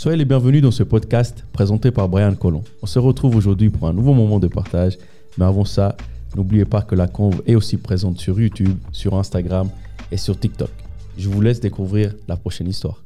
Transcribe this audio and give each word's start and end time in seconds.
Soyez 0.00 0.16
les 0.16 0.24
bienvenus 0.24 0.62
dans 0.62 0.70
ce 0.70 0.82
podcast 0.82 1.44
présenté 1.52 1.90
par 1.90 2.08
Brian 2.08 2.34
Collomb. 2.34 2.62
On 2.80 2.86
se 2.86 2.98
retrouve 2.98 3.36
aujourd'hui 3.36 3.68
pour 3.68 3.86
un 3.86 3.92
nouveau 3.92 4.14
moment 4.14 4.38
de 4.38 4.48
partage. 4.48 4.96
Mais 5.36 5.44
avant 5.44 5.66
ça, 5.66 5.94
n'oubliez 6.34 6.64
pas 6.64 6.80
que 6.80 6.94
la 6.94 7.06
conve 7.06 7.42
est 7.46 7.54
aussi 7.54 7.76
présente 7.76 8.18
sur 8.18 8.40
YouTube, 8.40 8.78
sur 8.92 9.14
Instagram 9.14 9.68
et 10.10 10.16
sur 10.16 10.40
TikTok. 10.40 10.70
Je 11.18 11.28
vous 11.28 11.42
laisse 11.42 11.60
découvrir 11.60 12.14
la 12.28 12.38
prochaine 12.38 12.68
histoire. 12.68 13.04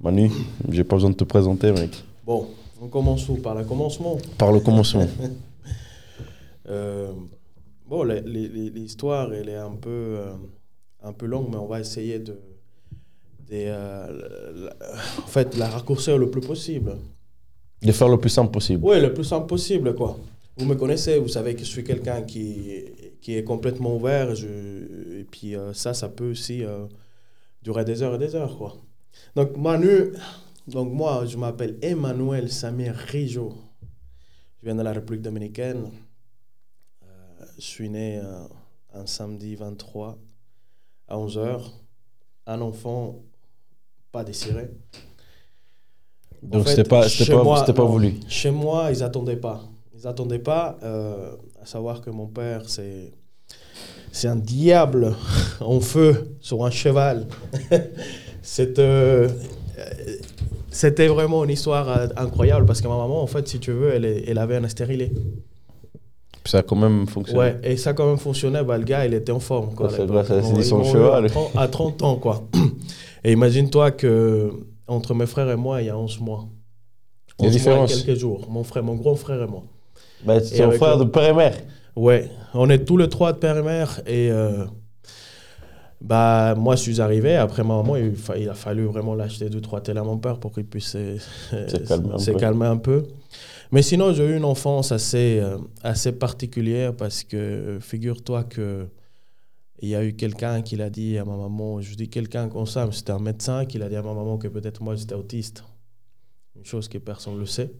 Manu, 0.00 0.30
j'ai 0.70 0.84
pas 0.84 0.96
besoin 0.96 1.10
de 1.10 1.16
te 1.16 1.24
présenter, 1.24 1.70
mec. 1.70 2.02
Bon, 2.24 2.46
on 2.80 2.88
commence 2.88 3.28
où? 3.28 3.34
Par 3.34 3.54
le 3.54 3.64
commencement? 3.64 4.16
Par 4.38 4.52
le 4.52 4.60
commencement. 4.60 5.06
Euh, 6.66 7.12
bon, 7.86 8.04
l'histoire, 8.04 9.30
elle 9.34 9.50
est 9.50 9.58
un 9.58 9.76
peu, 9.78 9.90
euh, 9.90 10.32
un 11.02 11.12
peu 11.12 11.26
longue, 11.26 11.48
mais 11.50 11.58
on 11.58 11.66
va 11.66 11.78
essayer 11.78 12.18
de, 12.18 12.40
euh, 13.68 14.70
en 15.18 15.26
fait, 15.26 15.56
la 15.56 15.68
raccourcir 15.68 16.18
le 16.18 16.30
plus 16.30 16.40
possible. 16.40 16.96
De 17.82 17.92
faire 17.92 18.08
le 18.08 18.18
plus 18.18 18.30
simple 18.30 18.50
possible. 18.50 18.82
Oui, 18.84 19.00
le 19.00 19.12
plus 19.12 19.24
simple 19.24 19.46
possible, 19.46 19.94
quoi. 19.94 20.18
Vous 20.56 20.66
me 20.66 20.74
connaissez, 20.74 21.18
vous 21.18 21.28
savez 21.28 21.54
que 21.54 21.60
je 21.60 21.70
suis 21.70 21.84
quelqu'un 21.84 22.22
qui, 22.22 22.84
qui 23.20 23.36
est 23.36 23.44
complètement 23.44 23.96
ouvert. 23.96 24.34
Je, 24.34 25.18
et 25.20 25.24
puis 25.24 25.56
euh, 25.56 25.72
ça, 25.74 25.94
ça 25.94 26.08
peut 26.08 26.30
aussi 26.30 26.64
euh, 26.64 26.86
durer 27.62 27.84
des 27.84 28.02
heures 28.02 28.14
et 28.14 28.18
des 28.18 28.34
heures, 28.34 28.56
quoi. 28.56 28.76
Donc, 29.34 29.56
Manu, 29.56 30.12
donc 30.68 30.92
moi, 30.92 31.26
je 31.26 31.36
m'appelle 31.36 31.78
Emmanuel 31.82 32.50
Samir 32.50 32.94
Rijo. 32.94 33.54
Je 34.60 34.66
viens 34.66 34.74
de 34.76 34.82
la 34.82 34.92
République 34.92 35.22
dominicaine. 35.22 35.90
Euh, 37.02 37.44
je 37.58 37.64
suis 37.64 37.90
né 37.90 38.20
un 38.92 39.06
samedi 39.06 39.56
23 39.56 40.18
à 41.08 41.16
11h. 41.16 41.62
Un 42.46 42.60
enfant 42.60 43.22
pas 44.14 44.22
désiré. 44.22 44.70
En 46.44 46.46
Donc 46.58 46.64
fait, 46.64 46.70
c'était 46.70 46.88
pas, 46.88 47.08
c'était 47.08 47.32
pas, 47.32 47.42
moi, 47.42 47.58
c'était 47.58 47.72
pas 47.72 47.82
non. 47.82 47.88
voulu. 47.88 48.14
Chez 48.28 48.52
moi, 48.52 48.90
ils 48.92 49.00
n'attendaient 49.00 49.36
pas. 49.36 49.62
Ils 49.98 50.04
n'attendaient 50.04 50.38
pas, 50.38 50.78
euh, 50.84 51.32
à 51.60 51.66
savoir 51.66 52.00
que 52.00 52.10
mon 52.10 52.26
père, 52.28 52.62
c'est, 52.68 53.12
c'est 54.12 54.28
un 54.28 54.36
diable 54.36 55.16
en 55.60 55.80
feu 55.80 56.36
sur 56.40 56.64
un 56.64 56.70
cheval. 56.70 57.26
C'est, 58.46 58.78
euh, 58.78 59.26
c'était 60.70 61.06
vraiment 61.06 61.44
une 61.44 61.50
histoire 61.50 61.88
euh, 61.88 62.08
incroyable 62.18 62.66
parce 62.66 62.82
que 62.82 62.88
ma 62.88 62.98
maman, 62.98 63.22
en 63.22 63.26
fait, 63.26 63.48
si 63.48 63.58
tu 63.58 63.72
veux, 63.72 63.90
elle, 63.94 64.04
elle 64.04 64.36
avait 64.36 64.56
un 64.56 64.68
stérilé. 64.68 65.12
Puis 66.42 66.50
ça 66.50 66.58
a 66.58 66.62
quand 66.62 66.76
même 66.76 67.06
fonctionné. 67.06 67.40
Ouais, 67.40 67.58
et 67.62 67.78
ça 67.78 67.94
quand 67.94 68.06
même 68.06 68.18
fonctionnait. 68.18 68.62
Bah, 68.62 68.76
le 68.76 68.84
gars, 68.84 69.06
il 69.06 69.14
était 69.14 69.32
en 69.32 69.40
forme. 69.40 69.74
Quoi, 69.74 69.86
à 69.86 69.90
c'est 69.90 70.06
cheval. 70.06 71.24
eu 71.24 71.26
à 71.26 71.30
30 71.30 71.50
À 71.56 71.68
30 71.68 72.02
ans, 72.02 72.16
quoi. 72.16 72.42
Et 73.24 73.32
imagine-toi 73.32 73.90
que 73.92 74.52
entre 74.86 75.14
mes 75.14 75.26
frères 75.26 75.50
et 75.50 75.56
moi, 75.56 75.80
il 75.82 75.86
y 75.86 75.90
a 75.90 75.96
11 75.98 76.20
mois. 76.20 76.46
Il 77.38 77.46
y 77.46 77.48
a 77.48 77.50
11 77.50 77.66
mois 77.66 77.74
et 77.74 77.80
différence. 77.86 78.02
quelques 78.02 78.18
jours. 78.20 78.46
Mon 78.50 78.64
frère, 78.64 78.82
mon 78.82 78.94
grand 78.96 79.16
frère 79.16 79.42
et 79.42 79.46
moi. 79.46 79.64
Bah, 80.24 80.40
c'est 80.40 80.58
ton 80.58 80.70
frère 80.72 80.98
le- 80.98 81.04
de 81.04 81.10
père 81.10 81.24
et 81.30 81.32
mère. 81.34 81.56
Ouais, 81.96 82.30
on 82.54 82.68
est 82.70 82.84
tous 82.84 82.96
les 82.96 83.08
trois 83.08 83.32
de 83.32 83.38
père 83.38 83.56
et 83.56 83.62
mère. 83.62 84.00
Et 84.06 84.30
euh, 84.30 84.64
bah, 86.00 86.54
moi, 86.56 86.76
je 86.76 86.82
suis 86.82 87.00
arrivé. 87.00 87.36
Après 87.36 87.62
ma 87.62 87.76
maman, 87.76 87.96
il, 87.96 88.14
fa- 88.14 88.36
il 88.36 88.48
a 88.48 88.54
fallu 88.54 88.84
vraiment 88.84 89.14
l'acheter 89.14 89.48
deux, 89.48 89.60
trois 89.60 89.80
télés 89.80 90.00
à 90.00 90.04
mon 90.04 90.18
père 90.18 90.38
pour 90.38 90.52
qu'il 90.52 90.64
puisse 90.66 90.88
Se 90.90 92.30
calmer 92.38 92.66
un 92.66 92.76
peu. 92.76 93.04
Mais 93.72 93.82
sinon, 93.82 94.12
j'ai 94.12 94.24
eu 94.26 94.36
une 94.36 94.44
enfance 94.44 94.92
assez, 94.92 95.40
euh, 95.42 95.56
assez 95.82 96.12
particulière 96.12 96.94
parce 96.94 97.24
que 97.24 97.78
figure-toi 97.80 98.44
que 98.44 98.86
il 99.84 99.88
y 99.90 99.94
a 99.94 100.04
eu 100.04 100.14
quelqu'un 100.14 100.62
qui 100.62 100.76
l'a 100.76 100.90
dit 100.90 101.18
à 101.18 101.24
ma 101.24 101.36
maman, 101.36 101.80
je 101.80 101.94
dis 101.94 102.08
quelqu'un 102.08 102.48
comme 102.48 102.66
ça, 102.66 102.86
mais 102.86 102.92
c'était 102.92 103.12
un 103.12 103.18
médecin 103.18 103.64
qui 103.66 103.78
l'a 103.78 103.88
dit 103.88 103.96
à 103.96 104.02
ma 104.02 104.14
maman 104.14 104.38
que 104.38 104.48
peut-être 104.48 104.82
moi 104.82 104.94
j'étais 104.94 105.14
autiste. 105.14 105.64
Une 106.56 106.64
chose 106.64 106.88
que 106.88 106.98
personne 106.98 107.34
ne 107.34 107.40
le 107.40 107.46
sait. 107.46 107.70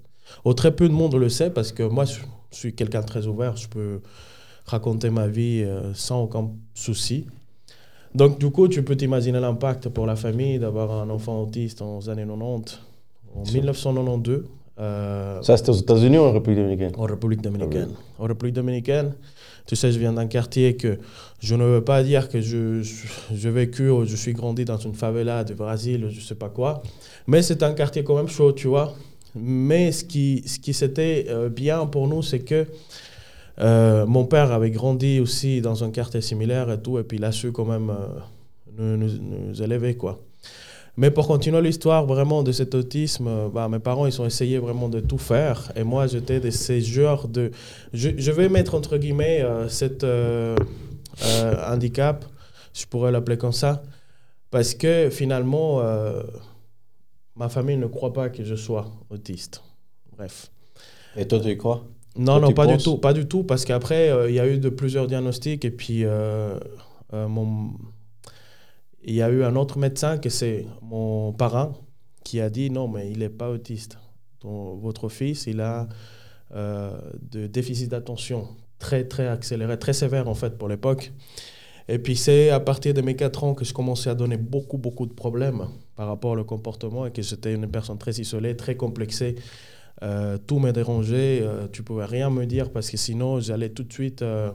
Ou 0.45 0.55
très 0.55 0.75
peu 0.75 0.89
de 0.89 0.95
monde 0.95 1.15
le 1.15 1.29
sait 1.29 1.51
parce 1.51 1.73
que 1.73 1.83
moi 1.83 2.05
je 2.05 2.21
suis 2.51 2.75
quelqu'un 2.75 3.01
de 3.01 3.07
très 3.07 3.27
ouvert, 3.27 3.57
je 3.57 3.69
peux 3.69 4.01
raconter 4.67 5.11
ma 5.11 5.27
vie 5.29 5.63
euh, 5.65 5.93
sans 5.95 6.23
aucun 6.23 6.51
souci. 6.75 7.27
Donc 8.15 8.39
du 8.39 8.51
coup, 8.51 8.69
tu 8.69 8.83
peux 8.83 8.97
t'imaginer 8.97 9.41
l'impact 9.41 9.89
pour 9.89 10.07
la 10.07 10.17
famille 10.17 10.59
d'avoir 10.59 10.91
un 10.93 11.11
enfant 11.11 11.43
autiste 11.43 11.83
en 11.83 11.99
années 12.09 12.25
90, 12.27 12.79
en 13.35 13.43
1992. 13.43 14.45
euh, 14.79 15.43
Ça, 15.43 15.57
c'était 15.57 15.71
aux 15.71 15.75
États-Unis 15.75 16.19
ou 16.19 16.23
en 16.23 16.33
République 16.33 16.59
dominicaine? 16.61 16.93
en 16.97 17.05
République 17.07 17.43
dominicaine. 17.43 17.91
En 18.19 18.25
République 18.25 18.55
dominicaine, 18.55 19.15
tu 19.67 19.77
sais, 19.77 19.93
je 19.93 19.99
viens 19.99 20.13
d'un 20.13 20.27
quartier 20.27 20.77
que 20.77 20.99
je 21.41 21.55
ne 21.55 21.65
veux 21.65 21.85
pas 21.85 22.03
dire 22.03 22.29
que 22.29 22.41
je, 22.41 22.83
je, 22.83 23.49
vécu 23.49 23.89
ou 23.89 24.05
je 24.05 24.17
suis 24.17 24.33
grandi 24.33 24.65
dans 24.65 24.79
une 24.79 24.95
favela 24.95 25.45
du 25.45 25.55
Brésil, 25.55 26.09
je 26.11 26.21
sais 26.21 26.35
pas 26.35 26.49
quoi. 26.49 26.83
Mais 27.27 27.43
c'est 27.43 27.63
un 27.63 27.73
quartier 27.73 28.05
quand 28.05 28.17
même 28.17 28.29
chaud, 28.29 28.53
tu 28.53 28.69
vois. 28.69 28.95
Mais 29.35 29.91
ce 29.93 30.05
qui, 30.05 30.43
ce 30.47 30.59
qui 30.59 30.75
c'était 30.75 31.27
euh, 31.29 31.49
bien 31.49 31.87
pour 31.87 32.09
nous, 32.09 32.23
c'est 32.23 32.41
que 32.41 32.67
euh, 33.61 34.07
mon 34.07 34.25
père 34.25 34.53
avait 34.53 34.71
grandi 34.71 35.21
aussi 35.21 35.61
dans 35.61 35.83
un 35.83 35.91
quartier 35.91 36.21
similaire 36.21 36.71
et 36.71 36.81
tout, 36.81 36.99
et 36.99 37.05
puis 37.05 37.19
il 37.19 37.25
a 37.25 37.33
su 37.33 37.53
quand 37.53 37.65
même 37.65 37.91
euh, 37.91 38.97
nous, 38.97 39.09
nous 39.09 39.63
élever, 39.63 39.97
quoi. 39.97 40.21
Mais 40.97 41.11
pour 41.11 41.27
continuer 41.27 41.61
l'histoire 41.61 42.07
vraiment 42.07 42.45
de 42.45 42.53
cet 42.53 42.75
autisme, 42.75 43.27
euh, 43.27 43.49
bah, 43.49 43.69
mes 43.69 43.81
parents, 43.81 44.07
ils 44.07 44.23
ont 44.23 44.27
essayé 44.27 44.59
vraiment 44.59 44.89
de 44.89 45.01
tout 45.01 45.19
faire. 45.19 45.73
Et 45.75 45.83
moi, 45.83 46.07
j'étais 46.07 46.39
de 46.39 46.51
ces 46.51 46.81
genres 46.81 47.27
de... 47.27 47.51
Je, 47.93 48.11
je 48.17 48.31
vais 48.31 48.49
mettre 48.49 48.77
entre 48.77 48.97
guillemets 48.97 49.43
euh, 49.43 49.69
cet 49.69 50.05
euh, 50.05 50.57
euh, 51.25 51.55
handicap, 51.67 52.25
je 52.73 52.87
pourrais 52.87 53.11
l'appeler 53.11 53.37
comme 53.37 53.53
ça, 53.53 53.83
parce 54.53 54.75
que 54.75 55.11
finalement, 55.11 55.81
euh, 55.81 56.23
ma 57.35 57.49
famille 57.49 57.77
ne 57.77 57.87
croit 57.89 58.13
pas 58.13 58.29
que 58.29 58.45
je 58.45 58.55
sois 58.55 58.93
autiste. 59.11 59.65
Bref. 60.17 60.53
Et 61.17 61.27
toi, 61.27 61.41
tu 61.41 61.51
y 61.51 61.57
crois 61.57 61.85
Non, 62.17 62.39
Toi, 62.39 62.41
non, 62.41 62.53
pas 62.53 62.67
du 62.69 62.77
tout, 62.77 62.99
pas 62.99 63.13
du 63.13 63.27
tout, 63.27 63.43
parce 63.43 63.65
qu'après, 63.65 64.13
il 64.29 64.35
y 64.35 64.41
a 64.41 64.47
eu 64.47 64.59
de 64.59 64.69
plusieurs 64.69 65.09
diagnostics 65.09 65.65
et 65.65 65.71
puis 65.73 66.05
mon... 67.13 67.71
il 69.05 69.15
y 69.15 69.23
a 69.23 69.31
eu 69.31 69.45
un 69.45 69.57
autre 69.57 69.79
médecin 69.79 70.19
que 70.19 70.29
c'est 70.29 70.67
mon 70.83 71.33
parent 71.33 71.75
qui 72.25 72.41
a 72.41 72.51
dit 72.51 72.71
non, 72.71 72.89
mais 72.89 73.11
il 73.11 73.19
n'est 73.19 73.29
pas 73.29 73.51
autiste. 73.51 73.99
Votre 74.43 75.09
fils, 75.09 75.47
il 75.47 75.61
a 75.61 75.89
euh, 76.55 76.99
de 77.31 77.47
déficit 77.47 77.91
d'attention 77.91 78.49
très, 78.79 79.05
très 79.05 79.27
accéléré, 79.27 79.79
très 79.79 79.95
sévère 79.95 80.29
en 80.29 80.35
fait 80.35 80.59
pour 80.59 80.69
l'époque. 80.69 81.13
Et 81.89 81.99
puis 81.99 82.17
c'est 82.17 82.51
à 82.51 82.61
partir 82.61 82.95
de 82.95 83.01
mes 83.03 83.15
4 83.15 83.45
ans 83.45 83.55
que 83.55 83.65
je 83.65 83.73
commençais 83.75 84.11
à 84.11 84.15
donner 84.15 84.37
beaucoup, 84.37 84.79
beaucoup 84.79 85.07
de 85.07 85.13
problèmes 85.13 85.67
par 85.97 86.09
rapport 86.09 86.39
au 86.39 86.45
comportement 86.45 87.07
et 87.07 87.11
que 87.11 87.23
j'étais 87.23 87.55
une 87.55 87.69
personne 87.69 87.99
très 87.99 88.13
isolée, 88.13 88.57
très 88.57 88.75
complexée. 88.75 89.37
Euh, 90.03 90.39
tout 90.39 90.59
me 90.59 90.73
dérangeait, 90.73 91.41
euh, 91.43 91.67
tu 91.71 91.83
pouvais 91.83 92.05
rien 92.05 92.31
me 92.31 92.47
dire 92.47 92.71
parce 92.71 92.91
que 92.91 92.97
sinon 92.97 93.41
j'allais 93.41 93.69
tout 93.71 93.85
de 93.85 93.93
suite 93.93 94.23
euh, 94.23 94.51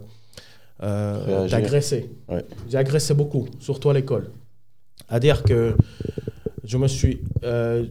euh, 0.84 1.48
t'agresser. 1.48 2.10
Ouais. 2.28 2.46
J'ai 2.70 2.78
agressé 2.78 3.14
beaucoup, 3.14 3.48
surtout 3.60 3.90
à 3.90 3.94
l'école. 3.94 4.32
À 5.08 5.20
dire 5.20 5.44
que 5.44 5.76
je 6.64 6.78
me 6.78 6.88
suis, 6.88 7.22
euh, 7.44 7.86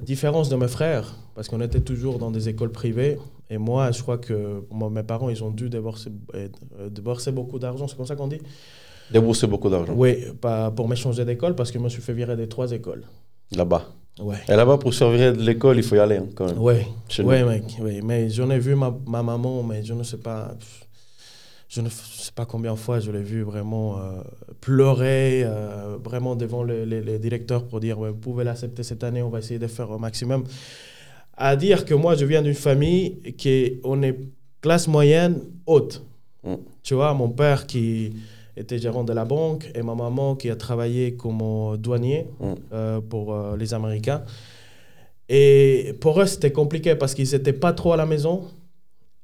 différence 0.00 0.48
de 0.48 0.56
mes 0.56 0.68
frères, 0.68 1.14
parce 1.34 1.48
qu'on 1.48 1.60
était 1.60 1.80
toujours 1.80 2.18
dans 2.18 2.30
des 2.30 2.48
écoles 2.48 2.72
privées, 2.72 3.18
et 3.50 3.58
moi 3.58 3.90
je 3.90 4.00
crois 4.02 4.18
que 4.18 4.64
moi, 4.70 4.88
mes 4.90 5.02
parents 5.02 5.28
ils 5.28 5.42
ont 5.44 5.50
dû 5.50 5.68
débourser, 5.68 6.10
euh, 6.34 6.48
débourser 6.90 7.32
beaucoup 7.32 7.58
d'argent, 7.58 7.86
c'est 7.88 7.96
comme 7.96 8.06
ça 8.06 8.16
qu'on 8.16 8.28
dit? 8.28 8.40
Débourser 9.10 9.46
beaucoup 9.46 9.68
d'argent. 9.68 9.92
Oui, 9.94 10.24
pas 10.40 10.70
pour 10.70 10.88
m'échanger 10.88 11.24
d'école 11.24 11.54
parce 11.54 11.70
que 11.70 11.78
je 11.78 11.84
me 11.84 11.88
suis 11.88 12.00
fait 12.02 12.14
virer 12.14 12.36
des 12.36 12.48
trois 12.48 12.72
écoles. 12.72 13.04
Là-bas. 13.54 13.84
Ouais. 14.20 14.36
Et 14.48 14.52
là-bas, 14.52 14.78
pour 14.78 14.92
survivre 14.94 15.32
de 15.36 15.42
l'école, 15.42 15.76
il 15.76 15.82
faut 15.82 15.96
y 15.96 15.98
aller 15.98 16.16
hein, 16.16 16.26
quand 16.34 16.46
même. 16.46 16.58
Ouais, 16.58 16.86
Chez 17.08 17.22
ouais, 17.22 17.44
mec, 17.44 17.64
ouais. 17.80 18.00
Mais 18.02 18.28
j'en 18.30 18.50
ai 18.50 18.58
vu 18.58 18.74
ma, 18.74 18.94
ma 19.06 19.22
maman, 19.22 19.62
mais 19.62 19.82
je 19.82 19.92
ne 19.94 20.02
sais 20.02 20.18
pas, 20.18 20.54
je 21.74 21.80
ne 21.80 21.88
sais 21.88 22.32
pas 22.34 22.44
combien 22.44 22.72
de 22.74 22.78
fois 22.78 23.00
je 23.00 23.10
l'ai 23.10 23.22
vu 23.22 23.42
vraiment 23.42 23.98
euh, 23.98 24.20
pleurer, 24.60 25.42
euh, 25.44 25.96
vraiment 26.04 26.36
devant 26.36 26.62
le- 26.62 26.84
le- 26.84 27.00
les 27.00 27.18
directeurs 27.18 27.64
pour 27.66 27.80
dire, 27.80 27.98
ouais, 27.98 28.10
vous 28.10 28.16
pouvez 28.28 28.44
l'accepter 28.44 28.82
cette 28.82 29.02
année, 29.04 29.22
on 29.22 29.30
va 29.30 29.38
essayer 29.38 29.58
de 29.58 29.66
faire 29.66 29.90
au 29.90 29.98
maximum. 29.98 30.44
À 31.34 31.56
dire 31.56 31.86
que 31.86 31.94
moi, 31.94 32.14
je 32.14 32.26
viens 32.26 32.42
d'une 32.42 32.52
famille 32.68 33.32
qui 33.38 33.48
est, 33.48 33.80
on 33.84 34.02
est 34.02 34.18
classe 34.60 34.86
moyenne 34.86 35.40
haute. 35.66 36.02
Mm. 36.44 36.54
Tu 36.82 36.92
vois, 36.94 37.14
mon 37.14 37.30
père 37.30 37.66
qui 37.66 38.16
était 38.54 38.78
gérant 38.78 39.02
de 39.02 39.14
la 39.14 39.24
banque 39.24 39.70
et 39.74 39.80
ma 39.82 39.94
maman 39.94 40.36
qui 40.36 40.50
a 40.50 40.56
travaillé 40.56 41.14
comme 41.16 41.38
douanier 41.78 42.26
Mm. 42.38 42.52
euh, 42.74 43.00
pour 43.00 43.34
les 43.56 43.72
Américains. 43.72 44.22
Et 45.30 45.94
pour 46.02 46.20
eux, 46.20 46.26
c'était 46.26 46.52
compliqué 46.52 46.94
parce 46.96 47.14
qu'ils 47.14 47.30
n'étaient 47.32 47.54
pas 47.54 47.72
trop 47.72 47.94
à 47.94 47.96
la 47.96 48.04
maison 48.04 48.42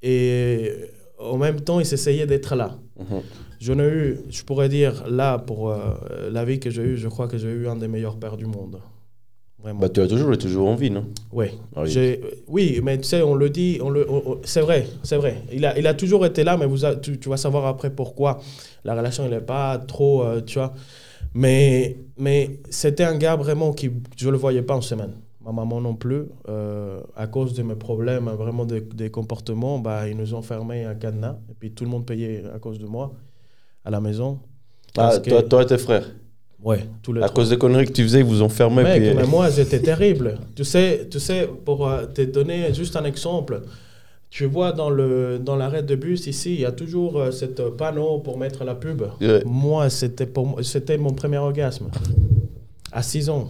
et 0.03 0.73
en 1.19 1.37
même 1.37 1.61
temps, 1.61 1.81
ils 1.81 1.93
essayaient 1.95 2.27
d'être 2.27 2.55
là. 2.55 2.79
Mhm. 2.99 3.21
Je 3.61 3.73
n'ai 3.73 3.89
eu, 3.89 4.19
je 4.31 4.43
pourrais 4.45 4.69
dire, 4.69 5.05
là, 5.09 5.39
pour 5.39 5.71
euh, 5.71 6.31
la 6.31 6.45
vie 6.45 6.61
que 6.61 6.71
j'ai 6.71 6.83
eue, 6.83 6.97
je 6.97 7.09
crois 7.09 7.27
que 7.27 7.39
j'ai 7.39 7.49
eu 7.49 7.67
un 7.69 7.77
des 7.77 7.89
meilleurs 7.89 8.17
pères 8.17 8.37
du 8.37 8.47
monde. 8.47 8.79
Vraiment. 9.61 9.81
Bah, 9.81 9.89
tu 9.89 10.01
as 10.01 10.07
toujours, 10.07 10.39
toujours 10.39 10.69
en 10.69 10.77
vie, 10.77 10.91
non? 10.91 11.05
Oui. 11.33 11.47
Ah 11.75 11.83
oui. 12.49 12.81
Mais 12.83 12.99
tu 12.99 13.05
sais, 13.05 13.23
on 13.23 13.35
le 13.35 13.51
dit, 13.51 13.79
on 13.83 13.91
le, 13.91 14.07
c'est 14.45 14.61
vrai, 14.61 14.87
c'est 15.03 15.17
vrai. 15.17 15.43
Il 15.53 15.67
a, 15.67 15.77
il 15.77 15.87
a 15.89 15.95
toujours 15.95 16.25
été 16.25 16.45
là, 16.45 16.57
mais 16.57 16.67
vous 16.67 16.85
a- 16.85 16.95
tu, 16.95 17.19
tu 17.19 17.29
vas 17.29 17.37
savoir 17.37 17.67
après 17.67 17.91
pourquoi. 17.91 18.41
La 18.85 18.95
relation, 18.95 19.25
il 19.25 19.31
n'est 19.31 19.41
pas 19.41 19.77
trop, 19.79 20.23
euh, 20.23 20.41
tu 20.41 20.59
vois. 20.61 20.73
Mais, 21.35 21.97
mais 22.17 22.61
c'était 22.71 23.03
un 23.05 23.17
gars 23.19 23.35
vraiment 23.35 23.73
qui, 23.73 23.91
je 24.17 24.27
ne 24.27 24.31
le 24.33 24.39
voyais 24.39 24.63
pas 24.63 24.75
en 24.77 24.81
semaine. 24.81 25.13
Ma 25.53 25.53
maman 25.65 25.81
non 25.81 25.95
plus. 25.95 26.25
Euh, 26.49 27.01
à 27.17 27.27
cause 27.27 27.55
de 27.55 27.63
mes 27.63 27.75
problèmes, 27.75 28.27
vraiment 28.29 28.65
des, 28.67 28.81
des 28.81 29.11
comportements, 29.11 29.79
bah, 29.79 30.09
ils 30.09 30.17
nous 30.17 30.35
ont 30.35 30.43
fermés 30.43 30.85
un 30.85 30.95
cadenas. 30.95 31.37
Et 31.51 31.55
puis 31.59 31.71
tout 31.73 31.85
le 31.85 31.91
monde 31.91 32.05
payait 32.07 32.45
à 32.55 32.59
cause 32.59 32.79
de 32.79 32.87
moi 32.87 33.15
à 33.85 33.91
la 33.91 34.01
maison. 34.01 34.41
Ah, 34.97 35.19
que- 35.19 35.31
toi, 35.31 35.43
toi 35.43 35.63
et 35.63 35.67
tes 35.67 35.79
frères? 35.79 36.07
Ouais, 36.63 36.87
tous 37.03 37.13
les 37.13 37.23
À 37.23 37.27
trois. 37.27 37.37
cause 37.45 37.51
des 37.51 37.59
conneries 37.59 37.87
que 37.87 37.93
tu 37.93 38.03
faisais, 38.03 38.19
ils 38.21 38.25
vous 38.25 38.43
ont 38.43 38.49
fermé. 38.49 38.83
Mec, 38.83 39.01
puis- 39.03 39.15
mais 39.15 39.27
moi, 39.27 39.49
j'étais 39.49 39.81
terrible. 39.81 40.39
Tu 40.57 40.65
sais, 40.65 41.07
tu 41.11 41.21
sais, 41.21 41.49
pour 41.65 41.89
euh, 41.89 42.07
te 42.07 42.23
donner 42.23 42.75
juste 42.75 42.97
un 42.97 43.05
exemple, 43.05 43.63
tu 44.29 44.45
vois 44.45 44.73
dans 44.73 44.91
le 44.91 45.39
dans 45.39 45.57
l'arrêt 45.57 45.83
de 45.85 45.95
bus 45.95 46.27
ici, 46.27 46.55
il 46.55 46.61
y 46.61 46.67
a 46.67 46.73
toujours 46.73 47.19
euh, 47.19 47.31
cette 47.31 47.63
panneau 47.77 48.19
pour 48.19 48.37
mettre 48.39 48.65
la 48.65 48.75
pub. 48.75 49.03
Ouais. 49.21 49.43
Moi, 49.47 49.89
c'était 49.89 50.27
pour 50.27 50.47
moi- 50.47 50.63
c'était 50.65 50.99
mon 50.99 51.13
premier 51.13 51.39
orgasme. 51.39 51.89
À 52.93 53.03
6 53.03 53.31
ans. 53.31 53.49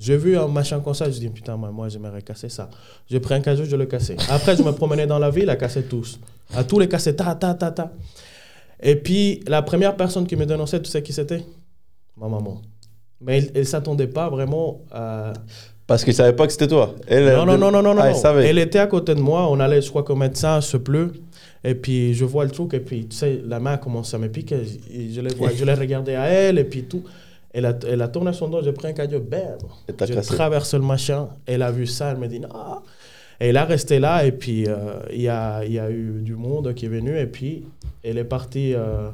J'ai 0.00 0.16
vu 0.16 0.36
un 0.38 0.48
machin 0.48 0.80
comme 0.80 0.94
ça, 0.94 1.10
je 1.10 1.18
dis 1.18 1.28
putain, 1.28 1.56
moi, 1.58 1.88
j'aimerais 1.90 2.22
casser 2.22 2.48
ça. 2.48 2.70
J'ai 3.10 3.20
pris 3.20 3.34
un 3.34 3.40
cajou, 3.40 3.64
je 3.66 3.76
le 3.76 3.84
cassais. 3.84 4.16
Après, 4.30 4.56
je 4.56 4.62
me 4.62 4.72
promenais 4.72 5.06
dans 5.06 5.18
la 5.18 5.28
ville 5.30 5.50
à 5.50 5.56
casser 5.56 5.82
tous. 5.82 6.18
À 6.54 6.64
tous 6.64 6.78
les 6.78 6.88
casser, 6.88 7.14
ta, 7.14 7.34
ta, 7.34 7.52
ta, 7.52 7.70
ta. 7.70 7.92
Et 8.82 8.96
puis, 8.96 9.42
la 9.46 9.60
première 9.60 9.94
personne 9.96 10.26
qui 10.26 10.36
me 10.36 10.46
dénonçait, 10.46 10.80
tu 10.80 10.90
sais 10.90 11.02
qui 11.02 11.12
c'était? 11.12 11.44
Ma 12.16 12.28
maman. 12.28 12.62
Mais 13.20 13.38
elle 13.54 13.60
ne 13.60 13.62
s'attendait 13.64 14.06
pas 14.06 14.30
vraiment 14.30 14.80
à. 14.90 15.34
Parce 15.86 16.02
qu'ils 16.02 16.12
ne 16.12 16.16
savaient 16.16 16.36
pas 16.36 16.46
que 16.46 16.52
c'était 16.52 16.68
toi. 16.68 16.94
Elle, 17.06 17.26
Non, 17.36 17.44
non, 17.44 17.58
non, 17.58 17.70
non, 17.70 17.82
non. 17.82 17.96
Ah, 18.00 18.06
non. 18.10 18.16
ils 18.16 18.18
savaient. 18.18 18.46
Elle 18.48 18.58
était 18.58 18.78
à 18.78 18.86
côté 18.86 19.14
de 19.14 19.20
moi. 19.20 19.50
On 19.50 19.60
allait, 19.60 19.82
je 19.82 19.90
crois, 19.90 20.02
qu'au 20.02 20.16
médecin, 20.16 20.60
se 20.62 20.78
pleut. 20.78 21.12
Et 21.62 21.74
puis, 21.74 22.14
je 22.14 22.24
vois 22.24 22.44
le 22.44 22.50
truc. 22.50 22.72
Et 22.72 22.80
puis, 22.80 23.06
tu 23.06 23.16
sais, 23.16 23.42
la 23.46 23.60
main 23.60 23.76
commence 23.76 24.14
à 24.14 24.18
me 24.18 24.28
piquer. 24.28 24.62
Et 24.90 25.10
Je 25.12 25.20
l'ai 25.20 25.34
vois- 25.34 25.50
je 25.54 25.62
l'ai 25.64 25.74
regardé 25.74 26.14
à 26.14 26.24
elle. 26.26 26.58
Et 26.58 26.64
puis, 26.64 26.84
tout. 26.84 27.02
Elle 27.52 27.66
a, 27.66 27.76
elle 27.88 28.02
a 28.02 28.08
tourné 28.08 28.32
son 28.32 28.48
dos. 28.48 28.62
J'ai 28.62 28.72
pris 28.72 28.88
un 28.88 28.92
caillou. 28.92 29.20
Bam. 29.20 29.58
Cassé. 29.96 30.20
traverse 30.34 30.74
le 30.74 30.80
machin. 30.80 31.28
Elle 31.46 31.62
a 31.62 31.70
vu 31.72 31.86
ça. 31.86 32.10
Elle 32.12 32.18
me 32.18 32.28
dit 32.28 32.40
non. 32.40 32.48
Et 33.40 33.48
elle 33.48 33.56
a 33.56 33.64
resté 33.64 33.98
là. 33.98 34.24
Et 34.24 34.32
puis, 34.32 34.66
euh, 34.68 35.00
il 35.12 35.22
y, 35.22 35.28
a, 35.28 35.64
y 35.64 35.78
a 35.78 35.90
eu 35.90 36.20
du 36.22 36.36
monde 36.36 36.74
qui 36.74 36.86
est 36.86 36.88
venu. 36.88 37.18
Et 37.18 37.26
puis, 37.26 37.64
elle 38.04 38.18
est 38.18 38.24
partie. 38.24 38.74
euh, 38.74 39.10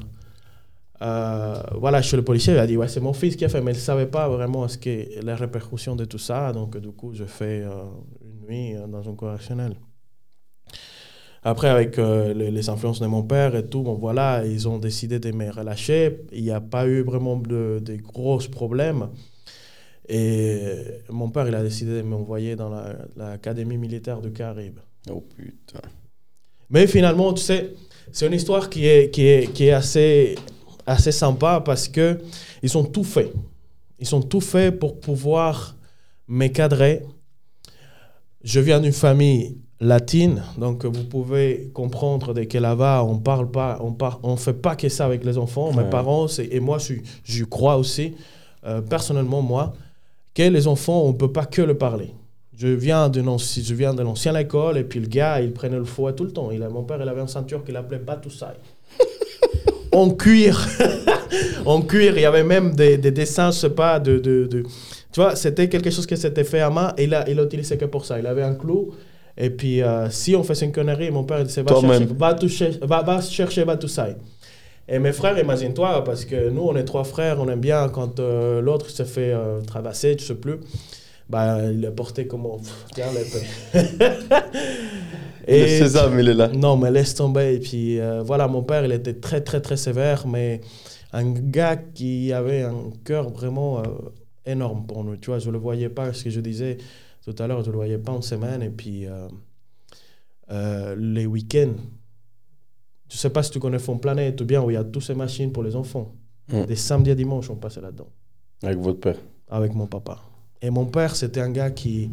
euh, 1.03 1.63
voilà, 1.75 2.01
chez 2.01 2.17
le 2.17 2.23
policier, 2.25 2.55
il 2.55 2.59
a 2.59 2.67
dit 2.67 2.77
ouais, 2.77 2.89
c'est 2.89 3.01
mon 3.01 3.13
fils 3.13 3.37
qui 3.37 3.45
a 3.45 3.49
fait, 3.51 3.61
mais 3.61 3.73
il 3.73 3.75
ne 3.75 3.81
savait 3.81 4.07
pas 4.07 4.29
vraiment 4.29 4.67
ce 4.67 4.79
que 4.79 4.89
les 5.23 5.35
répercussions 5.35 5.95
de 5.95 6.05
tout 6.07 6.19
ça. 6.19 6.53
Donc, 6.53 6.77
du 6.79 6.91
coup, 6.91 7.13
je 7.15 7.25
fais 7.25 7.63
euh, 7.65 7.83
une 8.23 8.47
nuit 8.49 8.77
euh, 8.77 8.87
dans 8.87 9.09
un 9.09 9.15
correctionnel. 9.15 9.75
Après, 11.47 11.69
avec 11.69 11.97
euh, 12.01 12.35
les, 12.35 12.51
les 12.51 12.69
influences 12.69 12.99
de 12.99 13.07
mon 13.07 13.23
père 13.23 13.55
et 13.55 13.65
tout, 13.65 13.83
bon, 13.83 13.95
voilà, 13.95 14.45
ils 14.45 14.69
ont 14.69 14.79
décidé 14.79 15.21
de 15.21 15.31
me 15.31 15.49
relâcher. 15.49 16.23
Il 16.33 16.43
n'y 16.43 16.51
a 16.51 16.61
pas 16.61 16.89
eu 16.89 17.03
vraiment 17.03 17.37
de, 17.37 17.79
de 17.81 17.95
gros 17.95 18.39
problèmes. 18.51 19.11
Et 20.09 20.59
mon 21.09 21.31
père, 21.31 21.47
il 21.47 21.55
a 21.55 21.63
décidé 21.63 21.99
de 21.99 22.03
m'envoyer 22.03 22.57
dans 22.57 22.69
la- 22.69 22.97
l'académie 23.17 23.77
militaire 23.79 24.21
du 24.21 24.33
Caraïbe. 24.33 24.81
Oh 25.09 25.21
putain. 25.37 25.83
Mais 26.69 26.89
finalement, 26.89 27.33
tu 27.33 27.43
sais, 27.43 27.75
c'est 28.11 28.27
une 28.27 28.33
histoire 28.35 28.69
qui 28.69 28.89
est, 28.89 29.11
qui 29.13 29.29
est, 29.29 29.53
qui 29.53 29.67
est 29.67 29.73
assez, 29.73 30.35
assez 30.85 31.13
sympa 31.13 31.63
parce 31.65 31.87
que 31.87 32.19
ils 32.61 32.77
ont 32.77 32.83
tout 32.85 33.05
fait. 33.05 33.33
Ils 34.01 34.13
ont 34.17 34.21
tout 34.23 34.41
fait 34.41 34.73
pour 34.73 34.99
pouvoir 34.99 35.77
m'encadrer. 36.27 37.05
Je 38.43 38.59
viens 38.59 38.81
d'une 38.81 38.93
famille 38.93 39.59
latine, 39.81 40.43
donc 40.57 40.85
vous 40.87 41.05
pouvez 41.05 41.71
comprendre 41.75 42.33
de 42.33 42.45
que 42.45 42.59
là-bas, 42.59 43.05
on 43.05 43.19
parle 43.19 43.51
pas, 43.51 43.79
on 43.83 43.93
par, 43.93 44.21
on 44.23 44.37
fait 44.37 44.55
pas 44.55 44.75
que 44.75 44.89
ça 44.89 45.05
avec 45.05 45.25
les 45.25 45.37
enfants. 45.37 45.73
Mes 45.73 45.85
parents, 45.85 46.27
et 46.51 46.61
moi, 46.61 46.79
je, 46.79 46.95
je 47.25 47.45
crois 47.45 47.77
aussi, 47.77 48.15
euh, 48.67 48.81
personnellement, 48.81 49.43
moi, 49.43 49.75
que 50.35 50.43
les 50.43 50.67
enfants, 50.67 51.03
on 51.05 51.13
peut 51.13 51.33
pas 51.33 51.45
que 51.47 51.63
le 51.63 51.77
parler. 51.77 52.11
Je 52.59 52.69
viens 52.69 53.11
de 53.11 53.21
je 53.23 53.75
viens 53.75 53.93
de 53.93 54.03
l'ancienne 54.03 54.37
école 54.37 54.79
et 54.79 54.85
puis 54.85 54.99
le 54.99 55.09
gars, 55.09 55.43
il 55.43 55.53
prenait 55.53 55.77
le 55.77 55.85
fouet 55.85 56.15
tout 56.15 56.25
le 56.25 56.31
temps. 56.33 56.51
Il 56.51 56.63
a, 56.63 56.71
mon 56.71 56.85
père, 56.85 56.99
il 57.03 57.09
avait 57.09 57.21
une 57.21 57.29
ceinture 57.29 57.63
qu'il 57.63 57.77
appelait 57.77 57.99
Batoussaï. 57.99 58.55
en 59.93 60.09
cuir. 60.11 60.67
en 61.67 61.83
cuir. 61.83 62.17
Il 62.17 62.23
y 62.23 62.25
avait 62.25 62.45
même 62.45 62.75
des, 62.75 62.97
des 62.97 63.11
dessins, 63.11 63.51
je 63.51 63.59
sais 63.59 63.71
pas, 63.71 64.01
de, 64.01 64.19
de, 64.19 64.47
de- 64.47 64.63
Tu 65.13 65.21
vois, 65.21 65.37
c'était 65.37 65.69
quelque 65.69 65.91
chose 65.91 66.07
qui 66.07 66.17
s'était 66.17 66.45
fait 66.45 66.61
à 66.61 66.71
main 66.71 66.95
et 66.97 67.07
là, 67.07 67.25
il 67.29 67.37
l'utilisait 67.37 67.77
que 67.77 67.85
pour 67.85 68.07
ça. 68.07 68.19
Il 68.19 68.27
avait 68.27 68.43
un 68.43 68.55
clou. 68.55 68.95
Et 69.39 69.51
puis, 69.51 69.83
euh, 69.83 70.09
si 70.11 70.35
on 70.35 70.43
faisait 70.43 70.65
une 70.67 70.73
connerie, 70.73 71.11
mon 71.11 71.25
père, 71.25 71.41
il 71.41 71.47
disait, 71.47 71.63
va 71.63 71.79
chercher, 71.79 72.07
va, 72.07 72.35
toucher- 72.35 72.79
va, 72.83 73.03
va 73.03 73.21
chercher 73.21 73.65
Batoussaï. 73.65 74.17
Et 74.89 74.99
mes 74.99 75.13
frères, 75.13 75.39
imagine-toi, 75.39 76.05
parce 76.05 76.25
que 76.25 76.49
nous, 76.49 76.63
on 76.63 76.77
est 76.77 76.85
trois 76.85 77.05
frères, 77.05 77.41
on 77.41 77.49
aime 77.49 77.61
bien 77.61 77.89
quand 77.89 78.19
euh, 78.21 78.61
l'autre 78.63 78.89
se 78.89 79.03
fait 79.03 79.33
euh, 79.33 79.61
travasser, 79.61 80.17
tu 80.17 80.25
sais 80.25 80.37
plus. 80.37 80.57
Bah, 81.29 81.59
il 81.73 81.85
est 81.85 81.91
porté 81.91 82.27
comment 82.29 82.57
Pff, 82.59 82.87
Tiens, 82.95 83.07
l'épée. 83.15 83.45
Le 85.49 85.67
sésame, 85.67 86.19
il 86.21 86.29
est 86.29 86.35
là. 86.35 86.49
Non, 86.49 86.77
mais 86.77 86.91
laisse 86.91 87.15
tomber. 87.15 87.55
Et 87.55 87.59
puis, 87.59 87.99
voilà, 88.25 88.49
mon 88.49 88.63
père, 88.63 88.85
il 88.85 88.93
était 88.93 89.15
très, 89.15 89.41
très, 89.41 89.61
très 89.61 89.77
sévère, 89.77 90.27
mais 90.27 90.61
un 91.13 91.25
gars 91.33 91.77
qui 91.77 92.33
avait 92.33 92.63
un 92.63 92.91
cœur 93.05 93.29
vraiment 93.31 93.83
énorme 94.45 94.87
pour 94.87 95.03
nous. 95.05 95.17
Tu 95.17 95.31
vois, 95.31 95.39
je 95.41 95.49
ne 95.49 95.53
le 95.53 95.59
voyais 95.59 95.89
pas, 95.89 96.13
ce 96.13 96.25
que 96.25 96.31
je 96.31 96.41
disais 96.41 96.79
tout 97.27 97.43
à 97.43 97.47
l'heure, 97.47 97.61
je 97.63 97.67
ne 97.67 97.73
le 97.73 97.77
voyais 97.77 97.99
pas 97.99 98.13
en 98.13 98.23
semaine. 98.23 98.63
Et 98.63 98.71
puis, 98.71 99.07
euh, 99.07 99.29
euh, 100.51 100.95
les 100.99 101.27
week-ends, 101.27 101.75
je 103.09 103.15
ne 103.15 103.19
sais 103.19 103.31
pas 103.31 103.43
si 103.43 103.51
tu 103.51 103.59
connais 103.61 103.79
Fond 103.79 103.99
Planète 103.99 104.41
ou 104.41 104.45
bien 104.45 104.63
où 104.63 104.71
il 104.71 104.75
y 104.75 104.77
a 104.77 104.85
toutes 104.85 105.03
ces 105.03 105.15
machines 105.15 105.53
pour 105.53 105.63
les 105.63 105.77
enfants. 105.77 106.15
Mm. 106.53 106.65
Des 106.65 106.77
samedis 106.77 107.11
et 107.11 107.15
dimanches, 107.15 107.51
on 107.51 107.57
passait 107.57 107.81
là-dedans 107.81 108.09
Avec 108.63 108.79
votre 108.79 109.01
père. 109.01 109.17
avec 109.49 109.75
mon 109.75 109.87
papa. 109.87 110.21
Et 110.63 110.71
mon 110.71 110.87
père, 110.87 111.15
c'était 111.17 111.41
un 111.41 111.51
gars 111.51 111.71
qui, 111.71 112.11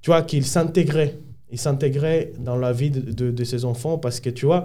tu 0.00 0.10
vois, 0.10 0.22
qu'il 0.22 0.44
s'intégrait. 0.46 1.18
Il 1.50 1.58
s'intégrait 1.58 2.32
dans 2.38 2.56
la 2.56 2.72
vie 2.72 2.90
de, 2.90 3.00
de- 3.12 3.30
de 3.30 3.44
ses 3.44 3.64
enfants 3.64 3.98
parce 3.98 4.18
que, 4.20 4.30
tu 4.30 4.46
vois, 4.46 4.64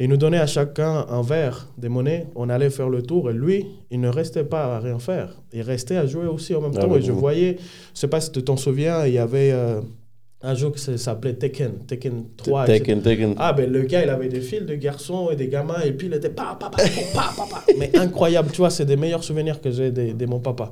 il 0.00 0.08
nous 0.08 0.16
donnait 0.16 0.38
à 0.38 0.46
chacun 0.46 1.06
un 1.08 1.22
verre 1.22 1.68
de 1.78 1.88
monnaie. 1.88 2.26
On 2.34 2.48
allait 2.48 2.70
faire 2.70 2.88
le 2.88 3.02
tour 3.02 3.30
et 3.30 3.34
lui, 3.34 3.66
il 3.90 4.00
ne 4.00 4.08
restait 4.08 4.44
pas 4.44 4.76
à 4.76 4.80
rien 4.80 4.98
faire. 4.98 5.40
Il 5.52 5.62
restait 5.62 5.96
à 5.96 6.06
jouer 6.06 6.26
aussi 6.26 6.54
en 6.54 6.60
même 6.60 6.72
Ah 6.76 6.80
temps. 6.80 6.96
et 6.96 7.02
je 7.02 7.12
voyais, 7.12 7.56
je 7.94 8.00
sais 8.00 8.08
pas 8.08 8.20
si 8.20 8.32
tu 8.32 8.42
t'en 8.42 8.56
souviens, 8.56 9.06
il 9.06 9.12
y 9.14 9.18
avait 9.18 9.52
euh, 9.52 9.80
un 10.42 10.54
jeu 10.56 10.70
qui 10.70 10.98
s'appelait 10.98 11.34
Tekken, 11.34 11.84
Tekken 11.86 12.24
3. 12.36 12.64
etc. 12.64 12.78
Taken, 12.78 13.02
Taken. 13.02 13.34
Ah 13.38 13.52
ben 13.52 13.70
le 13.70 13.82
gars 13.82 14.02
il 14.02 14.10
avait 14.10 14.28
des 14.28 14.40
fils 14.40 14.62
de 14.66 14.74
garçons 14.74 15.30
et 15.30 15.36
des 15.36 15.46
gamins 15.46 15.80
et 15.84 15.92
puis 15.92 16.08
il 16.08 16.14
était 16.14 16.30
pa 16.30 16.56
pa 16.58 16.68
pa 16.68 16.78
pa 17.14 17.32
pa, 17.48 17.62
mais 17.78 17.96
incroyable 17.96 18.50
tu 18.50 18.56
vois 18.58 18.70
c'est 18.70 18.84
des 18.84 18.96
meilleurs 18.96 19.22
souvenirs 19.22 19.60
que 19.60 19.70
j'ai 19.70 19.92
de, 19.92 20.12
de 20.12 20.26
mon 20.26 20.40
papa 20.40 20.70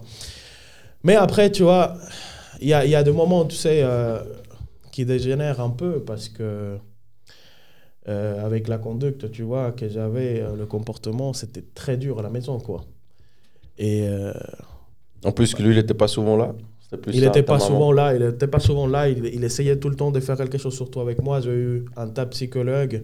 mais 1.04 1.14
après 1.14 1.52
tu 1.52 1.62
vois 1.62 1.94
il 2.60 2.66
y 2.68 2.74
a, 2.74 2.84
y 2.84 2.96
a 2.96 3.02
des 3.04 3.12
moments 3.12 3.44
tu 3.44 3.54
sais 3.54 3.80
euh, 3.84 4.18
qui 4.90 5.04
dégénèrent 5.04 5.60
un 5.60 5.70
peu 5.70 6.00
parce 6.00 6.28
que 6.28 6.76
euh, 8.08 8.44
avec 8.44 8.68
la 8.68 8.78
conduite 8.78 9.30
tu 9.30 9.42
vois 9.42 9.72
que 9.72 9.88
j'avais 9.88 10.40
euh, 10.40 10.56
le 10.56 10.66
comportement 10.66 11.32
c'était 11.32 11.64
très 11.74 11.96
dur 11.96 12.18
à 12.18 12.22
la 12.22 12.30
maison 12.30 12.58
quoi 12.58 12.84
et 13.80 14.06
euh, 14.06 14.32
En 15.24 15.32
plus 15.32 15.54
que 15.54 15.62
lui, 15.62 15.70
il 15.70 15.76
n'était 15.76 15.94
pas 15.94 16.06
souvent 16.06 16.36
là. 16.36 16.54
Il 17.06 17.20
n'était 17.20 17.42
ta 17.42 17.54
pas 17.54 17.58
souvent 17.60 17.92
là, 17.92 18.14
il 18.14 18.22
n'était 18.22 18.48
pas 18.48 18.58
souvent 18.58 18.86
là, 18.86 19.08
il, 19.08 19.44
essayait 19.44 19.76
tout 19.78 19.88
le 19.88 19.94
temps 19.94 20.10
de 20.10 20.20
faire 20.20 20.36
quelque 20.36 20.58
chose 20.58 20.74
surtout 20.74 21.00
avec 21.00 21.22
moi. 21.22 21.40
J'ai 21.40 21.52
eu 21.52 21.84
un 21.96 22.08
tas 22.08 22.24
de 22.24 22.30
psychologues, 22.30 23.02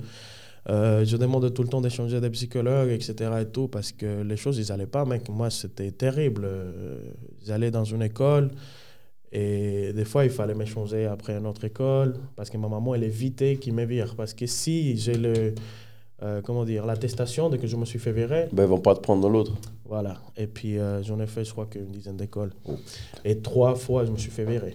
euh, 0.69 1.05
je 1.05 1.17
demandais 1.17 1.51
tout 1.51 1.63
le 1.63 1.69
temps 1.69 1.81
d'échanger 1.81 2.21
des 2.21 2.31
psychologues, 2.31 2.91
etc. 2.91 3.15
et 3.41 3.47
tout, 3.47 3.69
parce 3.69 3.93
que 3.93 4.23
les 4.23 4.37
choses, 4.37 4.59
ils 4.59 4.71
n'allaient 4.71 4.87
pas, 4.87 5.05
mec. 5.05 5.29
Moi, 5.29 5.51
c'était 5.51 5.93
terrible. 5.93 6.49
J'allais 7.47 7.71
dans 7.71 7.85
une 7.85 8.03
école 8.03 8.51
et 9.39 9.93
des 9.93 10.05
fois, 10.07 10.25
il 10.25 10.31
fallait 10.31 10.55
m'échanger 10.55 11.05
après 11.07 11.35
une 11.37 11.47
autre 11.47 11.65
école, 11.65 12.15
parce 12.37 12.49
que 12.49 12.57
ma 12.57 12.69
maman, 12.69 12.95
elle 12.95 13.05
évitait 13.05 13.57
qu'il 13.57 13.75
me 13.75 13.85
vire. 13.85 14.15
Parce 14.17 14.33
que 14.33 14.47
si 14.47 14.97
j'ai 14.97 15.15
le... 15.19 15.55
euh, 16.23 16.41
comment 16.43 16.65
dire, 16.65 16.87
l'attestation 16.87 17.51
de 17.51 17.59
que 17.59 17.67
je 17.67 17.77
me 17.77 17.85
suis 17.85 17.99
fait 17.99 18.13
virer, 18.13 18.49
Ben, 18.53 18.63
ils 18.65 18.69
vont 18.69 18.81
pas 18.81 18.95
te 18.95 19.01
prendre 19.01 19.21
dans 19.21 19.29
l'autre. 19.29 19.53
voilà. 19.85 20.17
Et 20.39 20.47
puis, 20.47 20.79
euh, 20.79 21.03
j'en 21.03 21.21
ai 21.21 21.27
fait, 21.27 21.45
je 21.45 21.53
crois, 21.53 21.67
qu'une 21.67 21.91
dizaine 21.91 22.17
d'écoles. 22.17 22.53
Oh. 22.67 22.77
Et 23.25 23.39
trois 23.41 23.75
fois, 23.75 24.07
je 24.07 24.11
me 24.11 24.17
suis 24.17 24.31
fait 24.31 24.47
virer. 24.47 24.75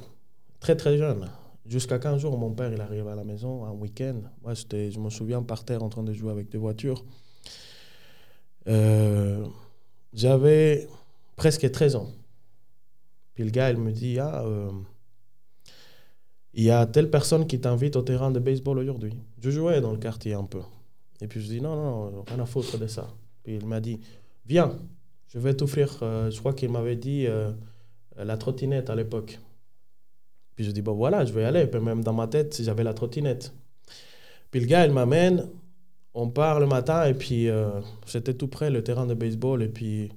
Très, 0.59 0.75
très 0.75 0.95
jeune. 0.95 1.27
Jusqu'à 1.65 1.97
15 1.97 2.19
jours, 2.21 2.37
mon 2.37 2.51
père, 2.51 2.71
il 2.71 2.81
arrive 2.81 3.07
à 3.07 3.15
la 3.15 3.23
maison, 3.23 3.65
un 3.65 3.71
week-end. 3.71 4.17
Moi, 4.43 4.53
je 4.53 4.99
me 4.99 5.09
souviens 5.09 5.41
par 5.41 5.63
terre 5.63 5.81
en 5.81 5.89
train 5.89 6.03
de 6.03 6.13
jouer 6.13 6.31
avec 6.31 6.49
des 6.49 6.57
voitures. 6.59 7.03
Euh, 8.67 9.43
J'avais 10.13 10.87
presque 11.35 11.71
13 11.71 11.95
ans. 11.95 12.09
Puis 13.41 13.47
le 13.47 13.53
gars, 13.55 13.71
il 13.71 13.77
me 13.77 13.91
dit, 13.91 14.19
ah, 14.19 14.43
euh, 14.45 14.69
il 16.53 16.63
y 16.63 16.69
a 16.69 16.85
telle 16.85 17.09
personne 17.09 17.47
qui 17.47 17.59
t'invite 17.59 17.95
au 17.95 18.03
terrain 18.03 18.29
de 18.29 18.37
baseball 18.37 18.77
aujourd'hui. 18.77 19.15
Je 19.39 19.49
jouais 19.49 19.81
dans 19.81 19.91
le 19.91 19.97
quartier 19.97 20.35
un 20.35 20.43
peu. 20.43 20.61
Et 21.21 21.27
puis 21.27 21.41
je 21.41 21.47
dis, 21.47 21.59
non, 21.59 21.75
non, 21.75 22.11
non, 22.11 22.23
rien 22.27 22.37
à 22.37 22.45
foutre 22.45 22.77
de 22.77 22.85
ça. 22.85 23.07
Puis 23.41 23.55
il 23.55 23.65
m'a 23.65 23.79
dit, 23.79 23.99
viens, 24.45 24.77
je 25.27 25.39
vais 25.39 25.55
t'offrir, 25.55 25.97
euh, 26.03 26.29
je 26.29 26.37
crois 26.37 26.53
qu'il 26.53 26.69
m'avait 26.69 26.95
dit 26.95 27.25
euh, 27.25 27.51
la 28.15 28.37
trottinette 28.37 28.91
à 28.91 28.95
l'époque. 28.95 29.39
Puis 30.55 30.63
je 30.63 30.69
dis, 30.69 30.83
bon 30.83 30.93
voilà, 30.93 31.25
je 31.25 31.33
vais 31.33 31.41
y 31.41 31.45
aller. 31.45 31.65
Puis 31.65 31.81
même 31.81 32.03
dans 32.03 32.13
ma 32.13 32.27
tête, 32.27 32.53
si 32.53 32.63
j'avais 32.63 32.83
la 32.83 32.93
trottinette. 32.93 33.51
Puis 34.51 34.59
le 34.59 34.67
gars, 34.67 34.85
il 34.85 34.93
m'amène, 34.93 35.47
on 36.13 36.29
part 36.29 36.59
le 36.59 36.67
matin, 36.67 37.05
et 37.05 37.15
puis 37.15 37.49
euh, 37.49 37.81
c'était 38.05 38.35
tout 38.35 38.49
près, 38.49 38.69
le 38.69 38.83
terrain 38.83 39.07
de 39.07 39.15
baseball, 39.15 39.63
et 39.63 39.67
puis 39.67 40.11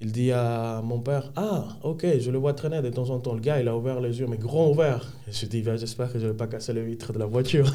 Il 0.00 0.12
dit 0.12 0.30
à 0.30 0.80
mon 0.84 1.00
père 1.00 1.32
Ah, 1.34 1.76
ok, 1.82 2.06
je 2.20 2.30
le 2.30 2.38
vois 2.38 2.54
traîner 2.54 2.80
de 2.82 2.88
temps 2.88 3.10
en 3.10 3.18
temps. 3.18 3.34
Le 3.34 3.40
gars, 3.40 3.60
il 3.60 3.66
a 3.66 3.76
ouvert 3.76 4.00
les 4.00 4.20
yeux, 4.20 4.26
mais 4.28 4.36
grand 4.36 4.70
ouvert. 4.70 5.12
Je 5.28 5.46
dis 5.46 5.64
J'espère 5.64 6.12
que 6.12 6.20
je 6.20 6.26
ne 6.26 6.30
vais 6.30 6.36
pas 6.36 6.46
casser 6.46 6.72
les 6.72 6.84
vitres 6.84 7.12
de 7.12 7.18
la 7.18 7.26
voiture. 7.26 7.66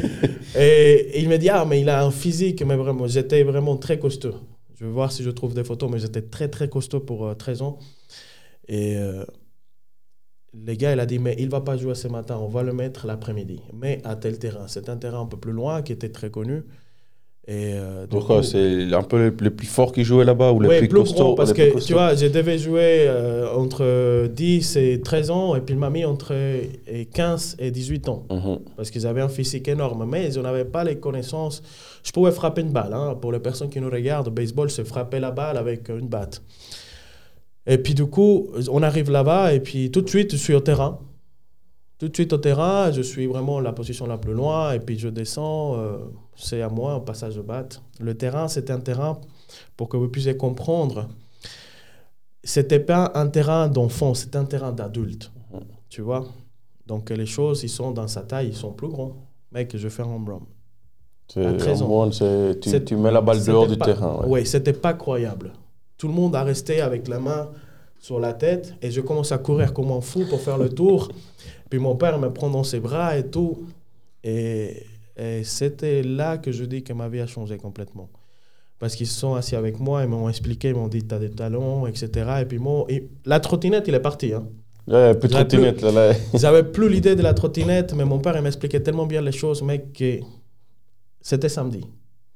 et, 0.58 1.20
il 1.20 1.28
me 1.28 1.36
dit 1.36 1.50
Ah, 1.50 1.66
mais 1.66 1.82
il 1.82 1.90
a 1.90 2.04
un 2.04 2.10
physique, 2.10 2.62
mais 2.62 2.76
vraiment, 2.76 3.06
j'étais 3.06 3.42
vraiment 3.42 3.76
très 3.76 3.98
costaud. 3.98 4.34
Je 4.76 4.86
vais 4.86 4.90
voir 4.90 5.12
si 5.12 5.22
je 5.22 5.30
trouve 5.30 5.52
des 5.52 5.62
photos, 5.62 5.90
mais 5.90 5.98
j'étais 5.98 6.22
très, 6.22 6.48
très 6.48 6.70
costaud 6.70 7.00
pour 7.00 7.36
13 7.36 7.60
euh, 7.60 7.64
ans. 7.66 7.78
Et 8.68 8.96
euh, 8.96 9.24
le 10.54 10.74
gars, 10.74 10.92
il 10.94 11.00
a 11.00 11.06
dit 11.06 11.18
Mais 11.18 11.36
il 11.38 11.46
ne 11.46 11.50
va 11.50 11.60
pas 11.60 11.76
jouer 11.76 11.94
ce 11.94 12.08
matin, 12.08 12.38
on 12.38 12.48
va 12.48 12.62
le 12.62 12.72
mettre 12.72 13.06
l'après-midi. 13.06 13.60
Mais 13.74 14.00
à 14.04 14.16
tel 14.16 14.38
terrain. 14.38 14.68
C'est 14.68 14.88
un 14.88 14.96
terrain 14.96 15.20
un 15.20 15.26
peu 15.26 15.36
plus 15.36 15.52
loin 15.52 15.82
qui 15.82 15.92
était 15.92 16.08
très 16.08 16.30
connu. 16.30 16.62
Et 17.48 17.74
euh, 17.74 18.06
Pourquoi 18.08 18.44
C'est 18.44 18.94
un 18.94 19.02
peu 19.02 19.34
les, 19.40 19.50
plus 19.50 19.66
forts 19.66 19.90
qui 19.90 20.04
jouaient 20.04 20.24
là-bas 20.24 20.52
ou 20.52 20.60
les 20.60 20.78
plus, 20.78 20.88
costauds 20.88 21.34
Parce 21.34 21.52
que 21.52 21.84
tu 21.84 21.92
vois, 21.92 22.14
je 22.14 22.26
devais 22.26 22.56
jouer 22.56 23.06
euh, 23.08 23.52
entre 23.52 24.28
10 24.28 24.76
et 24.76 25.00
13 25.00 25.30
ans 25.30 25.56
et 25.56 25.60
puis 25.60 25.74
il 25.74 25.78
m'a 25.78 25.90
mis 25.90 26.04
entre 26.04 26.34
15 27.12 27.56
et 27.58 27.72
18 27.72 28.08
ans. 28.08 28.26
Mhm. 28.30 28.60
Parce 28.76 28.92
qu'ils 28.92 29.08
avaient 29.08 29.22
un 29.22 29.28
physique 29.28 29.66
énorme, 29.66 30.08
mais 30.08 30.32
ils 30.32 30.40
n'avaient 30.40 30.64
pas 30.64 30.84
les 30.84 30.96
connaissances. 30.96 31.64
Je 32.04 32.12
pouvais 32.12 32.30
frapper 32.30 32.60
une 32.60 32.70
balle. 32.70 32.92
Hein. 32.92 33.16
Pour 33.20 33.32
les 33.32 33.40
personnes 33.40 33.70
qui 33.70 33.80
nous 33.80 33.90
regardent, 33.90 34.26
le 34.26 34.32
baseball, 34.32 34.70
c'est 34.70 34.86
frapper 34.86 35.18
la 35.18 35.32
balle 35.32 35.56
avec 35.56 35.88
une 35.88 36.06
batte. 36.06 36.42
Et 37.66 37.78
puis 37.78 37.94
du 37.94 38.06
coup, 38.06 38.50
on 38.70 38.82
arrive 38.84 39.10
là-bas 39.10 39.52
et 39.52 39.60
puis 39.60 39.90
tout 39.90 40.00
de 40.00 40.08
suite, 40.08 40.30
je 40.32 40.36
suis 40.36 40.54
au 40.54 40.60
terrain 40.60 41.00
tout 42.02 42.08
de 42.08 42.16
suite 42.16 42.32
au 42.32 42.38
terrain, 42.38 42.90
je 42.90 43.00
suis 43.00 43.26
vraiment 43.28 43.60
la 43.60 43.72
position 43.72 44.06
la 44.06 44.18
plus 44.18 44.32
loin 44.32 44.72
et 44.72 44.80
puis 44.80 44.98
je 44.98 45.06
descends, 45.06 45.78
euh, 45.78 45.98
c'est 46.34 46.60
à 46.60 46.68
moi, 46.68 46.96
au 46.96 47.00
passage 47.00 47.36
de 47.36 47.42
batte. 47.42 47.80
Le 48.00 48.16
terrain, 48.16 48.48
c'était 48.48 48.72
un 48.72 48.80
terrain, 48.80 49.20
pour 49.76 49.88
que 49.88 49.96
vous 49.96 50.08
puissiez 50.08 50.36
comprendre, 50.36 51.08
c'était 52.42 52.80
pas 52.80 53.12
un 53.14 53.28
terrain 53.28 53.68
d'enfant, 53.68 54.14
c'était 54.14 54.38
un 54.38 54.46
terrain 54.46 54.72
d'adulte, 54.72 55.30
tu 55.88 56.00
vois. 56.00 56.26
Donc 56.88 57.08
les 57.10 57.24
choses, 57.24 57.62
ils 57.62 57.68
sont 57.68 57.92
dans 57.92 58.08
sa 58.08 58.22
taille, 58.22 58.48
ils 58.48 58.56
sont 58.56 58.72
plus 58.72 58.88
grands. 58.88 59.14
Mec, 59.52 59.76
je 59.76 59.88
fais 59.88 60.02
un 60.02 60.06
run. 60.06 60.42
Tu, 61.28 62.84
tu, 62.84 62.96
mets 62.96 63.12
la 63.12 63.20
balle 63.20 63.44
dehors 63.44 63.68
du 63.68 63.78
terrain. 63.78 64.24
Oui, 64.26 64.44
c'était 64.44 64.72
pas 64.72 64.94
croyable. 64.94 65.52
Tout 65.98 66.08
le 66.08 66.14
monde 66.14 66.34
a 66.34 66.42
resté 66.42 66.80
avec 66.80 67.06
la 67.06 67.20
main 67.20 67.50
sur 68.00 68.18
la 68.18 68.32
tête 68.32 68.74
et 68.82 68.90
je 68.90 69.00
commence 69.00 69.30
à 69.30 69.38
courir 69.38 69.72
comme 69.72 69.92
un 69.92 70.00
fou 70.00 70.24
pour 70.28 70.40
faire 70.40 70.58
le 70.58 70.68
tour. 70.68 71.08
Puis 71.72 71.78
mon 71.78 71.96
père 71.96 72.18
me 72.18 72.28
prend 72.28 72.50
dans 72.50 72.64
ses 72.64 72.80
bras 72.80 73.16
et 73.16 73.30
tout. 73.30 73.64
Et, 74.22 74.84
c'était 75.42 76.02
là 76.02 76.36
que 76.36 76.52
je 76.52 76.64
dis 76.64 76.82
que 76.82 76.92
ma 76.92 77.08
vie 77.08 77.20
a 77.20 77.26
changé 77.26 77.56
complètement. 77.56 78.10
Parce 78.78 78.94
qu'ils 78.94 79.06
se 79.06 79.18
sont 79.18 79.36
assis 79.36 79.56
avec 79.56 79.80
moi, 79.80 80.02
ils 80.02 80.08
m'ont 80.10 80.28
expliqué, 80.28 80.68
ils 80.68 80.74
m'ont 80.74 80.88
dit, 80.88 81.02
tu 81.02 81.14
as 81.14 81.18
des 81.18 81.30
talents, 81.30 81.86
etc. 81.86 82.10
Et 82.42 82.44
puis 82.44 82.58
moi, 82.58 82.86
la 83.24 83.40
trottinette, 83.40 83.88
il 83.88 83.94
est 83.94 84.00
parti. 84.00 84.34
Hein. 84.34 84.44
Ouais, 84.86 85.14
plus 85.14 85.28
de 85.28 85.32
trottinette. 85.32 85.78
Plus, 85.78 85.94
là, 85.94 86.12
J'avais 86.34 86.62
plus 86.62 86.90
l'idée 86.90 87.16
de 87.16 87.22
la 87.22 87.32
trottinette, 87.32 87.94
mais 87.94 88.04
mon 88.04 88.18
père, 88.18 88.36
il 88.36 88.42
m'expliquait 88.42 88.80
tellement 88.80 89.06
bien 89.06 89.22
les 89.22 89.32
choses, 89.32 89.62
mec, 89.62 89.94
que 89.94 90.20
c'était 91.22 91.48
samedi. 91.48 91.86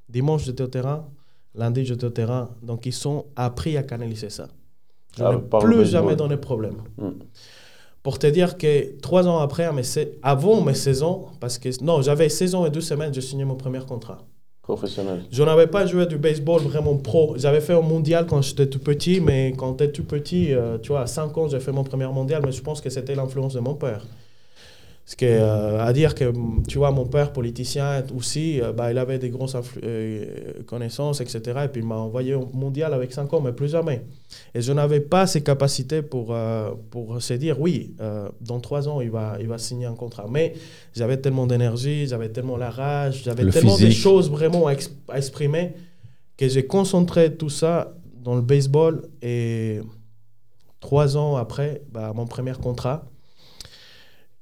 Dimanche, 0.09 0.45
j'étais 0.47 0.62
au 0.62 0.69
terrain. 0.69 1.11
Lundi, 1.55 1.85
j'étais 1.85 2.07
au 2.07 2.11
terrain. 2.11 2.49
Donc, 2.62 2.87
ils 2.87 2.95
sont 2.95 3.26
appris 3.37 3.76
à 3.76 3.83
canaliser 3.83 4.31
ça. 4.31 4.49
Je 5.14 5.23
ah, 5.23 5.33
n'ai 5.35 5.61
plus 5.61 5.85
jamais 5.85 6.16
donné 6.16 6.38
problème. 6.38 6.76
Hmm. 6.97 7.11
Pour 8.06 8.20
te 8.20 8.28
dire 8.28 8.56
que 8.56 9.00
trois 9.00 9.26
ans 9.26 9.40
après, 9.40 9.68
avant 10.22 10.60
mes 10.60 10.75
16 10.75 11.02
ans, 11.02 11.32
parce 11.40 11.58
que 11.58 11.70
non, 11.82 12.02
j'avais 12.02 12.28
16 12.28 12.54
ans 12.54 12.64
et 12.64 12.70
deux 12.70 12.80
semaines, 12.80 13.12
j'ai 13.12 13.20
signé 13.20 13.44
mon 13.44 13.56
premier 13.56 13.80
contrat. 13.80 14.18
Professionnel. 14.62 15.25
Je 15.28 15.42
n'avais 15.42 15.66
pas 15.66 15.86
joué 15.86 16.06
du 16.06 16.16
baseball 16.16 16.62
vraiment 16.62 16.94
pro. 16.94 17.34
J'avais 17.36 17.60
fait 17.60 17.72
un 17.72 17.80
mondial 17.80 18.26
quand 18.26 18.42
j'étais 18.42 18.68
tout 18.68 18.78
petit, 18.78 19.20
mais 19.20 19.54
quand 19.58 19.80
es 19.80 19.90
tout 19.90 20.04
petit, 20.04 20.54
euh, 20.54 20.78
tu 20.78 20.90
vois, 20.90 21.00
à 21.00 21.08
5 21.08 21.36
ans, 21.36 21.48
j'ai 21.48 21.58
fait 21.58 21.72
mon 21.72 21.82
premier 21.82 22.06
mondial, 22.06 22.42
mais 22.46 22.52
je 22.52 22.62
pense 22.62 22.80
que 22.80 22.90
c'était 22.90 23.16
l'influence 23.16 23.54
de 23.54 23.58
mon 23.58 23.75
père. 23.75 24.06
Ce 25.08 25.14
qui 25.14 25.25
est 25.25 25.38
euh, 25.38 25.80
à 25.80 25.92
dire 25.92 26.16
que, 26.16 26.32
tu 26.66 26.78
vois, 26.78 26.90
mon 26.90 27.06
père, 27.06 27.32
politicien 27.32 28.02
aussi, 28.12 28.60
euh, 28.60 28.72
bah, 28.72 28.90
il 28.90 28.98
avait 28.98 29.20
des 29.20 29.30
grosses 29.30 29.54
euh, 29.84 30.64
connaissances, 30.66 31.20
etc. 31.20 31.60
Et 31.64 31.68
puis 31.68 31.80
il 31.80 31.86
m'a 31.86 31.94
envoyé 31.94 32.34
au 32.34 32.50
mondial 32.52 32.92
avec 32.92 33.12
5 33.12 33.32
ans, 33.32 33.40
mais 33.40 33.52
plus 33.52 33.68
jamais. 33.68 34.04
Et 34.52 34.60
je 34.60 34.72
n'avais 34.72 34.98
pas 34.98 35.28
ces 35.28 35.44
capacités 35.44 36.02
pour, 36.02 36.34
pour 36.90 37.22
se 37.22 37.34
dire, 37.34 37.60
oui, 37.60 37.94
dans 38.40 38.58
3 38.58 38.88
ans, 38.88 39.00
il 39.00 39.10
va, 39.10 39.36
il 39.40 39.46
va 39.46 39.58
signer 39.58 39.86
un 39.86 39.94
contrat. 39.94 40.26
Mais 40.28 40.54
j'avais 40.92 41.18
tellement 41.18 41.46
d'énergie, 41.46 42.08
j'avais 42.08 42.30
tellement 42.30 42.56
la 42.56 42.70
rage, 42.70 43.22
j'avais 43.25 43.48
tellement 43.48 43.78
de 43.78 43.90
choses 43.90 44.28
vraiment 44.28 44.66
à, 44.66 44.72
à 45.08 45.18
exprimer 45.18 45.75
que 46.36 46.48
j'ai 46.48 46.66
concentré 46.66 47.32
tout 47.32 47.48
ça 47.48 47.94
dans 48.25 48.34
le 48.34 48.42
baseball. 48.42 49.02
Et 49.22 49.78
3 50.80 51.16
ans 51.16 51.36
après, 51.36 51.82
bah, 51.92 52.12
mon 52.12 52.26
premier 52.26 52.54
contrat, 52.54 53.06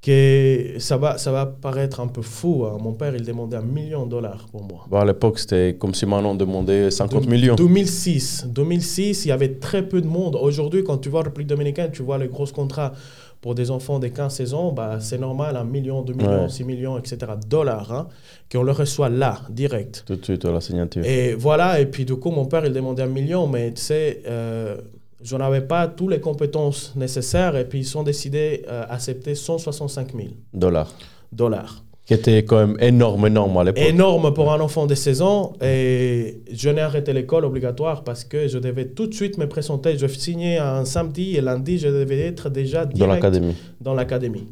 que 0.05 0.75
ça 0.81 0.99
va, 0.99 1.17
ça 1.17 1.33
va 1.33 1.47
paraître 1.47 2.01
un 2.01 2.09
peu 2.09 2.21
fou. 2.21 2.67
Hein. 2.67 2.77
Mon 2.79 2.93
père, 2.93 3.15
il 3.17 3.25
demandait 3.25 3.57
un 3.57 3.63
million 3.63 4.05
de 4.05 4.11
dollars 4.11 4.47
pour 4.53 4.63
moi. 4.63 4.85
Bon, 4.91 4.99
à 4.99 5.05
l'époque, 5.05 5.39
c'était 5.39 5.77
comme 5.79 5.95
si 5.95 6.05
Manon 6.05 6.35
demandait 6.35 6.91
50 6.91 7.27
millions. 7.27 7.55
2006. 7.55 8.49
2006, 8.49 9.25
il 9.25 9.29
y 9.29 9.33
avait 9.33 9.55
très 9.55 9.89
peu 9.89 10.03
de 10.03 10.07
monde. 10.07 10.37
Aujourd'hui, 10.37 10.85
quand 10.85 10.99
tu 10.99 11.09
vois 11.09 11.23
le 11.23 11.29
République 11.29 11.49
dominicaine, 11.49 11.91
tu 11.91 12.03
vois 12.03 12.19
les 12.19 12.29
gros 12.29 12.45
contrats 12.47 12.93
pour 13.41 13.55
des 13.55 13.71
enfants 13.71 13.99
de 13.99 14.09
15-16 14.09 14.55
ans, 14.55 14.73
bah, 14.73 14.99
c'est 15.01 15.19
normal, 15.19 15.57
un 15.57 15.65
million, 15.65 16.03
deux 16.03 16.15
millions, 16.15 16.49
6 16.49 16.65
millions, 16.65 16.99
etc. 16.99 17.33
dollars, 17.47 17.93
hein, 17.93 18.09
qu'on 18.51 18.63
le 18.63 18.73
reçoit 18.73 19.09
là, 19.09 19.41
direct. 19.51 20.05
Tout 20.07 20.17
de 20.17 20.25
suite 20.25 20.45
à 20.45 20.53
la 20.53 20.61
signature. 20.61 21.05
Et 21.05 21.35
voilà, 21.35 21.81
et 21.81 21.87
puis 21.87 22.05
du 22.05 22.17
coup, 22.17 22.31
mon 22.31 22.47
père, 22.47 22.65
il 22.67 22.73
demandait 22.73 23.03
un 23.03 23.07
million, 23.07 23.47
mais 23.47 23.73
tu 23.73 23.81
sais... 23.81 24.23
Euh, 24.27 24.77
je 25.25 25.37
n'avais 25.37 25.63
pas 25.63 25.89
toutes 25.89 26.11
les 26.11 26.21
compétences 26.21 26.93
nécessaires 26.97 27.57
et 27.57 27.65
puis 27.65 27.81
ils 27.81 27.99
ont 27.99 28.03
décidé 28.03 28.63
d'accepter 28.67 29.31
euh, 29.33 29.35
165 29.35 30.15
000 30.15 30.29
dollars. 30.53 30.93
Dollars. 31.33 31.83
Qui 32.05 32.13
était 32.13 32.45
quand 32.45 32.59
même 32.59 32.77
énorme, 32.81 33.27
énorme 33.27 33.57
à 33.57 33.65
l'époque. 33.65 33.83
Énorme 33.83 34.35
pour 34.35 34.53
un 34.53 34.61
enfant 34.61 34.85
de 34.85 34.95
16 34.95 35.23
ans. 35.23 35.55
Et 35.63 36.43
je 36.53 36.69
n'ai 36.69 36.83
arrêté 36.83 37.15
l'école 37.15 37.47
obligatoire 37.47 38.05
parce 38.05 38.25
que 38.25 38.47
je 38.47 38.59
devais 38.59 38.89
tout 38.89 39.07
de 39.07 39.15
suite 39.15 39.39
me 39.39 39.49
présenter. 39.49 39.97
Je 39.97 40.07
signais 40.07 40.59
un 40.59 40.85
samedi 40.85 41.37
et 41.37 41.41
lundi, 41.41 41.79
je 41.79 41.89
devais 41.89 42.21
être 42.21 42.51
déjà 42.51 42.85
dans 42.85 43.07
l'académie. 43.07 43.55
Dans 43.81 43.95
l'académie. 43.95 44.49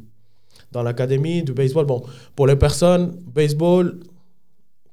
Dans 0.73 0.83
l'académie 0.83 1.43
du 1.43 1.53
baseball. 1.53 1.85
Bon, 1.85 2.03
pour 2.35 2.47
les 2.47 2.57
personnes, 2.57 3.21
baseball, 3.35 3.99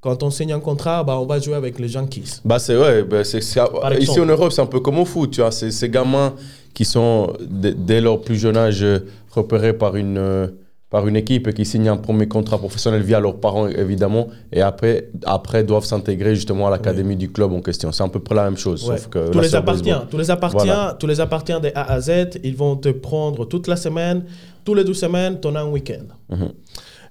quand 0.00 0.22
on 0.22 0.30
signe 0.30 0.52
un 0.52 0.60
contrat, 0.60 1.04
bah, 1.04 1.18
on 1.18 1.26
va 1.26 1.38
jouer 1.38 1.54
avec 1.54 1.78
les 1.78 1.92
Yankees. 1.92 2.40
Bah 2.44 2.58
c'est 2.58 2.76
ouais, 2.76 3.02
bah, 3.02 3.24
c'est, 3.24 3.38
ici 3.38 4.20
en 4.20 4.26
Europe, 4.26 4.52
c'est 4.52 4.62
un 4.62 4.66
peu 4.66 4.80
comme 4.80 4.98
au 4.98 5.04
foot, 5.04 5.30
tu 5.30 5.40
vois, 5.40 5.50
c'est 5.50 5.70
ces 5.70 5.88
gamins 5.88 6.34
qui 6.72 6.84
sont 6.84 7.32
dès 7.40 8.00
leur 8.00 8.20
plus 8.20 8.36
jeune 8.36 8.56
âge 8.56 8.84
repérés 9.30 9.72
par 9.72 9.96
une 9.96 10.18
euh, 10.18 10.46
par 10.88 11.06
une 11.06 11.14
équipe 11.14 11.46
et 11.46 11.52
qui 11.52 11.64
signent 11.64 11.88
un 11.88 11.96
premier 11.96 12.26
contrat 12.26 12.58
professionnel 12.58 13.02
via 13.02 13.20
leurs 13.20 13.36
parents 13.36 13.68
évidemment 13.68 14.26
et 14.52 14.60
après 14.60 15.08
après 15.24 15.62
doivent 15.62 15.84
s'intégrer 15.84 16.34
justement 16.34 16.66
à 16.66 16.70
l'académie 16.70 17.16
du 17.16 17.30
club 17.30 17.52
en 17.52 17.60
question. 17.60 17.92
C'est 17.92 18.02
à 18.02 18.08
peu 18.08 18.18
près 18.18 18.34
la 18.34 18.44
même 18.44 18.56
chose 18.56 18.82
sauf 18.82 19.06
que 19.08 19.30
tous 19.30 19.40
les 19.40 19.54
appartient, 19.54 19.94
tous 20.10 20.18
les 20.18 20.30
appartient, 20.30 20.96
tous 20.98 21.06
les 21.06 21.20
appartient 21.20 21.60
des 21.60 21.72
A 21.74 21.92
à 21.92 22.00
Z, 22.00 22.40
ils 22.42 22.56
vont 22.56 22.74
te 22.76 22.88
prendre 22.88 23.44
toute 23.44 23.68
la 23.68 23.76
semaine, 23.76 24.24
tous 24.64 24.74
les 24.74 24.82
deux 24.82 24.94
semaines, 24.94 25.38
tu 25.40 25.48
as 25.48 25.60
un 25.60 25.68
week-end. 25.68 26.06
Mhm. 26.28 26.48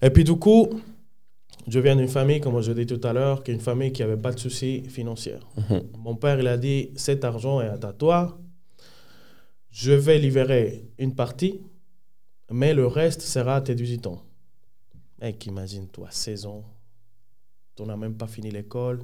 Et 0.02 0.10
puis 0.10 0.24
du 0.26 0.36
coup, 0.36 0.70
je 1.68 1.80
viens 1.80 1.96
d'une 1.96 2.08
famille, 2.08 2.40
comme 2.40 2.60
je 2.62 2.72
l'ai 2.72 2.86
dit 2.86 3.00
tout 3.00 3.08
à 3.08 3.14
l'heure, 3.14 3.44
qui 3.44 3.52
est 3.52 3.54
une 3.54 3.60
famille 3.60 3.92
qui 3.92 4.02
n'avait 4.02 4.18
pas 4.18 4.32
de 4.32 4.40
soucis 4.40 4.84
financiers. 4.84 5.40
Mhm. 5.58 5.84
Mon 6.00 6.16
père, 6.16 6.40
il 6.40 6.48
a 6.48 6.58
dit, 6.58 6.92
cet 6.96 7.24
argent 7.24 7.62
est 7.62 7.84
à 7.84 7.94
toi. 7.94 8.40
Je 9.72 9.92
vais 9.92 10.18
libérer 10.18 10.90
une 10.98 11.16
partie, 11.16 11.62
mais 12.50 12.74
le 12.74 12.88
reste 12.88 13.22
sera 13.22 13.58
à 13.58 13.62
tes 13.62 13.76
18 13.76 14.08
ans. 14.08 14.24
Mec, 15.22 15.46
imagine-toi, 15.46 16.08
16 16.10 16.46
ans, 16.46 16.64
tu 17.76 17.84
n'as 17.84 17.98
même 17.98 18.16
pas 18.16 18.28
fini 18.28 18.50
l'école, 18.52 19.02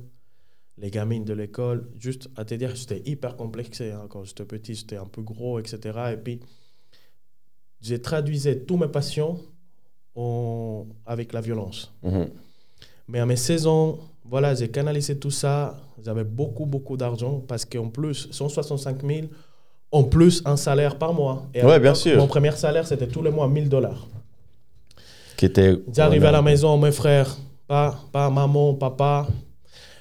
les 0.78 0.90
gamines 0.90 1.24
de 1.24 1.34
l'école, 1.34 1.90
juste 2.00 2.30
à 2.36 2.46
te 2.46 2.56
dire, 2.56 2.76
j'étais 2.76 3.02
hyper 3.06 3.36
complexé 3.36 3.92
hein, 3.92 4.08
quand 4.10 4.24
j'étais 4.24 4.46
petit, 4.46 4.76
j'étais 4.76 4.98
un 4.98 5.06
peu 5.06 5.22
gros, 5.22 5.60
etc. 5.60 6.14
Et 6.14 6.18
puis, 6.18 6.40
j'ai 7.82 8.02
traduisé 8.02 8.64
toutes 8.64 8.80
mes 8.80 8.88
passions 8.88 9.40
en... 10.16 10.88
avec 11.06 11.34
la 11.34 11.42
violence. 11.42 11.94
Mhm. 12.04 12.30
Mais 13.08 13.20
à 13.20 13.26
mes 13.26 13.36
16 13.36 13.68
ans, 13.68 14.00
voilà, 14.24 14.56
j'ai 14.56 14.70
canalisé 14.70 15.18
tout 15.18 15.32
ça. 15.32 15.78
J'avais 16.04 16.24
beaucoup, 16.24 16.66
beaucoup 16.66 16.98
d'argent 16.98 17.42
parce 17.48 17.66
qu'en 17.66 17.90
plus, 17.90 18.28
165 18.32 19.06
000, 19.06 19.28
en 19.92 20.04
plus, 20.04 20.42
un 20.46 20.58
salaire 20.58 20.98
par 20.98 21.14
mois. 21.14 21.46
Et 21.54 21.64
ouais, 21.64 21.80
bien 21.80 21.94
sûr. 21.94 22.18
Mon 22.18 22.28
premier 22.28 22.52
salaire, 22.52 22.86
c'était 22.86 23.08
tous 23.08 23.22
les 23.22 23.32
mois 23.32 23.48
1000 23.48 23.70
dollars. 23.70 24.08
Qui 25.38 25.46
était. 25.46 25.78
J'arrivais 25.94 26.28
à 26.28 26.32
la 26.32 26.42
maison, 26.42 26.78
mes 26.78 26.92
frères, 26.92 27.38
pas, 27.68 28.00
pas 28.12 28.30
maman, 28.30 28.74
papa. 28.74 29.28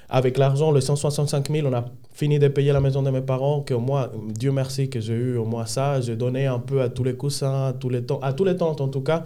Avec 0.09 0.37
l'argent, 0.37 0.71
le 0.71 0.81
165 0.81 1.49
000, 1.49 1.67
on 1.67 1.73
a 1.73 1.85
fini 2.13 2.39
de 2.39 2.47
payer 2.47 2.71
la 2.71 2.79
maison 2.79 3.03
de 3.03 3.09
mes 3.09 3.21
parents, 3.21 3.61
que 3.61 3.73
moi, 3.73 4.11
Dieu 4.29 4.51
merci 4.51 4.89
que 4.89 5.01
j'ai 5.01 5.13
eu 5.13 5.37
au 5.37 5.45
moins 5.45 5.65
ça. 5.65 5.99
J'ai 5.99 6.15
donné 6.15 6.45
un 6.45 6.59
peu 6.59 6.81
à 6.81 6.89
tous 6.89 7.03
les 7.03 7.15
coussins, 7.15 7.67
à 7.67 7.73
tous 7.73 7.89
les 7.89 8.03
temps, 8.03 8.19
à 8.21 8.31
tous 8.33 8.45
les 8.45 8.55
temps 8.55 8.75
en 8.79 8.87
tout 8.87 9.01
cas. 9.01 9.25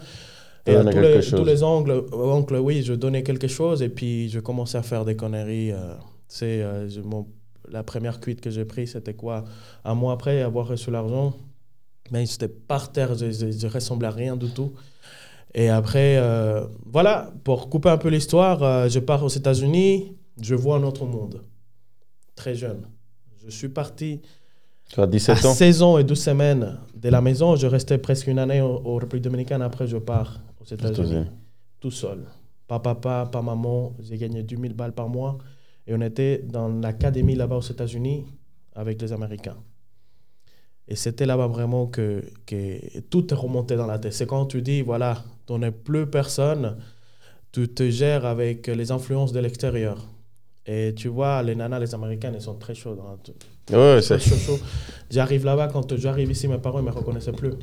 Et 0.71 0.75
à 0.75 0.83
tous 0.83 0.99
les, 0.99 1.19
tous 1.21 1.43
les, 1.43 1.63
oncles, 1.63 2.05
oncles, 2.11 2.57
oui, 2.57 2.83
je 2.83 2.93
donnais 2.93 3.23
quelque 3.23 3.47
chose 3.47 3.81
et 3.81 3.89
puis 3.89 4.29
je 4.29 4.39
commençais 4.39 4.77
à 4.77 4.83
faire 4.83 5.05
des 5.05 5.15
conneries. 5.15 5.71
Euh, 5.71 5.93
c'est 6.27 6.61
euh, 6.61 6.87
la 7.69 7.83
première 7.83 8.19
cuite 8.19 8.41
que 8.41 8.49
j'ai 8.49 8.65
prise, 8.65 8.93
c'était 8.93 9.13
quoi? 9.13 9.43
Un 9.83 9.95
mois 9.95 10.13
après 10.13 10.41
avoir 10.41 10.67
reçu 10.67 10.91
l'argent, 10.91 11.35
mais 12.11 12.25
j'étais 12.25 12.47
par 12.47 12.91
terre, 12.91 13.15
je, 13.15 13.31
je, 13.31 13.67
ressemblais 13.67 14.07
à 14.07 14.11
rien 14.11 14.35
du 14.35 14.49
tout. 14.49 14.73
Et 15.53 15.69
après, 15.69 16.17
euh, 16.17 16.65
voilà, 16.85 17.31
pour 17.43 17.69
couper 17.69 17.89
un 17.89 17.97
peu 17.97 18.09
l'histoire, 18.09 18.61
euh, 18.63 18.87
je 18.87 18.99
pars 18.99 19.23
aux 19.23 19.29
États-Unis, 19.29 20.15
je 20.39 20.55
vois 20.55 20.77
un 20.77 20.83
autre 20.83 21.05
monde. 21.05 21.43
Très 22.35 22.55
jeune. 22.55 22.87
Je 23.43 23.49
suis 23.49 23.69
parti 23.69 24.21
tu 24.89 24.99
as 25.01 25.07
17 25.07 25.45
à 25.45 25.49
ans? 25.49 25.53
16 25.53 25.81
ans 25.83 25.97
et 25.99 26.03
12 26.03 26.19
semaines 26.19 26.79
de 26.95 27.09
la 27.09 27.21
maison. 27.21 27.55
Je 27.55 27.67
restais 27.67 27.99
presque 27.99 28.27
une 28.27 28.39
année 28.39 28.59
au, 28.61 28.95
République 28.95 29.23
dominicaine. 29.23 29.61
Après, 29.61 29.85
je 29.85 29.97
pars 29.97 30.39
aux 30.61 30.65
États-Unis. 30.65 31.25
Tout 31.79 31.91
seul. 31.91 32.25
Pas 32.67 32.79
papa, 32.79 33.27
pas 33.31 33.41
maman. 33.41 33.95
J'ai 33.99 34.17
gagné 34.17 34.43
10 34.43 34.55
000 34.55 34.73
balles 34.73 34.93
par 34.93 35.09
mois. 35.09 35.37
Et 35.87 35.93
on 35.93 36.01
était 36.01 36.39
dans 36.39 36.67
l'académie 36.69 37.35
là-bas 37.35 37.57
aux 37.57 37.61
États-Unis 37.61 38.25
avec 38.75 39.01
les 39.01 39.11
Américains. 39.11 39.57
Et 40.87 40.95
c'était 40.95 41.25
là-bas 41.25 41.47
vraiment 41.47 41.87
que, 41.87 42.23
que, 42.45 42.99
tout 43.09 43.31
est 43.31 43.37
remonté 43.37 43.75
dans 43.75 43.85
la 43.85 43.99
tête. 43.99 44.13
C'est 44.13 44.25
quand 44.25 44.45
tu 44.47 44.61
dis, 44.61 44.81
voilà, 44.81 45.23
tu 45.45 45.53
n'es 45.53 45.71
plus 45.71 46.07
personne, 46.07 46.77
tu 47.51 47.67
te 47.67 47.89
gères 47.89 48.25
avec 48.25 48.67
les 48.67 48.91
influences 48.91 49.31
de 49.31 49.39
l'extérieur. 49.39 50.07
Et 50.65 50.93
tu 50.95 51.07
vois, 51.07 51.41
les 51.43 51.55
nanas, 51.55 51.79
les 51.79 51.93
américaines, 51.95 52.35
elles 52.35 52.41
sont 52.41 52.55
très 52.55 52.75
chaudes. 52.75 52.99
Hein. 52.99 53.17
Ouais, 53.71 54.01
c'est 54.01 54.19
chaud, 54.19 54.35
chaud. 54.35 54.59
J'arrive 55.09 55.45
là-bas, 55.45 55.67
quand 55.67 55.95
j'arrive 55.95 56.31
ici, 56.31 56.47
mes 56.47 56.57
parents 56.57 56.81
ne 56.81 56.85
me 56.87 56.91
reconnaissaient 56.91 57.31
plus. 57.31 57.53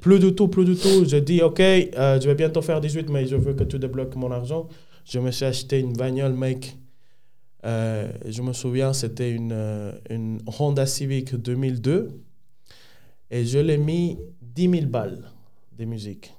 Plus 0.00 0.18
du 0.18 0.34
tout, 0.34 0.48
plus 0.48 0.64
du 0.64 0.76
tout. 0.76 1.04
Je 1.06 1.16
dis, 1.16 1.42
OK, 1.42 1.60
euh, 1.60 2.20
je 2.20 2.28
vais 2.28 2.34
bientôt 2.34 2.62
faire 2.62 2.80
18, 2.80 3.08
mais 3.10 3.26
je 3.26 3.36
veux 3.36 3.54
que 3.54 3.64
tu 3.64 3.78
débloques 3.78 4.14
mon 4.16 4.30
argent. 4.30 4.68
Je 5.04 5.18
me 5.18 5.30
suis 5.30 5.44
acheté 5.44 5.80
une 5.80 5.92
bagnole, 5.92 6.34
mec. 6.34 6.76
Euh, 7.66 8.08
je 8.26 8.40
me 8.42 8.52
souviens, 8.52 8.92
c'était 8.92 9.30
une, 9.30 9.52
euh, 9.52 9.92
une 10.10 10.38
Honda 10.46 10.86
Civic 10.86 11.34
2002 11.34 12.08
et 13.30 13.44
je 13.44 13.58
l'ai 13.58 13.78
mis 13.78 14.16
10 14.42 14.70
000 14.70 14.86
balles 14.86 15.24
de 15.76 15.84
musique. 15.84 16.32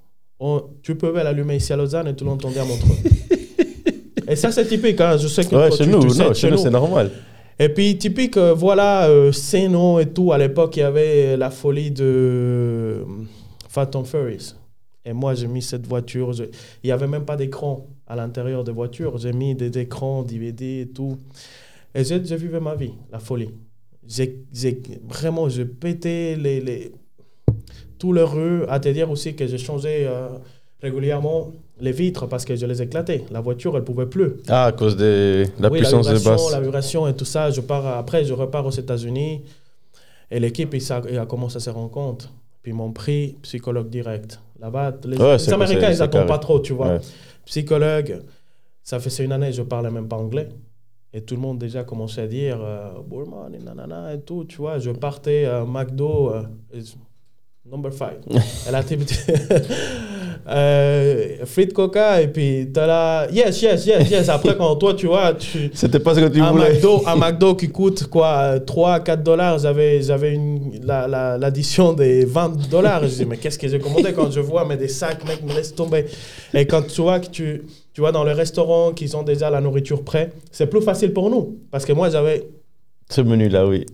tu 0.82 0.96
pouvais 0.96 1.24
l'allumer 1.24 1.58
ici 1.58 1.74
à 1.74 1.76
Lausanne 1.76 2.08
et 2.08 2.16
tu 2.16 2.24
l'entendais 2.24 2.60
à 2.60 2.66
Montreux. 2.66 2.96
et 4.28 4.36
ça, 4.36 4.52
c'est 4.52 4.66
typique. 4.66 5.02
Hein. 5.02 5.18
Je 5.18 5.28
sais 5.28 5.44
que 5.44 5.56
ouais, 5.56 5.72
chez 5.72 5.86
nous, 5.86 6.34
chez 6.34 6.50
nous, 6.50 6.58
c'est 6.58 6.70
normal. 6.70 7.12
Et 7.62 7.68
puis, 7.68 7.98
typique, 7.98 8.38
euh, 8.38 8.54
voilà, 8.54 9.10
euh, 9.10 9.32
et 10.00 10.06
tout. 10.08 10.32
À 10.32 10.38
l'époque, 10.38 10.78
il 10.78 10.80
y 10.80 10.84
avait 10.84 11.36
la 11.36 11.50
folie 11.50 11.92
de 11.92 13.04
Phantom 13.70 14.04
Ferries. 14.04 14.56
Et 15.06 15.14
moi, 15.14 15.34
j'ai 15.34 15.48
mis 15.48 15.62
cette 15.62 15.88
voiture. 15.88 16.34
Il 16.34 16.88
n'y 16.88 16.92
avait 16.92 17.08
même 17.08 17.24
pas 17.24 17.38
d'écran 17.38 17.88
à 18.06 18.18
l'intérieur 18.18 18.66
des 18.66 18.74
voitures. 18.74 19.18
J'ai 19.18 19.32
mis 19.32 19.56
des 19.56 19.80
écrans, 19.80 20.24
DVD 20.24 20.82
et 20.82 20.88
tout. 20.90 21.18
Et 21.96 22.04
j'ai 22.04 22.20
vécu 22.20 22.60
ma 22.60 22.76
vie, 22.76 22.94
la 23.10 23.20
folie 23.20 23.54
j'ai 24.10 24.82
vraiment, 25.08 25.50
j'ai 25.50 25.66
pété 25.66 26.36
les, 26.36 26.60
les, 26.60 26.92
tout 27.98 28.12
le 28.12 28.24
rue, 28.24 28.66
à 28.68 28.80
te 28.80 28.90
dire 28.90 29.10
aussi 29.12 29.36
que 29.36 29.46
j'ai 29.46 29.58
changé 29.58 30.08
euh, 30.08 30.30
régulièrement 30.82 31.52
les 31.80 31.92
vitres 31.92 32.28
parce 32.28 32.44
que 32.44 32.56
je 32.56 32.66
les 32.66 32.82
éclatais. 32.82 33.26
La 33.32 33.42
voiture, 33.42 33.78
elle 33.78 33.84
pouvait 33.84 34.08
plus. 34.08 34.34
Ah, 34.48 34.66
à 34.66 34.72
cause 34.72 34.98
de 34.98 35.46
la 35.60 35.70
puissance 35.70 36.08
la 36.08 36.18
de 36.18 36.24
basse. 36.24 36.52
La 36.52 36.62
vibration 36.62 37.08
et 37.08 37.16
tout 37.16 37.26
ça. 37.26 37.52
Je 37.52 37.62
pars, 37.62 37.86
après, 37.86 38.26
je 38.26 38.34
repars 38.34 38.66
aux 38.66 38.72
États-Unis 38.72 39.44
et 40.32 40.40
l'équipe, 40.40 40.74
il, 40.74 41.20
a 41.20 41.26
commencé 41.26 41.58
à 41.58 41.60
se 41.60 41.70
rendre 41.70 41.92
compte. 41.92 42.30
Puis 42.70 42.74
ils 42.74 42.76
m'ont 42.76 42.92
pris 42.92 43.36
psychologue 43.42 43.90
direct. 43.90 44.40
Là-bas, 44.60 44.94
les, 45.06 45.20
Américains, 45.52 45.90
ils 45.92 45.98
n'attendent 45.98 46.28
pas 46.28 46.38
trop, 46.38 46.60
tu 46.60 46.74
vois. 46.74 47.00
Psychologue, 47.46 48.22
ça 48.84 49.00
fait 49.00 49.24
une 49.24 49.32
année, 49.32 49.52
je 49.52 49.64
parlais 49.64 49.90
même 49.90 50.08
pas 50.08 50.18
anglais. 50.18 50.50
Et 51.12 51.22
tout 51.22 51.34
le 51.34 51.42
monde 51.42 51.58
déjà 51.58 51.84
commençait 51.84 52.22
à 52.22 52.28
dire 52.28 52.60
euh, 52.62 52.92
Burman 53.04 53.56
et 53.56 53.58
nanana 53.58 54.14
et 54.14 54.22
tout, 54.22 54.46
tu 54.46 54.58
vois. 54.58 54.78
Je 54.78 54.92
partais 54.92 55.46
à 55.46 55.66
McDo, 55.66 56.32
euh, 56.32 56.44
number 57.72 57.92
5. 57.94 58.10
Elle 58.68 58.76
a 58.76 58.84
euh, 60.50 61.46
frites 61.46 61.74
coca 61.74 62.22
et 62.22 62.28
puis 62.28 62.70
t'as 62.74 62.88
là 62.88 63.28
yes 63.32 63.62
yes 63.62 63.86
yes 63.86 64.10
yes 64.10 64.30
après 64.30 64.56
quand 64.56 64.76
toi 64.78 64.96
tu 64.96 65.06
vois 65.06 65.34
tu 65.34 65.70
c'était 65.74 66.00
pas 66.00 66.16
ce 66.16 66.22
que 66.22 66.28
tu 66.28 66.42
un 66.42 66.52
voulais 66.52 66.74
McDo, 66.74 67.04
un 67.06 67.16
McDo 67.18 67.54
qui 67.54 67.70
coûte 67.70 68.08
quoi 68.08 68.60
3 68.60 69.02
4 69.02 69.22
dollars 69.22 69.60
j'avais 69.60 70.02
j'avais 70.02 70.40
l'addition 70.82 71.94
des 71.94 72.26
20 72.26 72.70
dollars 72.70 73.04
je 73.04 73.16
dis 73.16 73.26
mais 73.26 73.38
qu'est-ce 73.38 73.60
que 73.60 73.68
j'ai 73.68 73.80
commandé 73.80 74.14
quand 74.14 74.32
je 74.32 74.40
vois 74.40 74.66
mais 74.66 74.78
des 74.78 74.88
sacs 74.88 75.24
mec 75.28 75.44
me 75.44 75.54
laisse 75.54 75.76
tomber 75.76 76.06
et 76.54 76.66
quand 76.66 76.88
tu 76.88 77.02
vois 77.02 77.20
que 77.20 77.28
tu 77.28 77.62
tu 78.00 78.02
vois, 78.02 78.14
dans 78.14 78.24
les 78.24 78.32
restaurants 78.32 78.94
qui 78.94 79.14
ont 79.14 79.24
déjà 79.24 79.50
la 79.50 79.60
nourriture 79.60 80.06
prête, 80.06 80.34
c'est 80.52 80.68
plus 80.68 80.82
facile 80.82 81.12
pour 81.12 81.30
nous. 81.30 81.60
Parce 81.70 81.84
que 81.84 81.92
moi, 81.92 82.10
j'avais. 82.10 82.48
Ce 83.10 83.20
menu-là, 83.20 83.68
oui. 83.68 83.86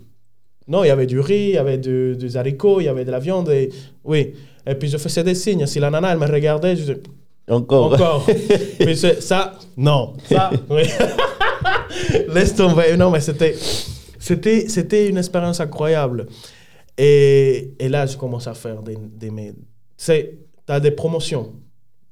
Non, 0.67 0.83
il 0.83 0.87
y 0.87 0.91
avait 0.91 1.05
du 1.05 1.19
riz, 1.19 1.49
il 1.49 1.53
y 1.53 1.57
avait 1.57 1.77
du, 1.77 2.15
des 2.15 2.37
haricots, 2.37 2.79
il 2.79 2.85
y 2.85 2.87
avait 2.87 3.05
de 3.05 3.11
la 3.11 3.19
viande. 3.19 3.49
Et, 3.49 3.69
oui. 4.03 4.33
Et 4.65 4.75
puis 4.75 4.87
je 4.89 4.97
faisais 4.97 5.23
des 5.23 5.35
signes. 5.35 5.65
Si 5.65 5.79
la 5.79 5.89
nana, 5.89 6.11
elle 6.11 6.19
me 6.19 6.25
regardait, 6.25 6.75
je 6.75 6.81
disais. 6.81 7.03
Encore. 7.47 7.93
Encore. 7.93 8.25
puis 8.79 8.97
ça, 8.97 9.53
non. 9.77 10.13
Ça, 10.27 10.51
oui. 10.69 10.83
Laisse 12.33 12.55
tomber. 12.55 12.97
Non, 12.97 13.11
mais 13.11 13.19
c'était, 13.19 13.55
c'était, 14.17 14.67
c'était 14.67 15.07
une 15.07 15.17
expérience 15.17 15.59
incroyable. 15.59 16.25
Et, 16.97 17.73
et 17.77 17.89
là, 17.89 18.05
je 18.05 18.17
commence 18.17 18.47
à 18.47 18.53
faire 18.53 18.81
des. 18.81 18.95
des 18.95 19.29
tu 19.29 19.53
sais, 19.97 20.37
tu 20.65 20.73
as 20.73 20.79
des 20.79 20.91
promotions 20.91 21.53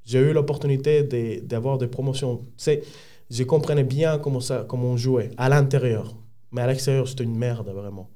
j'ai 0.05 0.19
eu 0.19 0.33
l'opportunité 0.33 1.03
d'avoir 1.41 1.77
des 1.77 1.87
promotions. 1.87 2.45
C'est, 2.57 2.83
je 3.29 3.43
comprenais 3.43 3.83
bien 3.83 4.19
comment, 4.19 4.39
ça, 4.39 4.65
comment 4.67 4.89
on 4.89 4.97
jouait 4.97 5.31
à 5.37 5.49
l'intérieur. 5.49 6.13
Mais 6.51 6.61
à 6.61 6.67
l'extérieur, 6.67 7.07
c'était 7.07 7.23
une 7.23 7.37
merde, 7.37 7.69
vraiment. 7.69 8.09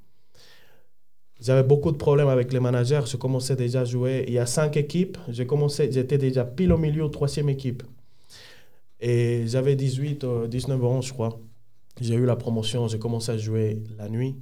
J'avais 1.39 1.63
beaucoup 1.63 1.91
de 1.91 1.97
problèmes 1.97 2.30
avec 2.30 2.52
les 2.52 2.60
managers. 2.60 3.02
Je 3.06 3.17
commençais 3.17 3.56
déjà 3.56 3.82
à 3.82 3.86
jouer. 3.86 4.26
Il 4.28 4.34
y 4.34 4.39
a 4.39 4.45
cinq 4.45 4.76
équipes. 4.78 5.17
J'ai 5.30 5.45
commencé, 5.45 5.89
j'étais 5.91 6.17
déjà 6.17 6.43
pile 6.43 6.73
au 6.73 6.78
milieu, 6.78 7.10
troisième 7.10 7.50
équipe. 7.50 7.84
Et 9.00 9.43
j'avais 9.47 9.76
18, 9.76 10.26
19 10.47 10.82
euh, 10.82 10.86
ans, 10.86 11.02
je 11.02 11.13
crois. 11.13 11.39
J'ai 12.02 12.15
eu 12.15 12.26
la 12.26 12.36
promotion. 12.36 12.88
J'ai 12.88 12.97
commencé 12.97 13.32
à 13.32 13.38
jouer 13.38 13.84
la 13.97 14.10
nuit. 14.10 14.36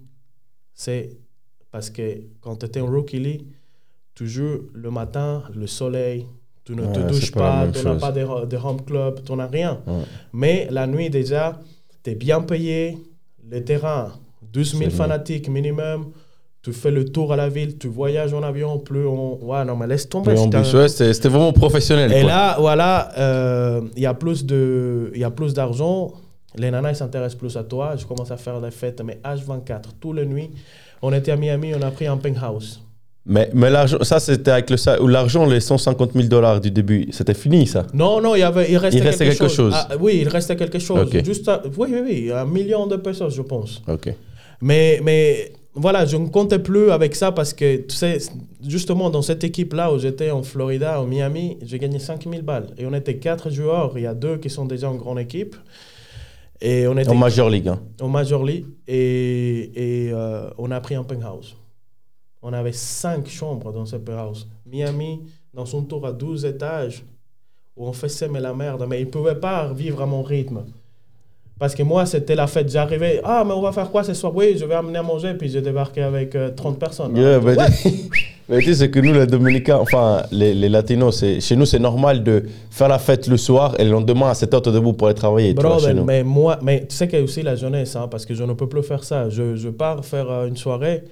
C'est 0.73 1.17
parce 1.71 1.89
que 1.89 2.21
quand 2.39 2.55
tu 2.57 2.65
étais 2.65 2.79
en 2.79 2.87
rookie 2.87 3.19
league, 3.19 3.45
tu 4.13 4.27
joues 4.27 4.69
le 4.73 4.89
matin, 4.91 5.43
le 5.53 5.67
soleil, 5.67 6.25
tu 6.63 6.73
ne 6.73 6.85
te 6.93 6.99
douches 6.99 7.31
pas, 7.31 7.67
tu 7.67 7.83
n'as 7.83 7.95
pas 7.95 8.13
de, 8.13 8.45
de, 8.45 8.57
home 8.57 8.81
club, 8.83 9.21
tu 9.25 9.33
n'as 9.33 9.47
rien. 9.47 9.81
Mais 10.31 10.67
la 10.71 10.87
nuit, 10.87 11.09
déjà, 11.09 11.59
tu 12.03 12.11
es 12.11 12.15
bien 12.15 12.41
payé. 12.41 12.97
Le 13.47 13.63
terrain, 13.63 14.13
12 14.53 14.77
000 14.77 14.91
fanatiques 14.91 15.49
minimum. 15.49 16.11
Tu 16.65 16.73
fais 16.73 16.89
le 16.89 17.05
tour 17.05 17.31
à 17.31 17.35
la 17.35 17.47
ville, 17.47 17.77
tu 17.77 17.87
voyages 17.87 18.33
en 18.33 18.41
avion, 18.41 18.79
plus 18.79 19.05
on... 19.05 19.37
Ouais, 19.45 19.63
non, 19.63 19.75
mais 19.75 19.85
laisse 19.85 20.09
tomber. 20.09 20.35
c'était 20.35 21.29
vraiment 21.29 21.53
professionnel. 21.53 22.11
Et 22.11 22.23
là, 22.23 22.57
voilà, 22.59 23.11
euh, 23.19 23.81
il 23.95 24.01
y 24.01 24.07
a 24.07 24.15
plus 24.15 25.53
d'argent. 25.53 26.13
Les 26.55 26.71
nanas, 26.71 26.93
ils 26.93 26.95
s'intéressent 26.95 27.37
plus 27.37 27.55
à 27.55 27.63
toi. 27.63 27.95
Je 27.95 28.07
commence 28.07 28.31
à 28.31 28.37
faire 28.37 28.59
des 28.61 28.71
fêtes, 28.71 28.99
mais 29.05 29.19
H24, 29.23 29.81
toutes 30.01 30.15
les 30.15 30.25
nuits. 30.25 30.49
On 31.03 31.13
était 31.13 31.33
à 31.33 31.35
Miami, 31.35 31.73
on 31.79 31.81
a 31.83 31.91
pris 31.91 32.07
un 32.07 32.17
penthouse. 32.17 32.81
Mais, 33.27 33.51
mais 33.53 33.69
l'argent, 33.69 33.99
ça 34.01 34.19
c'était 34.19 34.49
avec 34.49 34.71
le 34.71 35.07
l'argent, 35.07 35.45
les 35.45 35.59
150 35.59 36.13
000 36.13 36.27
dollars 36.27 36.61
du 36.61 36.71
début, 36.71 37.09
c'était 37.11 37.35
fini 37.35 37.67
ça? 37.67 37.85
Non, 37.93 38.21
non, 38.21 38.33
il, 38.33 38.39
y 38.39 38.43
avait, 38.43 38.71
il 38.71 38.77
restait, 38.77 38.99
il 38.99 39.03
restait 39.03 39.29
quelque, 39.29 39.47
chose. 39.49 39.73
Ah, 39.75 39.89
oui, 39.99 40.19
il 40.21 40.27
restait 40.27 40.55
quelque 40.55 40.79
chose. 40.79 41.11
Juste 41.23 41.47
oui, 41.77 41.89
oui, 41.91 42.01
oui, 42.03 42.31
un 42.31 42.45
million 42.45 42.87
de 42.87 42.95
pesos, 42.95 43.35
je 43.35 43.43
pense. 43.43 43.83
Ok. 43.87 44.11
Mais, 44.61 44.99
mais 45.03 45.51
voilà, 45.75 46.05
je 46.05 46.15
ne 46.15 46.27
comptais 46.27 46.59
plus 46.59 46.89
avec 46.91 47.15
ça 47.15 47.33
parce 47.33 47.53
que, 47.53 47.77
tu 47.77 47.95
sais, 47.95 48.17
justement, 48.65 49.09
dans 49.09 49.21
cette 49.21 49.43
équipe-là 49.43 49.91
où 49.93 49.99
j'étais 49.99 50.31
en 50.31 50.41
Florida, 50.41 51.01
au 51.01 51.05
Miami, 51.05 51.57
j'ai 51.61 51.79
gagné 51.79 51.99
5 51.99 52.23
000 52.23 52.43
balles. 52.43 52.73
Et 52.77 52.85
on 52.85 52.93
était 52.93 53.17
quatre 53.17 53.49
joueurs, 53.49 53.97
il 53.97 54.03
y 54.03 54.07
a 54.07 54.13
deux 54.13 54.37
qui 54.37 54.49
sont 54.49 54.65
déjà 54.65 54.89
en 54.89 54.95
grande 54.95 55.19
équipe. 55.19 55.55
Et 56.61 56.87
on 56.87 56.97
était 56.97 57.09
en 57.09 57.15
Major 57.15 57.49
League. 57.49 57.67
Hein. 57.67 57.81
En 57.99 58.07
Major 58.07 58.43
League. 58.45 58.65
Et, 58.87 60.05
et 60.07 60.13
euh, 60.13 60.49
on 60.57 60.71
a 60.71 60.79
pris 60.79 60.95
un 60.95 61.03
penthouse. 61.03 61.57
On 62.41 62.53
avait 62.53 62.71
cinq 62.71 63.27
chambres 63.27 63.73
dans 63.73 63.85
ce 63.85 63.97
penthouse. 63.97 64.47
Miami, 64.65 65.23
dans 65.53 65.65
son 65.65 65.83
tour 65.83 66.05
à 66.07 66.13
12 66.13 66.45
étages, 66.45 67.03
où 67.75 67.85
on 67.85 67.91
faisait 67.91 68.29
mais 68.29 68.39
la 68.39 68.53
merde. 68.53 68.85
Mais 68.87 69.01
il 69.01 69.07
ne 69.07 69.11
pouvait 69.11 69.35
pas 69.35 69.73
vivre 69.73 70.01
à 70.01 70.05
mon 70.05 70.23
rythme. 70.23 70.63
Parce 71.57 71.73
que 71.73 71.83
moi, 71.83 72.05
c'était 72.05 72.35
la 72.35 72.47
fête. 72.47 72.69
J'arrivais, 72.69 73.21
ah, 73.23 73.43
mais 73.45 73.53
on 73.53 73.61
va 73.61 73.71
faire 73.71 73.89
quoi 73.89 74.03
ce 74.03 74.13
soir? 74.13 74.35
Oui, 74.35 74.57
je 74.57 74.65
vais 74.65 74.73
amener 74.73 74.99
à 74.99 75.03
manger, 75.03 75.35
puis 75.35 75.47
j'ai 75.47 75.61
débarqué 75.61 76.01
avec 76.01 76.35
30 76.55 76.75
euh, 76.75 76.77
personnes. 76.77 77.15
Yeah, 77.15 77.39
mais 78.49 78.59
tu 78.59 78.73
sais 78.73 78.91
que 78.91 78.99
nous, 78.99 79.13
les 79.13 79.25
Dominicains, 79.25 79.77
enfin, 79.77 80.23
les, 80.31 80.53
les 80.53 80.67
Latinos, 80.67 81.23
chez 81.39 81.55
nous, 81.55 81.65
c'est 81.65 81.79
normal 81.79 82.23
de 82.23 82.43
faire 82.69 82.89
la 82.89 82.99
fête 82.99 83.27
le 83.27 83.37
soir 83.37 83.73
et 83.79 83.85
le 83.85 83.91
lendemain, 83.91 84.31
à 84.31 84.33
7 84.33 84.53
heures, 84.53 84.61
debout 84.63 84.91
pour 84.91 85.07
aller 85.07 85.15
travailler. 85.15 85.53
Bro, 85.53 85.77
mais, 86.05 86.23
moi, 86.23 86.59
mais 86.61 86.85
tu 86.87 86.95
sais 86.95 87.07
qu'il 87.07 87.19
y 87.19 87.21
a 87.21 87.23
aussi 87.23 87.41
la 87.41 87.55
jeunesse, 87.55 87.95
hein, 87.95 88.09
parce 88.11 88.25
que 88.25 88.33
je 88.33 88.43
ne 88.43 88.51
peux 88.51 88.67
plus 88.67 88.83
faire 88.83 89.05
ça. 89.05 89.29
Je, 89.29 89.55
je 89.55 89.69
pars 89.69 90.03
faire 90.03 90.29
euh, 90.29 90.47
une 90.47 90.57
soirée 90.57 91.03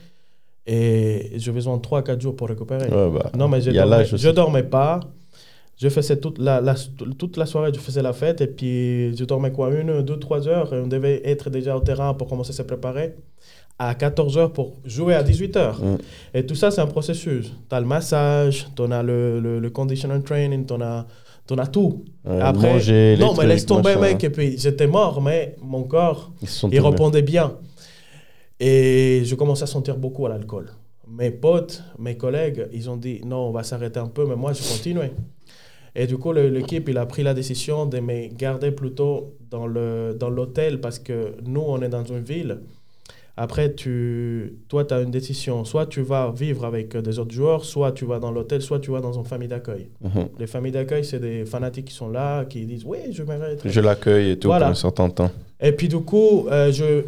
et 0.67 1.31
j'ai 1.37 1.51
besoin 1.53 1.77
de 1.77 1.81
3-4 1.81 2.19
jours 2.19 2.35
pour 2.35 2.49
récupérer. 2.49 2.89
bah, 2.89 3.31
non, 3.37 3.47
mais 3.47 3.61
je 3.61 3.69
ne 3.69 4.31
dormais, 4.31 4.63
pas. 4.63 4.99
Je 5.77 5.89
faisais 5.89 6.17
toute 6.17 6.37
la, 6.37 6.61
toute 7.17 7.37
la 7.37 7.45
soirée, 7.45 7.71
je 7.73 7.79
faisais 7.79 8.01
la 8.01 8.13
fête 8.13 8.41
et 8.41 8.47
puis 8.47 9.15
je 9.15 9.23
dormais 9.25 9.51
quoi, 9.51 9.71
une, 9.71 10.01
deux, 10.01 10.17
trois 10.17 10.47
heures 10.47 10.73
et 10.73 10.79
on 10.79 10.87
devait 10.87 11.21
être 11.25 11.49
déjà 11.49 11.75
au 11.75 11.79
terrain 11.81 12.13
pour 12.13 12.27
commencer 12.27 12.51
à 12.51 12.53
se 12.53 12.61
préparer 12.61 13.15
à 13.79 13.95
14 13.95 14.37
heures 14.37 14.53
pour 14.53 14.73
jouer 14.85 15.15
à 15.15 15.23
18 15.23 15.57
heures. 15.57 15.83
Mm. 15.83 15.97
Et 16.33 16.45
tout 16.45 16.55
ça, 16.55 16.71
c'est 16.71 16.81
un 16.81 16.87
processus. 16.87 17.51
Tu 17.69 17.75
as 17.75 17.79
le 17.79 17.85
massage, 17.85 18.67
tu 18.75 18.83
as 18.83 19.03
le, 19.03 19.39
le, 19.39 19.59
le 19.59 19.69
conditional 19.69 20.21
training, 20.23 20.65
tu 20.65 20.73
as, 20.73 21.05
as 21.57 21.67
tout. 21.67 22.05
Après, 22.25 22.73
manger, 22.73 23.17
non, 23.19 23.33
mais 23.35 23.47
laisse 23.47 23.65
tomber, 23.65 23.95
mec. 23.95 24.23
Et 24.23 24.29
puis 24.29 24.57
j'étais 24.57 24.87
mort, 24.87 25.21
mais 25.21 25.55
mon 25.61 25.83
corps, 25.83 26.31
il 26.71 26.79
répondait 26.79 27.21
bien. 27.21 27.53
Et 28.59 29.23
je 29.25 29.35
commençais 29.35 29.63
à 29.63 29.67
sentir 29.67 29.97
beaucoup 29.97 30.25
à 30.25 30.29
l'alcool. 30.29 30.69
Mes 31.07 31.31
potes, 31.31 31.83
mes 31.99 32.15
collègues, 32.15 32.67
ils 32.71 32.89
ont 32.89 32.95
dit 32.95 33.21
non, 33.25 33.49
on 33.49 33.51
va 33.51 33.63
s'arrêter 33.63 33.99
un 33.99 34.07
peu, 34.07 34.25
mais 34.25 34.35
moi, 34.35 34.53
je 34.53 34.61
continuais. 34.61 35.11
Et 35.95 36.07
du 36.07 36.17
coup, 36.17 36.33
l'équipe, 36.33 36.89
il 36.89 36.97
a 36.97 37.05
pris 37.05 37.23
la 37.23 37.33
décision 37.33 37.85
de 37.85 37.99
me 37.99 38.27
garder 38.33 38.71
plutôt 38.71 39.35
dans 39.51 39.67
l'hôtel 39.67 40.75
dans 40.75 40.81
parce 40.81 40.99
que 40.99 41.35
nous, 41.45 41.61
on 41.61 41.81
est 41.81 41.89
dans 41.89 42.03
une 42.03 42.23
ville. 42.23 42.59
Après, 43.35 43.73
tu, 43.73 44.59
toi, 44.69 44.85
tu 44.85 44.93
as 44.93 45.01
une 45.01 45.09
décision. 45.09 45.65
Soit 45.65 45.87
tu 45.87 46.01
vas 46.01 46.31
vivre 46.31 46.65
avec 46.65 46.95
des 46.95 47.17
autres 47.17 47.33
joueurs, 47.33 47.65
soit 47.65 47.91
tu 47.91 48.05
vas 48.05 48.19
dans 48.19 48.31
l'hôtel, 48.31 48.61
soit 48.61 48.79
tu 48.79 48.91
vas 48.91 49.01
dans 49.01 49.13
une 49.13 49.25
famille 49.25 49.47
d'accueil. 49.47 49.89
Mhm. 50.01 50.29
Les 50.39 50.45
familles 50.47 50.71
d'accueil, 50.71 51.03
c'est 51.03 51.19
des 51.19 51.45
fanatiques 51.45 51.85
qui 51.85 51.95
sont 51.95 52.09
là, 52.09 52.45
qui 52.45 52.65
disent 52.65 52.85
Oui, 52.85 52.99
je 53.11 53.23
mérite. 53.23 53.61
Je 53.65 53.79
l'accueille 53.79 54.31
et 54.31 54.39
tout 54.39 54.49
voilà. 54.49 54.69
un 54.69 54.75
certain 54.75 55.09
temps. 55.09 55.31
Et 55.59 55.71
puis, 55.71 55.87
du 55.87 55.99
coup, 55.99 56.47
euh, 56.51 56.71
je, 56.71 57.03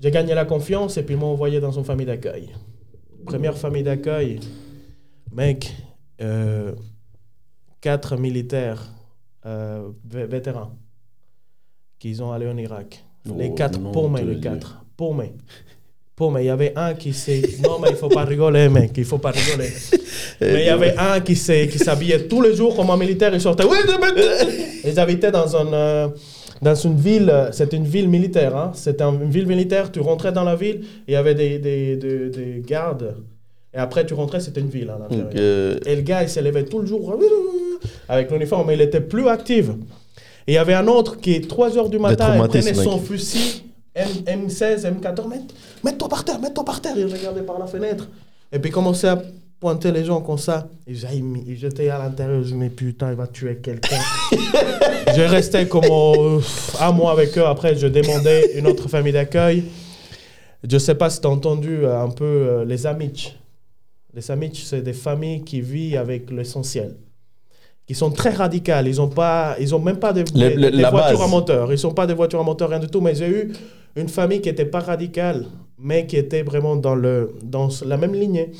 j'ai 0.00 0.10
gagné 0.10 0.34
la 0.34 0.44
confiance 0.44 0.96
et 0.96 1.04
puis 1.04 1.14
ils 1.14 1.18
m'ont 1.18 1.26
envoyé 1.32 1.60
dans 1.60 1.70
une 1.70 1.84
famille 1.84 2.06
d'accueil. 2.06 2.48
Première 3.24 3.56
famille 3.56 3.84
d'accueil, 3.84 4.40
mec, 5.32 5.72
euh, 6.20 6.72
quatre 7.82 8.16
militaires 8.16 8.80
euh, 9.44 9.88
vétérans 10.08 10.70
qui 11.98 12.14
sont 12.14 12.30
allés 12.30 12.48
en 12.48 12.56
Irak. 12.56 13.04
les 13.26 13.48
oh, 13.50 13.54
quatre, 13.54 13.78
pour 13.92 14.08
moi, 14.08 14.22
les 14.22 14.40
quatre. 14.40 14.82
Pour 14.96 16.30
moi, 16.30 16.40
il 16.40 16.46
y 16.46 16.50
avait 16.50 16.72
un 16.76 16.94
qui 16.94 17.12
s'est. 17.12 17.42
Non, 17.62 17.78
mais 17.80 17.88
il 17.88 17.92
ne 17.92 17.96
faut 17.96 18.08
pas 18.08 18.24
rigoler, 18.24 18.68
mec, 18.68 18.92
il 18.96 19.00
ne 19.00 19.04
faut 19.04 19.18
pas 19.18 19.32
rigoler. 19.32 19.70
mais 20.40 20.62
il 20.62 20.66
y 20.66 20.68
avait 20.68 20.96
un 20.96 21.20
qui 21.20 21.36
s'habillait 21.36 22.28
tous 22.28 22.40
les 22.40 22.54
jours 22.54 22.74
comme 22.76 22.90
un 22.90 22.96
militaire, 22.96 23.34
il 23.34 23.40
sortait. 23.40 23.64
Ils 24.84 24.98
habitaient 24.98 25.30
dans 25.30 25.56
un. 25.56 25.72
Euh, 25.72 26.08
dans 26.60 26.76
une 26.76 26.96
ville, 26.96 27.48
c'était 27.50 27.76
une 27.76 27.86
ville 27.86 28.08
militaire, 28.08 28.56
hein? 28.56 28.70
c'était 28.72 29.02
une 29.02 29.30
ville 29.30 29.48
militaire, 29.48 29.90
tu 29.90 29.98
rentrais 29.98 30.30
dans 30.30 30.44
la 30.44 30.54
ville, 30.54 30.82
il 31.08 31.12
y 31.12 31.16
avait 31.16 31.34
des, 31.34 31.58
des, 31.58 31.96
des, 31.96 32.30
des 32.30 32.62
gardes, 32.64 33.16
et 33.74 33.78
après 33.78 34.06
tu 34.06 34.14
rentrais, 34.14 34.38
c'était 34.38 34.60
une 34.60 34.68
ville. 34.68 34.90
Hein, 34.90 35.08
Et 35.84 35.96
le 35.96 36.02
gars, 36.02 36.22
il 36.22 36.28
s'est 36.28 36.42
levé 36.42 36.64
tout 36.64 36.78
le 36.78 36.86
jour 36.86 37.04
avec 38.08 38.30
l'uniforme, 38.30 38.66
mais 38.68 38.74
il 38.74 38.80
était 38.80 39.00
plus 39.00 39.28
actif. 39.28 39.68
Et 40.46 40.52
il 40.52 40.54
y 40.54 40.58
avait 40.58 40.74
un 40.74 40.86
autre 40.88 41.18
qui, 41.20 41.40
3 41.40 41.78
heures 41.78 41.88
du 41.88 41.98
matin, 41.98 42.34
il 42.36 42.48
prenait 42.48 42.74
son 42.74 42.98
fusil 42.98 43.62
M, 43.94 44.48
16 44.48 44.86
M14, 44.86 45.24
mets-toi 45.84 46.08
par 46.08 46.24
terre, 46.24 46.40
mets-toi 46.40 46.64
par 46.64 46.80
terre. 46.80 46.94
Il 46.96 47.06
regardait 47.06 47.42
par 47.42 47.58
la 47.58 47.66
fenêtre. 47.66 48.08
Et 48.50 48.58
puis 48.58 48.70
il 48.70 48.72
commençait 48.72 49.08
à 49.08 49.22
pointer 49.60 49.92
les 49.92 50.04
gens 50.04 50.20
comme 50.20 50.38
ça. 50.38 50.68
Et 50.86 50.94
j'étais 50.94 51.88
à 51.90 51.98
l'intérieur, 51.98 52.36
je 52.36 52.38
me 52.40 52.44
disais, 52.44 52.56
mais 52.56 52.70
putain, 52.70 53.10
il 53.10 53.16
va 53.16 53.26
tuer 53.26 53.58
quelqu'un. 53.62 54.00
je 55.14 55.22
restais 55.22 55.68
comme 55.68 55.84
un 56.80 56.92
mois 56.92 57.12
avec 57.12 57.36
eux. 57.38 57.46
Après, 57.46 57.76
je 57.76 57.86
demandais 57.86 58.58
une 58.58 58.66
autre 58.66 58.88
famille 58.88 59.12
d'accueil. 59.12 59.64
Je 60.68 60.74
ne 60.74 60.78
sais 60.78 60.94
pas 60.94 61.10
si 61.10 61.20
tu 61.20 61.26
as 61.26 61.30
entendu 61.30 61.86
un 61.86 62.08
peu 62.08 62.24
euh, 62.24 62.64
les 62.64 62.86
Amish. 62.86 63.36
Les 64.14 64.30
Amish, 64.30 64.64
c'est 64.64 64.82
des 64.82 64.92
familles 64.92 65.42
qui 65.42 65.60
vivent 65.60 65.98
avec 65.98 66.30
l'essentiel 66.30 66.96
qui 67.86 67.94
sont 67.94 68.10
très 68.10 68.30
radicales. 68.30 68.86
Ils 68.88 68.96
n'ont 68.96 69.08
pas, 69.08 69.56
ils 69.58 69.74
ont 69.74 69.80
même 69.80 69.98
pas 69.98 70.12
de, 70.12 70.22
voitures 70.90 71.22
à 71.22 71.26
moteur. 71.28 71.72
Ils 71.72 71.78
sont 71.78 71.94
pas 71.94 72.06
des 72.06 72.14
voitures 72.14 72.40
à 72.40 72.44
moteur, 72.44 72.70
rien 72.70 72.78
du 72.78 72.88
tout. 72.88 73.00
Mais 73.00 73.14
j'ai 73.14 73.28
eu 73.28 73.52
une 73.96 74.08
famille 74.08 74.40
qui 74.40 74.48
n'était 74.48 74.66
pas 74.66 74.80
radicale, 74.80 75.46
mais 75.78 76.06
qui 76.06 76.16
était 76.16 76.42
vraiment 76.42 76.76
dans, 76.76 76.94
le, 76.94 77.34
dans 77.42 77.68
la 77.84 77.96
même 77.96 78.14
lignée. 78.14 78.52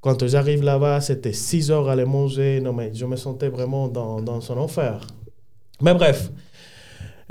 Quand 0.00 0.26
j'arrive 0.26 0.62
là-bas, 0.62 1.00
c'était 1.00 1.32
6 1.32 1.70
heures 1.70 1.88
à 1.88 1.92
aller 1.92 2.04
manger. 2.04 2.60
Non, 2.60 2.74
mais 2.74 2.90
je 2.92 3.06
me 3.06 3.16
sentais 3.16 3.48
vraiment 3.48 3.88
dans, 3.88 4.20
dans 4.20 4.40
son 4.40 4.58
enfer. 4.58 5.06
Mais 5.80 5.94
bref. 5.94 6.30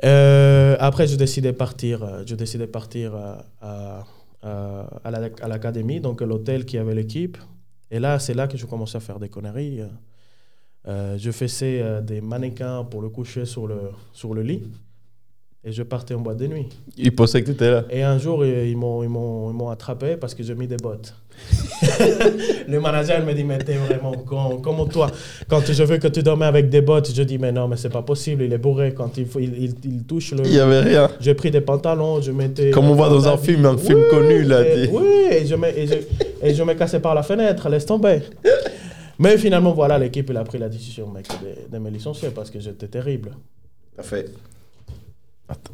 Euh, 0.04 0.76
après, 0.80 1.06
je 1.06 1.15
décidais 1.15 1.52
de 1.52 1.58
partir, 1.58 2.04
euh, 2.04 2.23
je 2.26 2.34
décidais 2.36 2.65
partir 2.65 3.15
à, 3.15 4.06
à, 4.41 4.88
à 5.04 5.47
l'académie, 5.47 6.02
donc 6.02 6.21
l'hôtel 6.21 6.65
qui 6.65 6.80
avait 6.80 6.95
l'équipe. 6.95 7.38
Et 7.91 7.99
là, 7.99 8.17
c'est 8.17 8.34
là 8.34 8.47
que 8.47 8.58
je 8.58 8.65
commençais 8.65 8.97
à 8.97 8.99
faire 8.99 9.19
des 9.19 9.30
conneries. 9.30 9.82
Euh, 10.88 11.15
je 11.17 11.32
faisais 11.32 11.80
euh, 11.82 12.02
des 12.02 12.19
mannequins 12.19 12.84
pour 12.84 13.02
le 13.02 13.10
coucher 13.10 13.46
sur 13.46 13.67
le, 13.67 13.91
sur 14.12 14.34
le 14.34 14.41
lit. 14.41 14.63
Et 15.65 15.72
je 15.72 15.82
partais 15.82 16.13
en 16.13 16.19
boîte 16.19 16.39
de 16.39 16.48
nuit. 16.48 16.67
Ils 16.98 17.15
pensaient 17.15 17.39
que 17.39 17.46
tu 17.46 17.54
étais 17.54 17.72
là. 17.72 17.86
Et 17.89 18.04
un 18.04 18.17
jour, 18.17 18.46
ils 18.46 18.76
m'ont, 18.76 19.02
ils 19.02 19.08
m'ont, 19.08 19.69
attrapé 19.69 20.17
parce 20.17 20.36
que 20.36 20.43
j'ai 20.43 20.56
mis 20.56 20.67
des 20.67 20.76
bottes. 20.76 21.15
le 22.67 22.80
manager 22.82 23.26
me 23.26 23.34
dit, 23.34 23.46
mais 23.46 23.60
t'es 23.60 23.76
vraiment 23.76 24.12
con. 24.12 24.60
Comment 24.62 24.86
toi, 24.88 25.10
quand 25.48 25.62
je 25.65 25.84
veux 25.84 26.00
que 26.00 26.10
tu 26.10 26.22
dormes 26.22 26.41
avec 26.41 26.67
des 26.67 26.82
bottes, 26.82 27.13
je 27.15 27.24
dis, 27.24 27.38
mais 27.38 27.54
non, 27.54 27.69
mais 27.69 27.78
c'est 27.78 27.88
pas 27.88 28.02
possible. 28.02 28.43
Il 28.43 28.52
est 28.52 28.58
bourré 28.58 28.93
quand 28.93 29.17
il, 29.17 29.26
il, 29.39 29.74
il, 29.86 30.04
touche 30.04 30.34
le. 30.34 30.46
Il 30.46 30.52
n'y 30.52 30.60
avait 30.60 30.82
rien. 30.82 31.10
J'ai 31.22 31.34
pris 31.34 31.50
des 31.50 31.62
pantalons, 31.62 32.22
je 32.22 32.34
mettais. 32.34 32.72
Comme 32.72 32.89
on 32.89 32.96
voit 32.96 33.08
dans 33.08 33.30
un 33.30 33.38
film, 33.38 33.65
un 33.65 33.78
film 33.78 34.02
connu, 34.12 34.43
là. 34.43 34.63
oui, 34.91 35.06
et 35.32 35.46
je, 35.46 35.56
me, 35.56 35.69
et, 35.69 35.88
je, 35.88 35.93
et 36.46 36.54
je 36.54 36.62
me 36.62 36.74
cassais 36.74 37.00
par 37.00 37.15
la 37.15 37.24
fenêtre, 37.24 37.69
laisse 37.69 37.86
tomber. 37.86 38.19
Mais 39.23 39.38
finalement, 39.38 39.71
voilà, 39.71 39.97
l'équipe 39.97 40.29
a 40.36 40.43
pris 40.43 40.57
la 40.57 40.69
décision 40.69 41.07
mec, 41.07 41.27
de, 41.71 41.77
me 41.77 41.89
licencier 41.89 42.29
parce 42.29 42.51
que 42.51 42.59
j'étais 42.59 42.88
terrible. 42.88 43.31
Parfait. 43.95 44.25
Attends. 45.47 45.73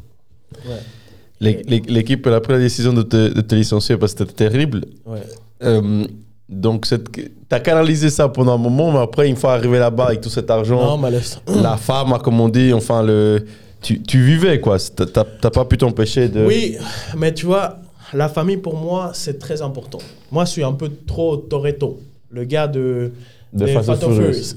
L'équipe 1.40 2.26
a 2.26 2.40
pris 2.40 2.52
la 2.52 2.58
décision 2.58 2.92
de 2.92 3.02
te, 3.02 3.34
de 3.34 3.40
te 3.40 3.54
licencier 3.54 3.96
parce 3.96 4.14
que 4.14 4.24
c'était 4.24 4.48
terrible. 4.48 4.84
Ouais. 5.04 5.22
Euh, 5.62 6.06
donc, 6.48 6.86
tu 6.86 7.30
as 7.50 7.60
canalisé 7.60 8.08
ça 8.10 8.28
pendant 8.28 8.54
un 8.54 8.58
moment, 8.58 8.92
mais 8.92 8.98
après, 8.98 9.28
une 9.28 9.36
fois 9.36 9.54
arrivé 9.54 9.78
là-bas 9.78 10.06
avec 10.06 10.20
tout 10.20 10.28
cet 10.28 10.50
argent, 10.50 10.96
non, 10.98 11.10
la 11.62 11.76
femme, 11.76 12.16
comme 12.22 12.40
on 12.40 12.48
dit, 12.48 12.72
enfin, 12.72 13.02
le, 13.02 13.44
tu, 13.82 14.00
tu 14.02 14.22
vivais, 14.22 14.60
quoi. 14.60 14.78
Tu 14.78 15.02
n'as 15.02 15.50
pas 15.50 15.64
pu 15.64 15.76
t'empêcher 15.76 16.28
de. 16.28 16.44
Oui, 16.44 16.76
mais 17.16 17.34
tu 17.34 17.46
vois, 17.46 17.78
la 18.12 18.28
famille, 18.28 18.58
pour 18.58 18.76
moi, 18.76 19.10
c'est 19.14 19.38
très 19.38 19.60
important. 19.60 19.98
Moi, 20.30 20.44
je 20.44 20.50
suis 20.50 20.64
un 20.64 20.72
peu 20.72 20.90
trop 21.06 21.36
Toretto 21.36 22.00
le 22.30 22.44
gars 22.44 22.68
de, 22.68 23.12
de 23.52 23.66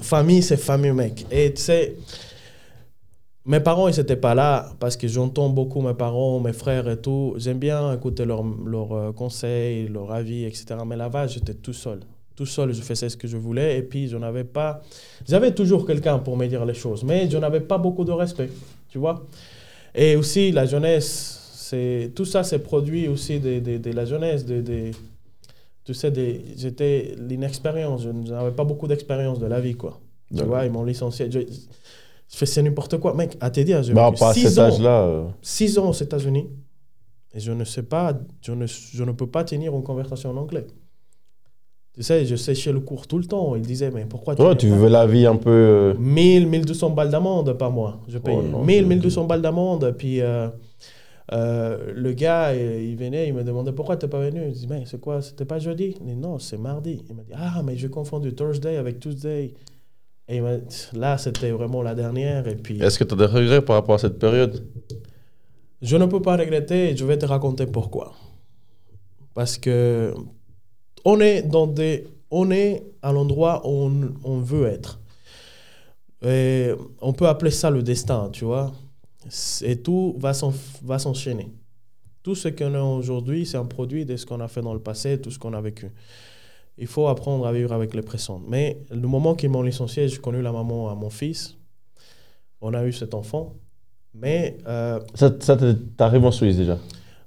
Famille, 0.01 0.43
c'est 0.43 0.57
famille, 0.57 0.91
mec. 0.91 1.25
Et 1.31 1.53
tu 1.53 1.61
sais, 1.61 1.95
mes 3.45 3.59
parents, 3.59 3.87
ils 3.87 3.97
n'étaient 3.97 4.15
pas 4.15 4.35
là 4.35 4.69
parce 4.79 4.95
que 4.95 5.07
j'entends 5.07 5.49
beaucoup 5.49 5.81
mes 5.81 5.93
parents, 5.93 6.39
mes 6.39 6.53
frères 6.53 6.87
et 6.87 6.97
tout. 6.97 7.33
J'aime 7.37 7.59
bien 7.59 7.93
écouter 7.93 8.23
leurs 8.25 8.43
leur 8.65 8.91
euh, 8.93 9.11
conseils, 9.11 9.87
leurs 9.87 10.11
avis, 10.11 10.45
etc. 10.45 10.65
Mais 10.85 10.95
là-bas, 10.95 11.27
j'étais 11.27 11.53
tout 11.53 11.73
seul. 11.73 11.99
Tout 12.35 12.45
seul, 12.45 12.73
je 12.73 12.81
faisais 12.81 13.09
ce 13.09 13.17
que 13.17 13.27
je 13.27 13.37
voulais. 13.37 13.77
Et 13.77 13.81
puis, 13.83 14.07
je 14.07 14.17
n'avais 14.17 14.43
pas. 14.43 14.81
J'avais 15.27 15.53
toujours 15.53 15.85
quelqu'un 15.85 16.19
pour 16.19 16.37
me 16.37 16.47
dire 16.47 16.65
les 16.65 16.73
choses, 16.73 17.03
mais 17.03 17.29
je 17.29 17.37
n'avais 17.37 17.59
pas 17.61 17.77
beaucoup 17.77 18.05
de 18.05 18.11
respect. 18.11 18.49
Tu 18.89 18.97
vois 18.97 19.25
Et 19.93 20.15
aussi, 20.15 20.51
la 20.51 20.65
jeunesse, 20.65 21.51
c'est 21.55 22.11
tout 22.15 22.25
ça, 22.25 22.43
c'est 22.43 22.59
produit 22.59 23.07
aussi 23.07 23.39
de, 23.39 23.59
de, 23.59 23.77
de 23.77 23.91
la 23.91 24.05
jeunesse, 24.05 24.45
de, 24.45 24.61
de 24.61 24.91
tu 25.83 25.93
sais, 25.93 26.11
j'étais 26.55 27.15
l'inexpérience. 27.17 28.03
Je 28.03 28.09
n'avais 28.09 28.51
pas 28.51 28.63
beaucoup 28.63 28.87
d'expérience 28.87 29.39
de 29.39 29.45
la 29.45 29.59
vie, 29.59 29.75
quoi. 29.75 29.99
Tu 30.35 30.43
vois, 30.43 30.65
ils 30.65 30.71
m'ont 30.71 30.83
licencié. 30.83 31.29
Je, 31.29 31.39
je 31.39 32.37
faisais 32.37 32.61
n'importe 32.61 32.97
quoi. 32.97 33.13
Mec, 33.13 33.37
à 33.39 33.49
dire, 33.49 33.83
j'ai 33.83 33.93
bah, 33.93 34.11
pas 34.17 34.33
six 34.33 34.59
ans, 34.59 34.69
euh. 34.81 35.25
six 35.41 35.77
ans 35.77 35.89
aux 35.89 35.93
États-Unis 35.93 36.49
et 37.35 37.39
je 37.39 37.51
ne 37.51 37.63
sais 37.63 37.83
pas, 37.83 38.13
je 38.41 38.51
ne, 38.51 38.65
je 38.67 39.03
ne 39.03 39.11
peux 39.11 39.27
pas 39.27 39.43
tenir 39.43 39.75
une 39.75 39.83
conversation 39.83 40.31
en 40.31 40.37
anglais. 40.37 40.65
Tu 41.93 42.01
sais, 42.01 42.25
je 42.25 42.35
séchais 42.35 42.71
le 42.71 42.79
cours 42.79 43.05
tout 43.05 43.19
le 43.19 43.25
temps. 43.25 43.55
Ils 43.55 43.61
disaient, 43.61 43.91
mais 43.91 44.05
pourquoi 44.05 44.35
tu. 44.35 44.43
tu 44.57 44.69
veux 44.69 44.89
la 44.89 45.05
vie 45.05 45.27
un 45.27 45.35
peu. 45.35 45.93
1000, 45.99 46.45
euh, 46.45 46.49
1200 46.49 46.89
balles 46.91 47.11
d'amende 47.11 47.53
par 47.53 47.71
mois. 47.71 47.99
Je 48.07 48.17
paye 48.17 48.35
oh, 48.35 48.63
1000, 48.63 48.87
1200 48.87 49.25
balles 49.25 49.41
d'amende. 49.41 49.93
Puis. 49.97 50.21
Euh, 50.21 50.47
euh, 51.31 51.93
le 51.95 52.13
gars, 52.13 52.53
il 52.53 52.95
venait, 52.97 53.27
il 53.27 53.33
me 53.33 53.43
demandait 53.43 53.71
pourquoi 53.71 53.95
tu 53.97 54.05
n'es 54.05 54.09
pas 54.09 54.19
venu? 54.19 54.41
Je 54.49 54.59
dis, 54.59 54.67
mais 54.67 54.83
c'est 54.85 54.99
quoi 54.99 55.21
C'était 55.21 55.45
pas 55.45 55.59
jeudi? 55.59 55.95
Non, 56.01 56.37
c'est 56.39 56.57
mardi. 56.57 57.01
Il 57.09 57.15
m'a 57.15 57.23
dit, 57.23 57.31
ah, 57.35 57.61
mais 57.63 57.77
j'ai 57.77 57.89
confondu 57.89 58.33
Thursday 58.33 58.77
avec 58.77 58.99
Tuesday. 58.99 59.53
Et 60.27 60.41
là, 60.93 61.17
c'était 61.17 61.51
vraiment 61.51 61.81
la 61.81 61.95
dernière. 61.95 62.47
Et 62.47 62.55
puis. 62.55 62.81
Est-ce 62.81 62.99
que 62.99 63.03
tu 63.03 63.13
as 63.13 63.17
des 63.17 63.25
regrets 63.25 63.61
par 63.63 63.77
rapport 63.77 63.95
à 63.95 63.99
cette 63.99 64.19
période? 64.19 64.65
Je 65.81 65.97
ne 65.97 66.05
peux 66.05 66.21
pas 66.21 66.37
regretter 66.37 66.95
je 66.95 67.05
vais 67.05 67.17
te 67.17 67.25
raconter 67.25 67.65
pourquoi. 67.67 68.13
Parce 69.33 69.57
que 69.57 70.13
on 71.03 71.19
est, 71.19 71.41
dans 71.41 71.67
des, 71.67 72.07
on 72.31 72.51
est 72.51 72.83
à 73.01 73.11
l'endroit 73.11 73.67
où 73.67 73.69
on, 73.69 74.13
on 74.23 74.37
veut 74.39 74.67
être. 74.67 75.01
Et 76.25 76.71
on 77.01 77.11
peut 77.11 77.27
appeler 77.27 77.51
ça 77.51 77.69
le 77.69 77.83
destin, 77.83 78.29
tu 78.31 78.45
vois. 78.45 78.71
Et 79.63 79.77
tout 79.77 80.15
va 80.19 80.33
s'enchaîner. 80.33 81.51
Tout 82.23 82.35
ce 82.35 82.47
qu'on 82.47 82.73
a 82.73 82.81
aujourd'hui, 82.81 83.45
c'est 83.45 83.57
un 83.57 83.65
produit 83.65 84.05
de 84.05 84.15
ce 84.15 84.25
qu'on 84.25 84.39
a 84.39 84.47
fait 84.47 84.61
dans 84.61 84.73
le 84.73 84.79
passé, 84.79 85.19
tout 85.19 85.31
ce 85.31 85.39
qu'on 85.39 85.53
a 85.53 85.61
vécu. 85.61 85.91
il 86.77 86.87
faut 86.87 87.07
apprendre 87.07 87.45
à 87.45 87.51
vivre 87.51 87.73
avec 87.73 87.93
les 87.93 88.01
pressions. 88.01 88.41
Mais 88.47 88.81
le 88.89 89.07
moment 89.07 89.35
qu'ils 89.35 89.49
m'ont 89.49 89.61
licencié, 89.61 90.07
j'ai 90.07 90.17
connu 90.17 90.41
la 90.41 90.51
maman 90.51 90.89
à 90.89 90.95
mon 90.95 91.09
fils. 91.09 91.57
On 92.61 92.73
a 92.73 92.85
eu 92.85 92.93
cet 92.93 93.13
enfant. 93.13 93.55
Mais. 94.13 94.57
Euh, 94.67 94.99
ça, 95.15 95.31
ça 95.39 95.57
t'arrives 95.97 96.25
en 96.25 96.31
Suisse 96.31 96.57
déjà? 96.57 96.77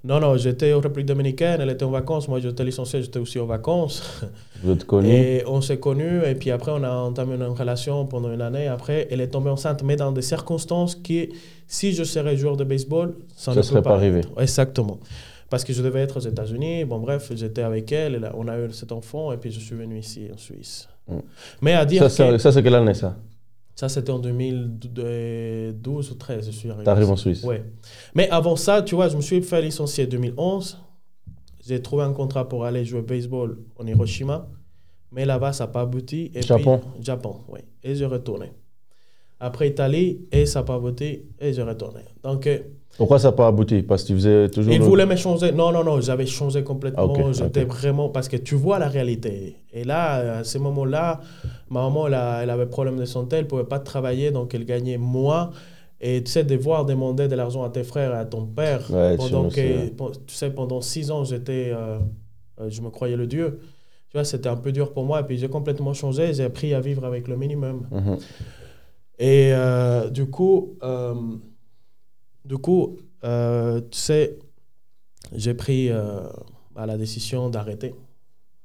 Non, 0.07 0.21
non, 0.21 0.37
j'étais 0.37 0.73
au 0.73 0.79
République 0.79 1.07
dominicaine, 1.07 1.61
elle 1.61 1.71
était 1.71 1.85
en 1.85 1.91
vacances. 1.91 2.29
Moi, 2.29 2.39
j'étais 2.39 2.63
licencié, 2.63 3.03
j'étais 3.03 3.19
aussi 3.19 3.41
en 3.41 3.47
vacances. 3.47 4.23
Vous 4.63 4.71
êtes 4.71 4.85
connus 4.85 5.09
Et 5.09 5.43
on 5.49 5.61
s'est 5.61 5.81
connus, 5.81 6.23
et 6.25 6.37
puis 6.37 6.53
après, 6.53 6.71
on 6.71 6.85
a 6.85 6.91
entamé 6.91 7.35
une 7.35 7.43
relation 7.43 8.07
pendant 8.07 8.33
une 8.33 8.41
année. 8.41 8.69
Après, 8.69 9.09
elle 9.11 9.21
est 9.21 9.29
tombée 9.29 9.51
enceinte, 9.51 9.83
mais 9.83 9.97
dans 9.97 10.13
des 10.13 10.23
circonstances 10.23 10.95
qui, 10.95 11.31
si 11.67 11.93
je 11.93 12.05
serais 12.05 12.37
joueur 12.37 12.57
de 12.57 12.65
baseball, 12.65 13.17
ça, 13.37 13.55
ne 13.55 13.63
serait 13.63 13.83
pas 13.83 13.95
arrivé. 13.95 14.23
Exactement 14.39 15.01
parce 15.49 15.65
que 15.65 15.73
je 15.73 15.83
devais 15.83 16.01
être 16.01 16.17
aux 16.17 16.29
États-Unis. 16.29 16.85
Bon, 16.85 16.99
bref, 16.99 17.31
j'étais 17.35 17.63
avec 17.63 17.93
elle, 17.93 18.31
on 18.35 18.49
a 18.49 18.59
eu 18.59 18.73
cet 18.73 18.93
enfant, 18.93 19.33
et 19.33 19.37
puis 19.37 19.51
je 19.51 19.61
suis 19.61 19.77
venu 19.77 19.99
ici, 19.99 20.29
en 20.33 20.37
Suisse. 20.37 20.89
Mm. 21.09 21.19
Mais 21.63 21.73
à 21.75 21.85
dire. 21.85 22.11
Ça, 22.11 22.39
ça 22.39 22.53
c'est 22.53 22.63
quelle 22.63 22.75
année, 22.75 22.95
ça? 22.95 23.17
Ça, 23.75 23.89
c'était 23.91 24.11
en 24.11 24.19
2012 24.19 26.11
ou 26.11 26.15
13, 26.15 26.47
je 26.47 26.51
suis 26.51 26.71
arrivé. 26.71 26.85
T'arrives 26.85 27.11
en 27.11 27.17
Suisse 27.17 27.45
Oui. 27.45 27.57
Mais 28.15 28.29
avant 28.31 28.57
ça, 28.57 28.81
tu 28.83 28.95
vois, 28.95 29.09
je 29.09 29.17
me 29.17 29.21
suis 29.21 29.43
fait 29.43 29.61
licencier 29.61 30.07
en 30.07 30.09
2011. 30.09 30.79
J'ai 31.67 31.83
trouvé 31.83 32.05
un 32.05 32.13
contrat 32.13 32.49
pour 32.49 32.65
aller 32.65 32.85
jouer 32.85 33.01
au 33.01 33.03
baseball 33.03 33.59
en 33.79 33.87
Hiroshima. 33.87 34.49
Mais 35.13 35.27
là-bas, 35.27 35.53
ça 35.53 35.65
n'a 35.65 35.73
pas 35.73 35.83
abouti. 35.83 36.31
Et 36.35 36.41
Japon 36.41 36.81
Japon, 37.01 37.41
oui. 37.49 37.61
Et 37.83 37.95
j'ai 37.95 38.07
retourné. 38.07 38.53
Après 39.39 39.69
Italie, 39.69 40.21
et 40.33 40.47
ça 40.47 40.61
n'a 40.61 40.65
pas 40.65 40.77
abouti, 40.77 41.23
et 41.41 41.53
j'ai 41.53 41.63
retourné. 41.63 42.01
Donc, 42.23 42.47
euh, 42.47 42.59
pourquoi 42.97 43.19
ça 43.19 43.29
n'a 43.29 43.33
pas 43.33 43.47
abouti? 43.49 43.83
Parce 43.83 44.03
que 44.03 44.09
tu 44.09 44.15
faisais 44.15 44.49
toujours. 44.49 44.73
Il 44.73 44.81
voulait 44.81 45.05
me 45.05 45.17
changer. 45.17 45.53
Non, 45.53 45.71
non, 45.71 45.85
non, 45.85 46.01
j'avais 46.01 46.25
changé 46.27 46.63
complètement. 46.63 47.33
J'étais 47.33 47.65
vraiment. 47.65 48.09
Parce 48.09 48.29
que 48.29 48.37
tu 48.37 48.55
vois 48.55 48.79
la 48.79 48.89
réalité. 48.89 49.57
Et 49.73 49.85
là, 49.85 50.39
à 50.39 50.45
ce 50.45 50.57
moment-là, 50.59 51.21
ma 51.69 51.83
maman, 51.83 52.07
elle, 52.07 52.19
elle 52.43 52.51
avait 52.51 52.67
problème 52.67 52.97
de 52.97 53.05
santé, 53.05 53.37
elle 53.37 53.45
ne 53.45 53.49
pouvait 53.49 53.65
pas 53.65 53.79
travailler, 53.79 54.31
donc 54.31 54.55
elle 54.55 54.65
gagnait 54.65 54.97
moins. 54.97 55.51
Et 56.01 56.23
tu 56.23 56.31
sais, 56.31 56.45
devoir 56.45 56.85
demander 56.85 57.27
de 57.29 57.35
l'argent 57.35 57.63
à 57.63 57.71
tes 57.71 57.85
frères 57.85 58.13
et 58.13 58.19
à 58.19 58.25
ton 58.25 58.45
père, 58.47 58.83
pendant 59.17 59.49
que, 59.49 59.89
tu 59.89 60.35
sais, 60.35 60.51
pendant 60.51 60.81
six 60.81 61.11
ans, 61.11 61.25
j'étais, 61.25 61.73
euh, 61.75 61.99
euh, 62.61 62.69
je 62.69 62.83
me 62.83 62.91
croyais 62.91 63.17
le 63.17 63.27
Dieu. 63.27 63.61
Tu 64.11 64.17
vois, 64.17 64.25
c'était 64.25 64.49
un 64.49 64.57
peu 64.57 64.73
dur 64.73 64.93
pour 64.93 65.05
moi. 65.05 65.21
Et 65.21 65.25
puis 65.25 65.39
j'ai 65.39 65.49
complètement 65.49 65.95
changé. 65.95 66.33
J'ai 66.35 66.45
appris 66.45 66.75
à 66.75 66.81
vivre 66.81 67.05
avec 67.05 67.29
le 67.29 67.37
minimum. 67.37 67.87
Mhm. 67.91 68.19
Et 69.19 69.53
euh, 69.53 70.11
du 70.11 70.27
coup, 70.27 70.77
du 72.45 72.59
coup, 72.59 72.97
euh, 73.25 73.81
tu 73.91 73.99
sais, 73.99 74.39
j'ai 75.35 75.55
pris 75.55 75.91
euh, 75.91 76.21
bah, 76.75 76.87
la 76.87 76.97
décision 76.97 77.51
d'arrêter. 77.51 77.95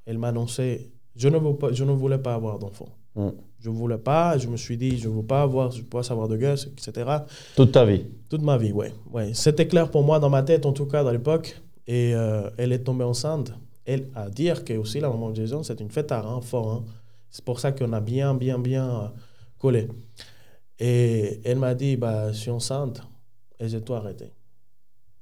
Elle 0.05 0.17
m'a 0.17 0.29
annoncé, 0.29 0.91
je 1.15 1.27
ne, 1.27 1.37
veux 1.37 1.55
pas, 1.55 1.71
je 1.71 1.83
ne 1.83 1.91
voulais 1.91 2.17
pas 2.17 2.35
avoir 2.35 2.59
d'enfant. 2.59 2.89
Mm. 3.15 3.29
Je 3.59 3.69
ne 3.69 3.75
voulais 3.75 3.97
pas, 3.97 4.37
je 4.37 4.47
me 4.47 4.57
suis 4.57 4.77
dit, 4.77 4.97
je 4.97 5.09
ne 5.09 5.15
veux 5.15 5.23
pas 5.23 5.41
avoir, 5.41 5.71
je 5.71 5.81
pas 5.83 6.03
savoir 6.03 6.27
de 6.27 6.37
gosse, 6.37 6.67
etc. 6.67 7.09
Toute 7.55 7.71
ta 7.71 7.85
vie 7.85 8.05
Toute 8.29 8.41
ma 8.41 8.57
vie, 8.57 8.71
oui. 8.71 8.87
Ouais. 9.11 9.33
C'était 9.33 9.67
clair 9.67 9.89
pour 9.89 10.03
moi 10.03 10.19
dans 10.19 10.29
ma 10.29 10.43
tête, 10.43 10.65
en 10.65 10.73
tout 10.73 10.85
cas, 10.85 11.03
dans 11.03 11.11
l'époque. 11.11 11.59
Et 11.87 12.13
euh, 12.13 12.49
elle 12.57 12.71
est 12.71 12.79
tombée 12.79 13.03
enceinte. 13.03 13.53
Elle 13.85 14.07
a 14.15 14.29
dire 14.29 14.63
que 14.63 14.73
aussi 14.73 14.99
la 14.99 15.09
maman 15.09 15.31
de 15.31 15.35
Jason, 15.35 15.63
c'est 15.63 15.79
une 15.79 15.89
fête 15.89 16.11
à 16.11 16.21
renfort. 16.21 16.71
Hein. 16.71 16.83
C'est 17.29 17.43
pour 17.43 17.59
ça 17.59 17.71
qu'on 17.71 17.93
a 17.93 17.99
bien, 17.99 18.33
bien, 18.33 18.59
bien 18.59 19.11
collé. 19.57 19.87
Et 20.83 21.39
elle 21.43 21.59
m'a 21.59 21.75
dit, 21.75 21.95
bah, 21.95 22.31
je 22.31 22.37
suis 22.37 22.49
enceinte 22.49 23.03
et 23.59 23.67
j'ai 23.67 23.81
tout 23.81 23.93
arrêté. 23.93 24.31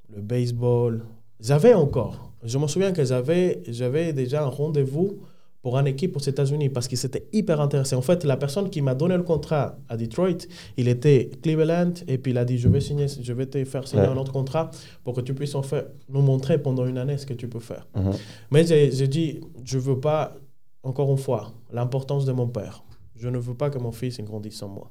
Le 0.08 0.22
baseball, 0.22 1.04
j'avais 1.38 1.74
encore. 1.74 2.32
Je 2.44 2.58
me 2.58 2.66
souviens 2.68 2.94
que 2.94 3.04
j'avais, 3.04 3.62
j'avais 3.68 4.14
déjà 4.14 4.42
un 4.42 4.48
rendez-vous 4.48 5.20
pour 5.62 5.78
une 5.78 5.88
équipe 5.88 6.16
aux 6.16 6.22
États-Unis 6.22 6.70
parce 6.70 6.88
que 6.88 6.96
c'était 6.96 7.28
hyper 7.34 7.60
intéressant. 7.60 7.98
En 7.98 8.02
fait, 8.02 8.24
la 8.24 8.38
personne 8.38 8.70
qui 8.70 8.82
m'a 8.82 8.96
donné 8.96 9.18
le 9.18 9.24
contrat 9.24 9.78
à 9.90 9.98
Detroit, 9.98 10.48
il 10.78 10.88
était 10.88 11.30
Cleveland 11.44 11.94
et 12.08 12.18
puis 12.18 12.32
il 12.32 12.38
a 12.38 12.46
dit 12.46 12.58
je 12.58 12.70
vais 12.70 12.80
signer, 12.80 13.08
je 13.10 13.34
vais 13.34 13.46
te 13.46 13.62
faire 13.66 13.86
signer 13.86 14.06
un 14.06 14.16
autre 14.16 14.32
contrat 14.32 14.72
pour 15.04 15.14
que 15.14 15.20
tu 15.20 15.34
puisses 15.34 15.56
en 15.56 15.62
nous 16.08 16.22
montrer 16.22 16.58
pendant 16.58 16.86
une 16.86 16.98
année 16.98 17.18
ce 17.18 17.26
que 17.26 17.34
tu 17.34 17.50
peux 17.50 17.60
faire. 17.60 17.86
Mhm. 17.98 18.14
Mais 18.52 18.64
j'ai 18.66 19.08
dit 19.10 19.42
je 19.66 19.78
veux 19.78 20.00
pas 20.00 20.38
encore 20.84 21.12
une 21.12 21.18
fois 21.18 21.52
l'importance 21.74 22.24
de 22.24 22.32
mon 22.32 22.48
père. 22.48 22.86
Je 23.18 23.28
ne 23.28 23.38
veux 23.38 23.56
pas 23.56 23.70
que 23.70 23.78
mon 23.78 23.92
fils 23.92 24.22
grandisse 24.22 24.56
sans 24.56 24.70
moi. 24.70 24.90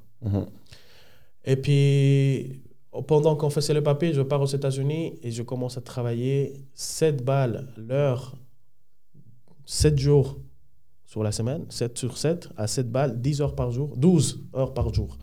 Et 1.45 1.57
puis 1.57 2.63
pendant 3.07 3.37
qu'on 3.37 3.51
faisait 3.51 3.75
le 3.75 3.83
papier, 3.83 4.13
je 4.13 4.23
pars 4.23 4.41
aux 4.41 4.47
États-Unis 4.47 5.19
et 5.23 5.31
je 5.31 5.43
commence 5.43 5.77
à 5.77 5.81
travailler 5.81 6.65
7 6.75 7.25
balles 7.25 7.69
l'heure, 7.77 8.35
7 9.67 9.99
jours 9.99 10.39
sur 11.07 11.23
la 11.23 11.33
semaine, 11.33 11.67
7 11.69 11.97
sur 11.99 12.17
7, 12.17 12.49
à 12.57 12.67
7 12.67 12.91
balles, 12.91 13.21
10 13.21 13.43
heures 13.43 13.55
par 13.55 13.71
jour, 13.71 13.97
12 13.97 14.47
heures 14.57 14.75
par 14.75 14.93
jour, 14.93 15.17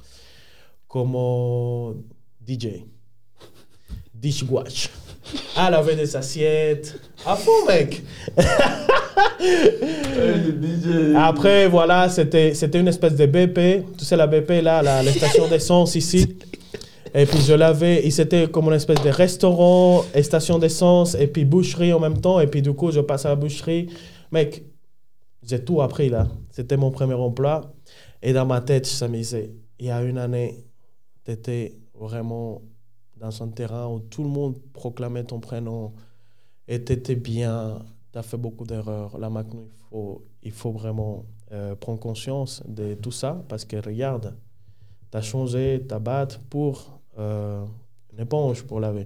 comme 0.88 2.04
DJ, 2.48 2.86
dishwash, 4.14 4.90
à 5.56 5.70
laver 5.70 5.96
des 5.96 6.16
assiettes, 6.16 7.00
à 7.26 7.36
fond, 7.36 7.66
mec. 7.68 8.04
Après, 11.16 11.68
voilà, 11.68 12.10
c'était 12.10 12.54
une 12.80 12.88
espèce 12.88 13.16
de 13.16 13.26
BP. 13.26 13.86
Tu 13.98 14.06
sais, 14.06 14.16
la 14.16 14.28
BP, 14.28 14.62
là, 14.62 14.82
la, 14.82 15.04
station 15.12 15.48
d'essence 15.48 15.96
ici. 15.96 16.38
Et 17.14 17.26
puis 17.26 17.40
je 17.40 17.54
l'avais, 17.54 18.10
c'était 18.10 18.48
comme 18.48 18.66
une 18.66 18.74
espèce 18.74 19.02
de 19.02 19.10
restaurant, 19.10 20.04
et 20.14 20.22
station 20.22 20.60
d'essence, 20.60 21.16
et 21.16 21.28
puis 21.28 21.46
boucherie 21.46 21.94
en 21.94 22.00
même 22.00 22.20
temps. 22.20 22.42
Et 22.42 22.48
puis 22.48 22.62
du 22.62 22.74
coup, 22.74 22.92
je 22.92 23.00
passe 23.00 23.26
à 23.26 23.30
la 23.30 23.36
boucherie. 23.36 23.88
Mec, 24.32 24.64
j'ai 25.42 25.64
tout 25.64 25.82
appris 25.82 26.10
là. 26.10 26.28
C'était 26.50 26.76
mon 26.76 26.92
premier 26.92 27.14
emploi. 27.14 27.74
Et 28.22 28.34
dans 28.34 28.46
ma 28.46 28.60
tête, 28.60 28.90
je 28.90 29.06
me 29.06 29.18
disais, 29.18 29.52
il 29.80 29.86
y 29.86 29.92
a 29.92 30.02
une 30.02 30.18
année, 30.18 30.66
tu 31.24 31.32
étais 31.32 31.78
vraiment 31.94 32.62
dans 33.18 33.44
un 33.44 33.48
terrain 33.48 33.88
où 33.88 34.00
tout 34.00 34.24
le 34.24 34.30
monde 34.30 34.56
proclamait 34.74 35.24
ton 35.24 35.40
prénom 35.40 35.94
et 36.68 36.84
tu 36.84 36.94
étais 36.94 37.16
bien, 37.16 37.80
tu 38.16 38.20
as 38.20 38.24
fait 38.24 38.38
beaucoup 38.38 38.64
d'erreurs. 38.64 39.18
Là 39.18 39.30
maintenant, 39.30 39.66
il 39.66 39.90
faut, 39.90 40.26
il 40.42 40.52
faut 40.54 40.72
vraiment 40.72 41.26
euh, 41.52 41.76
prendre 41.76 42.00
conscience 42.00 42.64
de 42.66 42.94
tout 42.94 43.12
ça 43.12 43.44
parce 43.50 43.66
que 43.66 43.76
regarde, 43.76 44.38
tu 45.12 45.18
as 45.18 45.22
changé 45.22 45.84
ta 45.86 46.00
batte 46.00 46.40
pour 46.50 47.02
euh, 47.18 47.66
une 48.14 48.22
éponge 48.22 48.64
pour 48.64 48.80
laver. 48.80 49.06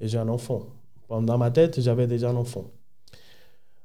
Et 0.00 0.06
j'ai 0.06 0.18
un 0.18 0.28
enfant. 0.28 0.66
Dans 1.10 1.38
ma 1.38 1.50
tête, 1.50 1.80
j'avais 1.80 2.06
déjà 2.06 2.30
un 2.30 2.36
enfant. 2.36 2.66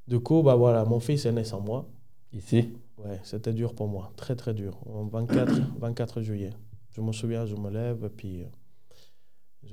Du 0.07 0.19
coup, 0.19 0.43
bah 0.43 0.55
voilà, 0.55 0.85
mon 0.85 0.99
fils 0.99 1.25
est 1.25 1.31
né 1.31 1.43
sans 1.43 1.61
moi. 1.61 1.85
Ici? 2.31 2.69
Ouais, 3.03 3.19
c'était 3.23 3.53
dur 3.53 3.73
pour 3.73 3.87
moi, 3.87 4.11
très 4.17 4.35
très 4.35 4.53
dur. 4.53 4.77
En 4.85 5.05
24, 5.05 5.79
24 5.79 6.21
juillet. 6.21 6.51
Je 6.91 7.01
me 7.01 7.11
souviens, 7.11 7.47
je 7.47 7.55
me 7.55 7.71
lève, 7.71 8.05
et 8.05 8.09
puis 8.09 8.41
euh, 8.41 8.45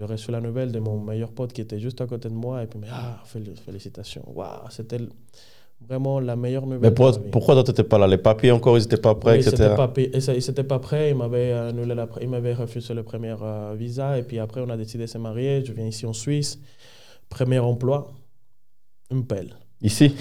j'ai 0.01 0.07
reçu 0.07 0.31
la 0.31 0.41
nouvelle 0.41 0.73
de 0.73 0.79
mon 0.79 0.99
meilleur 0.99 1.31
pote 1.31 1.53
qui 1.53 1.61
était 1.61 1.79
juste 1.79 2.01
à 2.01 2.07
côté 2.07 2.29
de 2.29 2.35
moi, 2.35 2.63
et 2.63 2.67
puis, 2.67 2.79
mais, 2.81 2.89
ah, 2.91 3.23
félicitations. 3.27 4.23
Waouh, 4.35 4.71
c'était 4.71 4.99
vraiment 5.87 6.21
la 6.21 6.37
meilleure 6.37 6.67
nouvelle. 6.67 6.91
Mais 6.99 7.13
pourquoi 7.31 7.55
toi, 7.55 7.65
tu 7.65 7.71
n'étais 7.71 7.85
pas 7.85 7.99
là? 7.99 8.07
Les 8.07 8.17
papiers 8.17 8.51
encore, 8.51 8.79
ils 8.79 8.83
n'étaient 8.83 8.97
pas 8.97 9.15
prêts, 9.15 9.41
etc. 9.41 9.75
Pas, 9.77 9.93
ils 9.97 10.11
n'étaient 10.11 10.65
pas 10.65 10.79
prêts. 10.79 11.11
Ils 11.11 11.17
m'avaient, 11.17 11.53
annulé 11.53 11.95
la, 11.95 12.09
ils 12.23 12.29
m'avaient 12.29 12.55
refusé 12.55 12.95
le 12.95 13.03
premier 13.03 13.35
euh, 13.43 13.75
visa. 13.77 14.19
Et 14.19 14.23
puis 14.23 14.39
après, 14.39 14.63
on 14.63 14.71
a 14.71 14.77
décidé 14.77 15.05
de 15.05 15.09
se 15.11 15.19
marier. 15.19 15.63
Je 15.65 15.73
viens 15.73 15.87
ici 15.87 16.07
en 16.07 16.15
Suisse. 16.15 16.59
Premier 17.29 17.59
emploi, 17.59 18.11
une 19.11 19.27
pelle. 19.27 19.57
Ici? 19.83 20.15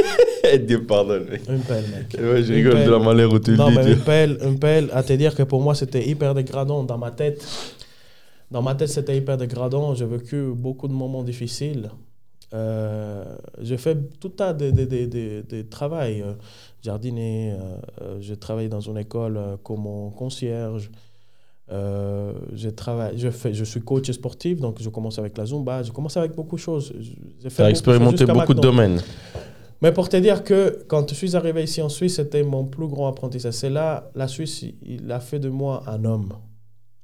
Dieu 0.66 0.84
pardonne. 0.84 1.28
Une 1.48 1.60
pelle, 1.60 1.84
mec. 1.88 2.16
Ouais, 2.18 2.42
je 2.42 2.52
rigole 2.52 2.84
de 2.84 2.90
la 2.90 2.98
manière 2.98 3.30
où 3.30 3.38
tu 3.38 3.52
non, 3.52 3.68
le 3.68 3.76
dis. 3.76 3.78
Mais 3.78 3.92
une 3.92 4.00
pelle, 4.00 4.38
une 4.42 4.58
pelle, 4.58 4.88
à 4.92 5.02
te 5.02 5.12
dire 5.12 5.34
que 5.34 5.42
pour 5.42 5.60
moi, 5.60 5.74
c'était 5.74 6.06
hyper 6.06 6.34
dégradant 6.34 6.82
dans 6.82 6.98
ma 6.98 7.10
tête. 7.10 7.46
Dans 8.50 8.62
ma 8.62 8.74
tête, 8.74 8.88
c'était 8.88 9.16
hyper 9.16 9.36
dégradant. 9.36 9.94
J'ai 9.94 10.06
vécu 10.06 10.52
beaucoup 10.54 10.88
de 10.88 10.92
moments 10.92 11.22
difficiles. 11.22 11.90
Euh, 12.52 13.24
j'ai 13.60 13.76
fait 13.76 13.96
tout 14.18 14.32
un 14.40 14.52
de, 14.52 14.70
de, 14.70 14.84
de, 14.84 15.44
de, 15.48 15.62
travail. 15.62 16.22
Euh, 16.22 16.32
jardinier, 16.82 17.52
euh, 17.52 18.18
je 18.20 18.34
travaille 18.34 18.68
dans 18.68 18.80
une 18.80 18.98
école 18.98 19.38
comme 19.62 20.12
concierge. 20.16 20.90
je, 21.70 22.68
travaille, 22.70 23.16
je, 23.16 23.30
fais, 23.30 23.54
je 23.54 23.64
suis 23.64 23.80
coach 23.80 24.10
sportif, 24.10 24.58
donc 24.60 24.82
je 24.82 24.88
commence 24.88 25.18
avec 25.20 25.38
la 25.38 25.46
Zumba, 25.46 25.84
je 25.84 25.92
commence 25.92 26.16
avec 26.16 26.34
beaucoup 26.34 26.56
de 26.56 26.60
choses. 26.60 26.92
Tu 27.40 27.62
as 27.62 27.70
expérimenté 27.70 28.26
beaucoup 28.26 28.54
de 28.54 28.60
domaines. 28.60 29.00
Mais 29.82 29.92
pour 29.92 30.08
te 30.08 30.16
dire 30.16 30.42
que 30.42 30.84
quand 30.88 31.08
je 31.08 31.14
suis 31.14 31.36
arrivé 31.36 31.62
ici 31.62 31.80
en 31.80 31.88
Suisse, 31.88 32.16
c'était 32.16 32.42
mon 32.42 32.64
plus 32.64 32.88
grand 32.88 33.08
apprentissage. 33.08 33.54
C'est 33.54 33.70
là, 33.70 34.10
la 34.14 34.28
Suisse, 34.28 34.64
il 34.82 35.10
a 35.10 35.20
fait 35.20 35.38
de 35.38 35.48
moi 35.48 35.84
un 35.86 36.04
homme. 36.04 36.32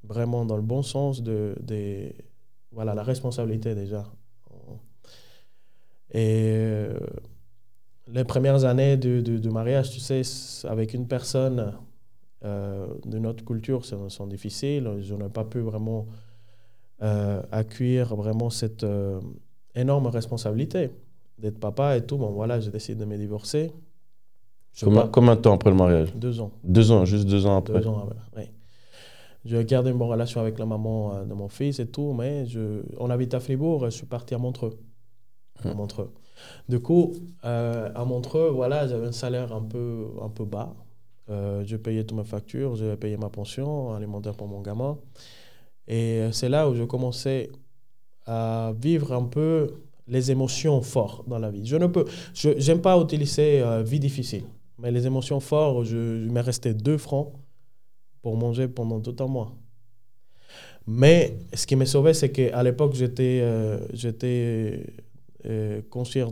Vraiment 0.06 0.44
dans 0.44 0.56
le 0.56 0.62
bon 0.62 0.82
sens 0.82 1.22
de, 1.22 1.54
de 1.60 2.12
voilà, 2.72 2.94
la 2.94 3.02
responsabilité 3.02 3.74
déjà. 3.74 4.04
Et 6.12 6.52
euh, 6.54 6.98
les 8.12 8.24
premières 8.24 8.64
années 8.64 8.96
de, 8.96 9.50
mariage, 9.50 9.90
tu 9.90 10.00
sais, 10.00 10.22
avec 10.64 10.94
une 10.94 11.08
personne 11.08 11.72
euh, 12.44 12.86
de 13.04 13.18
notre 13.18 13.44
culture, 13.44 13.84
sont, 13.84 14.08
sont 14.08 14.26
difficiles. 14.26 14.88
Je 15.00 15.14
n'ai 15.14 15.28
pas 15.28 15.44
pu 15.44 15.60
vraiment 15.60 16.06
euh, 17.02 17.42
accueillir 17.50 18.14
vraiment 18.14 18.50
cette 18.50 18.84
euh, 18.84 19.20
énorme 19.74 20.06
responsabilité 20.06 20.90
d'être 21.38 21.58
papa 21.58 21.96
et 21.96 22.06
tout. 22.06 22.16
Bon, 22.16 22.30
voilà, 22.30 22.60
j'ai 22.60 22.70
décidé 22.70 23.00
de 23.00 23.04
me 23.04 23.16
divorcer. 23.16 23.72
Combien, 24.80 25.08
combien, 25.08 25.36
de 25.36 25.40
temps 25.40 25.54
après 25.54 25.70
le 25.70 25.76
mariage? 25.76 26.14
Deux 26.14 26.40
ans. 26.40 26.52
Deux 26.62 26.92
ans, 26.92 27.04
juste 27.04 27.26
deux 27.26 27.46
ans 27.46 27.56
après. 27.58 27.80
Deux 27.80 27.86
ans 27.86 27.98
après, 27.98 28.16
oui. 28.36 28.44
Je 29.46 29.62
gardé 29.62 29.90
une 29.90 29.98
bonne 29.98 30.08
relation 30.08 30.40
avec 30.40 30.58
la 30.58 30.66
maman 30.66 31.14
euh, 31.14 31.24
de 31.24 31.32
mon 31.32 31.48
fils 31.48 31.78
et 31.78 31.86
tout, 31.86 32.12
mais 32.12 32.46
je, 32.46 32.82
on 32.98 33.10
habite 33.10 33.32
à 33.32 33.40
Fribourg, 33.40 33.84
je 33.84 33.90
suis 33.90 34.06
parti 34.06 34.34
à 34.34 34.38
Montreux. 34.38 34.78
À 35.64 35.70
hum. 35.70 35.76
Montreux. 35.76 36.12
Du 36.68 36.80
coup, 36.80 37.12
euh, 37.44 37.90
à 37.94 38.04
Montreux, 38.04 38.50
voilà, 38.50 38.88
j'avais 38.88 39.06
un 39.06 39.12
salaire 39.12 39.52
un 39.52 39.62
peu, 39.62 40.08
un 40.20 40.28
peu 40.28 40.44
bas. 40.44 40.74
Euh, 41.30 41.62
je 41.64 41.76
payais 41.76 42.04
toutes 42.04 42.18
mes 42.18 42.24
factures, 42.24 42.76
je 42.76 42.94
payais 42.96 43.16
ma 43.16 43.30
pension 43.30 43.92
alimentaire 43.94 44.34
pour 44.34 44.48
mon 44.48 44.60
gamin. 44.60 44.98
Et 45.88 46.28
c'est 46.32 46.48
là 46.48 46.68
où 46.68 46.74
je 46.74 46.82
commençais 46.82 47.48
à 48.26 48.72
vivre 48.80 49.12
un 49.12 49.24
peu 49.24 49.74
les 50.08 50.30
émotions 50.32 50.82
fortes 50.82 51.28
dans 51.28 51.38
la 51.38 51.50
vie. 51.50 51.64
Je 51.64 51.76
ne 51.76 51.86
peux, 51.86 52.04
je 52.34 52.50
n'aime 52.50 52.80
pas 52.80 53.00
utiliser 53.00 53.64
vie 53.84 54.00
difficile, 54.00 54.44
mais 54.78 54.90
les 54.90 55.06
émotions 55.06 55.38
fortes, 55.38 55.84
je, 55.84 56.24
je 56.24 56.30
m'est 56.30 56.40
resté 56.40 56.74
deux 56.74 56.98
francs 56.98 57.32
pour 58.26 58.36
manger 58.36 58.66
pendant 58.66 58.98
tout 58.98 59.14
un 59.22 59.28
mois. 59.28 59.52
Mais 60.84 61.38
ce 61.54 61.64
qui 61.64 61.76
m'a 61.76 61.86
sauvé, 61.86 62.12
c'est 62.12 62.30
qu'à 62.30 62.60
l'époque, 62.64 62.92
j'étais 62.94 63.38
euh, 63.40 63.78
j'étais 63.92 64.82
euh, 65.48 65.80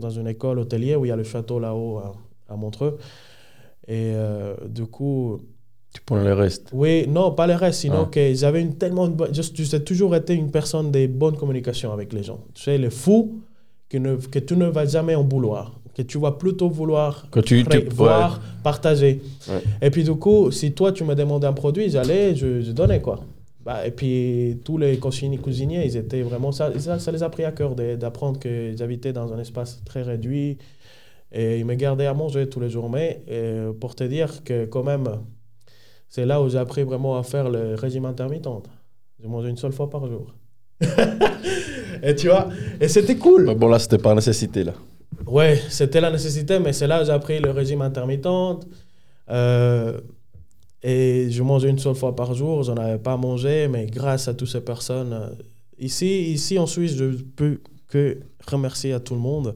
dans 0.01 0.09
une 0.09 0.27
école 0.27 0.59
hôtelière 0.59 0.99
où 0.99 1.05
il 1.05 1.07
y 1.07 1.11
a 1.13 1.15
le 1.15 1.23
château 1.23 1.57
là-haut 1.57 2.01
à, 2.49 2.55
Montreux. 2.57 2.97
Et 3.87 4.11
euh, 4.13 4.55
du 4.67 4.85
coup. 4.87 5.39
Tu 5.93 6.01
prends 6.05 6.21
les 6.21 6.33
restes 6.33 6.67
Oui, 6.73 7.07
non, 7.07 7.31
pas 7.31 7.47
les 7.47 7.55
restes, 7.55 7.79
sinon 7.79 8.03
ah. 8.07 8.09
que 8.11 8.33
j'avais 8.33 8.61
une 8.61 8.75
tellement. 8.75 9.09
J'ai 9.31 9.81
toujours 9.85 10.13
été 10.17 10.33
une 10.33 10.51
personne 10.51 10.91
de 10.91 11.07
bonne 11.07 11.37
communication 11.37 11.93
avec 11.93 12.11
les 12.11 12.23
gens. 12.23 12.41
Tu 12.55 12.63
sais, 12.63 12.77
le 12.77 12.89
fou 12.89 13.39
que, 13.87 13.97
ne, 13.97 14.17
que 14.17 14.39
tu 14.39 14.57
ne 14.57 14.65
vas 14.65 14.85
jamais 14.85 15.15
en 15.15 15.23
bouloir 15.23 15.79
que 15.95 16.01
tu 16.01 16.19
vas 16.19 16.33
plutôt 16.33 16.69
vouloir 16.69 17.29
que 17.31 17.39
tu, 17.39 17.63
voir, 17.89 18.41
partager. 18.63 19.21
Et 19.81 19.89
puis 19.89 20.03
du 20.03 20.13
coup, 20.15 20.51
si 20.51 20.73
toi 20.73 20.91
tu 20.91 21.03
me 21.05 21.15
demandais 21.15 21.47
un 21.47 21.53
produit, 21.53 21.89
j'allais, 21.89 22.35
je, 22.35 22.61
je, 22.61 22.71
donnais 22.71 23.01
quoi. 23.01 23.21
Bah, 23.63 23.87
et 23.87 23.91
puis 23.91 24.59
tous 24.63 24.77
les 24.77 24.99
cuisiniers, 24.99 25.85
ils 25.85 25.97
étaient 25.97 26.21
vraiment 26.21 26.51
ça, 26.51 26.71
ça, 26.79 27.11
les 27.11 27.23
a 27.23 27.29
pris 27.29 27.45
à 27.45 27.51
cœur 27.51 27.75
d'apprendre 27.75 28.39
qu'ils 28.39 28.83
habitaient 28.83 29.13
dans 29.13 29.33
un 29.33 29.39
espace 29.39 29.81
très 29.85 30.03
réduit 30.03 30.57
et 31.31 31.59
ils 31.59 31.65
me 31.65 31.73
gardaient 31.73 32.05
à 32.05 32.13
manger 32.13 32.47
tous 32.47 32.59
les 32.59 32.69
jours. 32.69 32.89
Mais 32.89 33.23
pour 33.79 33.95
te 33.95 34.03
dire 34.03 34.43
que 34.43 34.65
quand 34.65 34.83
même, 34.83 35.07
c'est 36.09 36.25
là 36.25 36.41
où 36.41 36.49
j'ai 36.49 36.59
appris 36.59 36.83
vraiment 36.83 37.17
à 37.17 37.23
faire 37.23 37.49
le 37.49 37.75
régime 37.75 38.05
intermittent. 38.05 38.47
Je 39.23 39.27
mangeais 39.27 39.49
une 39.49 39.57
seule 39.57 39.71
fois 39.71 39.89
par 39.89 40.05
jour. 40.07 40.35
et 42.03 42.13
tu 42.15 42.27
vois, 42.27 42.49
et 42.81 42.89
c'était 42.89 43.15
cool. 43.15 43.55
bon 43.55 43.69
là, 43.69 43.79
c'était 43.79 43.97
par 43.97 44.13
nécessité 44.13 44.65
là. 44.65 44.73
Ouais, 45.25 45.61
c'était 45.69 46.01
la 46.01 46.11
nécessité, 46.11 46.59
mais 46.59 46.73
c'est 46.73 46.87
là 46.87 46.99
que 46.99 47.05
j'ai 47.05 47.11
appris 47.11 47.39
le 47.39 47.51
régime 47.51 47.81
intermittent. 47.81 48.27
Euh, 49.29 49.99
et 50.83 51.31
je 51.31 51.41
mangeais 51.41 51.69
une 51.69 51.79
seule 51.79 51.95
fois 51.95 52.15
par 52.15 52.33
jour, 52.35 52.63
j'en 52.63 52.75
avais 52.77 52.99
pas 52.99 53.17
mangé, 53.17 53.67
mais 53.67 53.87
grâce 53.87 54.27
à 54.27 54.33
toutes 54.33 54.49
ces 54.49 54.61
personnes. 54.61 55.13
Euh, 55.13 55.29
ici, 55.79 56.31
ici 56.31 56.59
en 56.59 56.67
Suisse, 56.67 56.95
je 56.95 57.05
peux 57.35 57.59
que 57.87 58.19
remercier 58.47 58.93
à 58.93 58.99
tout 58.99 59.15
le 59.15 59.19
monde. 59.19 59.55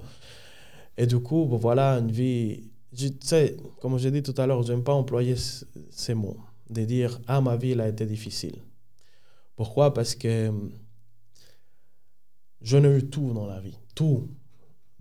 Et 0.98 1.06
du 1.06 1.20
coup, 1.20 1.46
voilà, 1.46 2.00
une 2.00 2.12
vie. 2.12 2.64
Tu 2.98 3.10
sais, 3.22 3.56
comme 3.82 3.98
j'ai 4.00 4.12
dit 4.12 4.24
tout 4.24 4.34
à 4.38 4.48
l'heure, 4.48 4.64
je 4.64 4.74
n'aime 4.74 4.84
pas 4.84 4.94
employer 4.94 5.36
ces 5.92 6.14
mots, 6.16 6.38
de 6.70 6.84
dire 6.84 7.20
Ah, 7.28 7.42
ma 7.42 7.56
vie, 7.56 7.72
elle 7.72 7.82
a 7.82 7.88
été 7.88 8.06
difficile. 8.06 8.56
Pourquoi? 9.56 9.94
Parce 9.94 10.16
que 10.16 10.52
je 12.62 12.78
n'ai 12.78 12.98
eu 12.98 13.10
tout 13.10 13.34
dans 13.34 13.46
la 13.46 13.60
vie. 13.60 13.78
Tout. 13.96 14.28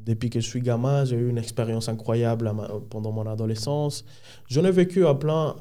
Depuis 0.08 0.30
que 0.30 0.40
je 0.40 0.48
suis 0.48 0.62
gamin, 0.62 1.04
j'ai 1.04 1.16
eu 1.16 1.28
une 1.28 1.36
expérience 1.36 1.90
incroyable 1.90 2.50
pendant 2.88 3.12
mon 3.12 3.26
adolescence. 3.26 4.06
J'en 4.48 4.64
ai 4.64 4.70
vécu 4.70 5.06
à 5.06 5.14
plein, 5.14 5.54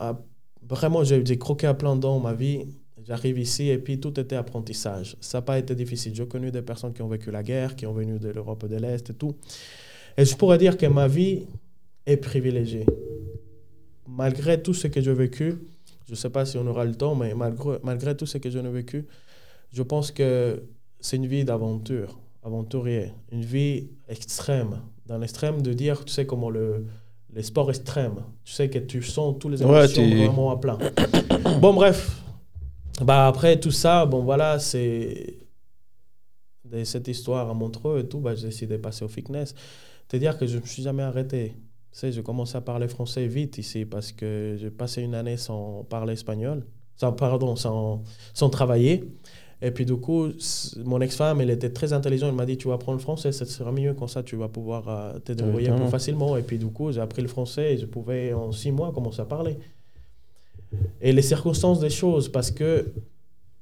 vraiment, 0.62 1.03
j'ai 1.03 1.38
croqué 1.38 1.67
à 1.67 1.73
plein 1.73 1.97
dans 1.97 2.17
ma 2.21 2.33
vie. 2.33 2.65
J'arrive 3.05 3.39
ici 3.39 3.67
et 3.67 3.77
puis 3.77 3.99
tout 3.99 4.17
était 4.17 4.38
apprentissage. 4.38 5.17
Ça 5.19 5.39
n'a 5.39 5.41
pas 5.41 5.60
été 5.60 5.75
difficile. 5.75 6.15
J'ai 6.15 6.25
connu 6.25 6.49
des 6.49 6.62
personnes 6.62 6.93
qui 6.93 7.01
ont 7.01 7.10
vécu 7.10 7.29
la 7.29 7.43
guerre, 7.43 7.75
qui 7.75 7.86
ont 7.86 7.91
venu 7.91 8.19
de 8.19 8.29
l'Europe 8.29 8.65
de 8.65 8.77
l'Est 8.77 9.10
et 9.10 9.13
tout. 9.13 9.36
Et 10.15 10.23
je 10.23 10.33
pourrais 10.38 10.57
dire 10.57 10.77
que 10.77 10.86
ma 10.86 11.10
vie 11.10 11.43
est 12.05 12.15
privilégiée. 12.15 12.86
Malgré 14.07 14.62
tout 14.62 14.73
ce 14.73 14.88
que 14.88 15.01
j'ai 15.01 15.13
vécu, 15.13 15.55
je 16.05 16.12
ne 16.12 16.15
sais 16.15 16.29
pas 16.29 16.45
si 16.45 16.57
on 16.57 16.65
aura 16.67 16.86
le 16.86 16.95
temps, 16.95 17.15
mais 17.15 17.33
malgré 17.83 18.15
tout 18.15 18.25
ce 18.25 18.38
que 18.38 18.49
j'ai 18.49 18.62
vécu, 18.62 19.05
je 19.73 19.83
pense 19.83 20.10
que 20.10 20.63
c'est 21.01 21.17
une 21.17 21.27
vie 21.27 21.43
d'aventure 21.43 22.17
aventurier, 22.47 23.12
une 23.31 23.43
vie 23.43 23.89
extrême, 24.07 24.81
dans 25.05 25.17
l'extrême 25.17 25.62
de 25.62 25.73
dire, 25.73 26.03
tu 26.05 26.13
sais, 26.13 26.25
comment 26.25 26.49
le, 26.49 26.86
les 27.33 27.43
sports 27.43 27.69
extrêmes, 27.69 28.23
tu 28.43 28.53
sais 28.53 28.69
que 28.69 28.79
tu 28.79 29.03
sens 29.03 29.36
tous 29.39 29.49
les 29.49 29.62
émotions 29.62 30.07
vraiment 30.07 30.51
à 30.51 30.57
plein. 30.57 30.77
bon, 31.62 31.73
bref, 31.73 32.21
bah, 33.01 33.27
après 33.27 33.60
tout 33.60 33.71
ça, 33.71 34.05
bon, 34.05 34.23
voilà, 34.23 34.60
c'est 34.60 35.38
de 36.65 36.83
cette 36.83 37.07
histoire 37.07 37.49
à 37.49 37.53
Montreux 37.53 37.99
et 37.99 38.07
tout, 38.07 38.19
bah, 38.19 38.36
j'ai 38.36 38.47
décidé 38.47 38.77
de 38.77 38.81
passer 38.81 39.05
au 39.05 39.07
fitness. 39.07 39.53
C'est-à-dire 40.07 40.38
que 40.38 40.47
je 40.47 40.57
ne 40.57 40.62
me 40.62 40.65
suis 40.65 40.83
jamais 40.83 41.03
arrêté. 41.03 41.53
Tu 41.91 41.99
sais, 41.99 42.12
j'ai 42.12 42.23
commencé 42.23 42.55
à 42.57 42.62
parler 42.62 42.88
français 42.88 43.27
vite 43.27 43.57
ici 43.57 43.86
parce 43.86 44.12
que 44.12 44.55
j'ai 44.60 44.71
passé 44.71 45.01
une 45.01 45.15
année 45.15 45.38
sans 45.38 45.83
parler 45.83 46.13
espagnol, 46.13 46.65
sans, 46.95 47.12
pardon, 47.13 47.55
sans, 47.55 48.03
sans 48.33 48.49
travailler. 48.49 49.03
Et 49.62 49.72
puis, 49.72 49.86
du 49.86 49.96
coup, 49.96 50.28
mon 50.86 51.02
ex-femme, 51.02 51.41
elle 51.41 51.50
était 51.50 51.72
très 51.72 51.91
intelligente. 51.91 52.30
Elle 52.30 52.36
m'a 52.36 52.46
dit 52.46 52.58
Tu 52.58 52.67
vas 52.67 52.76
apprendre 52.76 52.98
le 52.98 53.02
français, 53.02 53.32
ça 53.32 53.46
sera 53.46 53.72
mieux. 53.72 53.93
Comme 53.93 54.08
ça, 54.08 54.22
tu 54.22 54.36
vas 54.36 54.48
pouvoir 54.48 54.88
euh, 54.88 55.20
te 55.20 55.32
débrouiller 55.32 55.72
plus 55.72 55.89
facilement. 55.89 56.38
Et 56.38 56.43
puis, 56.43 56.60
du 56.60 56.67
coup, 56.67 56.91
j'ai 56.91 57.02
appris 57.02 57.24
le 57.24 57.28
français 57.28 57.74
et 57.74 57.78
je 57.78 57.88
pouvais, 57.88 58.34
en 58.34 58.52
six 58.52 58.72
mois, 58.72 58.91
commencer 58.91 59.22
à 59.22 59.26
parler. 59.26 59.58
Et 61.02 61.12
les 61.12 61.22
circonstances 61.24 61.80
des 61.80 61.89
choses, 61.89 62.30
parce 62.30 62.52
que 62.52 62.93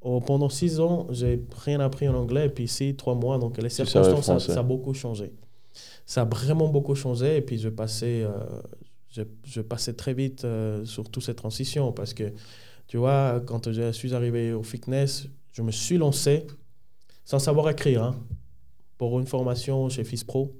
oh, 0.01 0.19
pendant 0.19 0.49
six 0.49 0.81
ans, 0.81 1.07
j'ai 1.11 1.41
rien 1.63 1.79
appris 1.79 2.09
en 2.09 2.15
anglais. 2.15 2.47
Et 2.47 2.49
puis, 2.49 2.65
ici, 2.65 2.95
trois 2.95 3.15
mois. 3.15 3.37
Donc, 3.37 3.57
les 3.57 3.69
circonstances, 3.69 4.47
ça, 4.47 4.59
a 4.59 4.63
beaucoup 4.63 4.93
changé. 4.93 5.31
Ça 6.05 6.23
a 6.23 6.25
vraiment 6.25 6.67
beaucoup 6.67 6.95
changé. 6.95 7.37
Et 7.37 7.41
puis, 7.41 7.57
je 7.57 7.69
passais, 7.69 8.23
euh, 8.23 8.31
je, 9.11 9.21
je, 9.45 9.61
passais 9.61 9.93
très 9.93 10.13
vite 10.13 10.43
euh, 10.43 10.83
sur 10.83 11.09
toutes 11.09 11.23
ces 11.23 11.35
transitions. 11.35 11.93
Parce 11.93 12.13
que, 12.13 12.33
tu 12.85 12.97
vois, 12.97 13.41
quand 13.45 13.71
je 13.71 13.93
suis 13.93 14.13
arrivé 14.13 14.51
au 14.51 14.61
fitness, 14.61 15.29
je 15.55 15.61
me 15.61 15.71
suis 15.71 15.97
lancé 15.97 16.45
sans 17.23 17.39
savoir 17.39 17.69
écrire 17.69 18.03
hein, 18.03 18.15
pour 18.97 19.17
une 19.19 19.25
formation 19.25 19.87
chez 19.89 20.03
FISPRO 20.03 20.53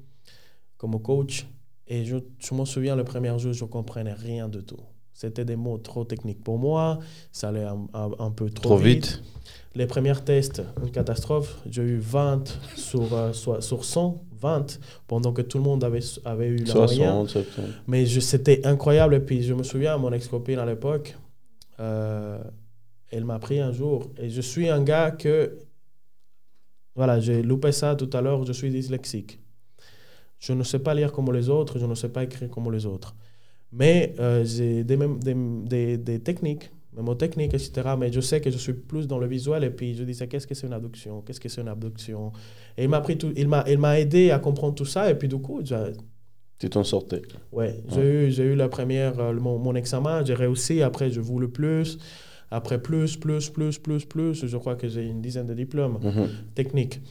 comme 0.77 1.01
coach. 1.01 1.45
Et 1.88 2.05
je, 2.05 2.17
je 2.39 2.55
m'en 2.55 2.65
souviens, 2.65 2.95
le 2.95 3.03
premier 3.03 3.38
jour, 3.38 3.51
je 3.51 3.63
ne 3.63 3.69
comprenais 3.69 4.13
rien 4.13 4.47
de 4.47 4.62
tout. 4.62 4.79
C'était 5.13 5.45
des 5.45 5.58
mots 5.58 5.77
trop 5.77 6.05
techniques 6.05 6.43
pour 6.43 6.58
moi. 6.58 6.99
Ça 7.31 7.49
allait 7.49 7.65
un, 7.65 8.31
peu 8.31 8.49
trop, 8.49 8.77
vite. 8.77 9.21
Les 9.75 9.86
premiers 9.86 10.23
tests, 10.23 10.63
une 10.81 10.91
catastrophe. 10.91 11.62
J'ai 11.69 11.84
eu 11.84 11.97
20 11.97 12.43
sur, 12.75 13.13
euh, 13.13 13.34
sur 13.34 13.86
100, 13.86 14.23
20, 14.39 14.79
pendant 15.08 15.34
que 15.34 15.41
tout 15.41 15.58
le 15.58 15.63
monde 15.65 15.84
avait, 15.84 15.99
avait 16.23 16.47
eu 16.47 16.58
la 16.58 16.73
60, 16.73 17.38
Mais 17.88 18.05
c'était 18.05 18.65
incroyable. 18.65 19.15
Et 19.15 19.19
puis, 19.19 19.43
je 19.43 19.53
me 19.53 19.63
souviens, 19.63 19.97
mon 19.97 20.12
ex-copine 20.12 20.60
à 20.60 20.65
l'époque, 20.65 21.17
euh, 21.79 22.41
elle 23.15 23.25
m'a 23.25 23.39
pris 23.39 23.60
un 23.60 23.71
jour. 23.71 24.12
Et 24.17 24.30
je 24.30 24.41
suis 24.41 24.69
un 24.69 24.84
gars 24.84 25.12
que. 25.12 25.60
Voilà, 26.95 27.19
j'ai 27.19 27.41
loupé 27.41 27.71
ça 27.71 27.95
tout 27.95 28.10
à 28.13 28.21
l'heure, 28.21 28.45
je 28.45 28.54
suis 28.54 28.69
dyslexique. 28.69 29.39
Je 30.39 30.54
ne 30.54 30.63
sais 30.63 30.80
pas 30.80 30.93
lire 30.93 31.12
comme 31.12 31.32
les 31.34 31.49
autres, 31.49 31.80
je 31.80 31.86
ne 31.86 31.95
sais 31.95 32.10
pas 32.10 32.23
écrire 32.23 32.49
comme 32.49 32.71
les 32.71 32.86
autres. 32.86 33.15
Mais 33.71 34.13
euh, 34.19 34.45
j'ai 34.45 34.84
des, 34.84 34.97
des, 34.97 35.97
des, 35.97 36.19
techniques, 36.19 36.71
mémotechniques, 36.93 37.54
etc. 37.54 37.95
Mais 37.99 38.12
je 38.13 38.21
sais 38.21 38.39
que 38.39 38.49
je 38.49 38.58
suis 38.58 38.73
plus 38.73 39.08
dans 39.08 39.17
le 39.17 39.28
visuel. 39.28 39.65
Et 39.65 39.69
puis 39.71 39.95
je 39.95 40.04
disais, 40.04 40.28
qu'est-ce 40.28 40.47
que 40.47 40.56
c'est 40.56 40.67
une 40.67 40.73
abduction? 40.73 41.21
Qu'est-ce 41.21 41.41
que 41.41 41.49
c'est 41.49 41.62
une 41.62 41.67
abduction? 41.67 42.32
Et 42.78 42.84
il 42.84 42.89
m'a 42.89 43.01
pris 43.01 43.17
tout, 43.17 43.34
il 43.36 43.49
m'a, 43.49 43.65
il 43.67 43.78
m'a 43.78 43.99
aidé 43.99 44.32
à 44.32 44.39
comprendre 44.39 44.75
tout 44.75 44.86
ça. 44.86 45.10
Et 45.10 45.15
puis 45.15 45.28
du 45.28 45.38
coup, 45.38 45.62
tu 46.58 46.69
t'en 46.69 46.84
sortais. 46.86 47.21
Ouais, 47.51 47.84
j'ai 47.89 48.01
eu, 48.01 48.32
j'ai 48.32 48.43
eu 48.43 48.56
la 48.56 48.69
première, 48.69 49.19
euh, 49.19 49.34
mon, 49.34 49.58
mon 49.60 49.75
examen, 49.75 50.23
j'ai 50.23 50.36
réussi. 50.36 50.82
Après, 50.82 51.10
je 51.10 51.19
voulais 51.19 51.49
plus. 51.49 51.97
Après 52.55 52.81
plus, 52.81 53.17
plus, 53.17 53.49
plus, 53.49 53.77
plus, 53.79 54.05
plus, 54.05 54.45
je 54.45 54.57
crois 54.57 54.75
que 54.75 54.87
j'ai 54.87 55.05
une 55.05 55.21
dizaine 55.21 55.45
de 55.45 55.53
diplômes 55.53 55.99
mhm. 56.01 56.29
techniques. 56.53 57.01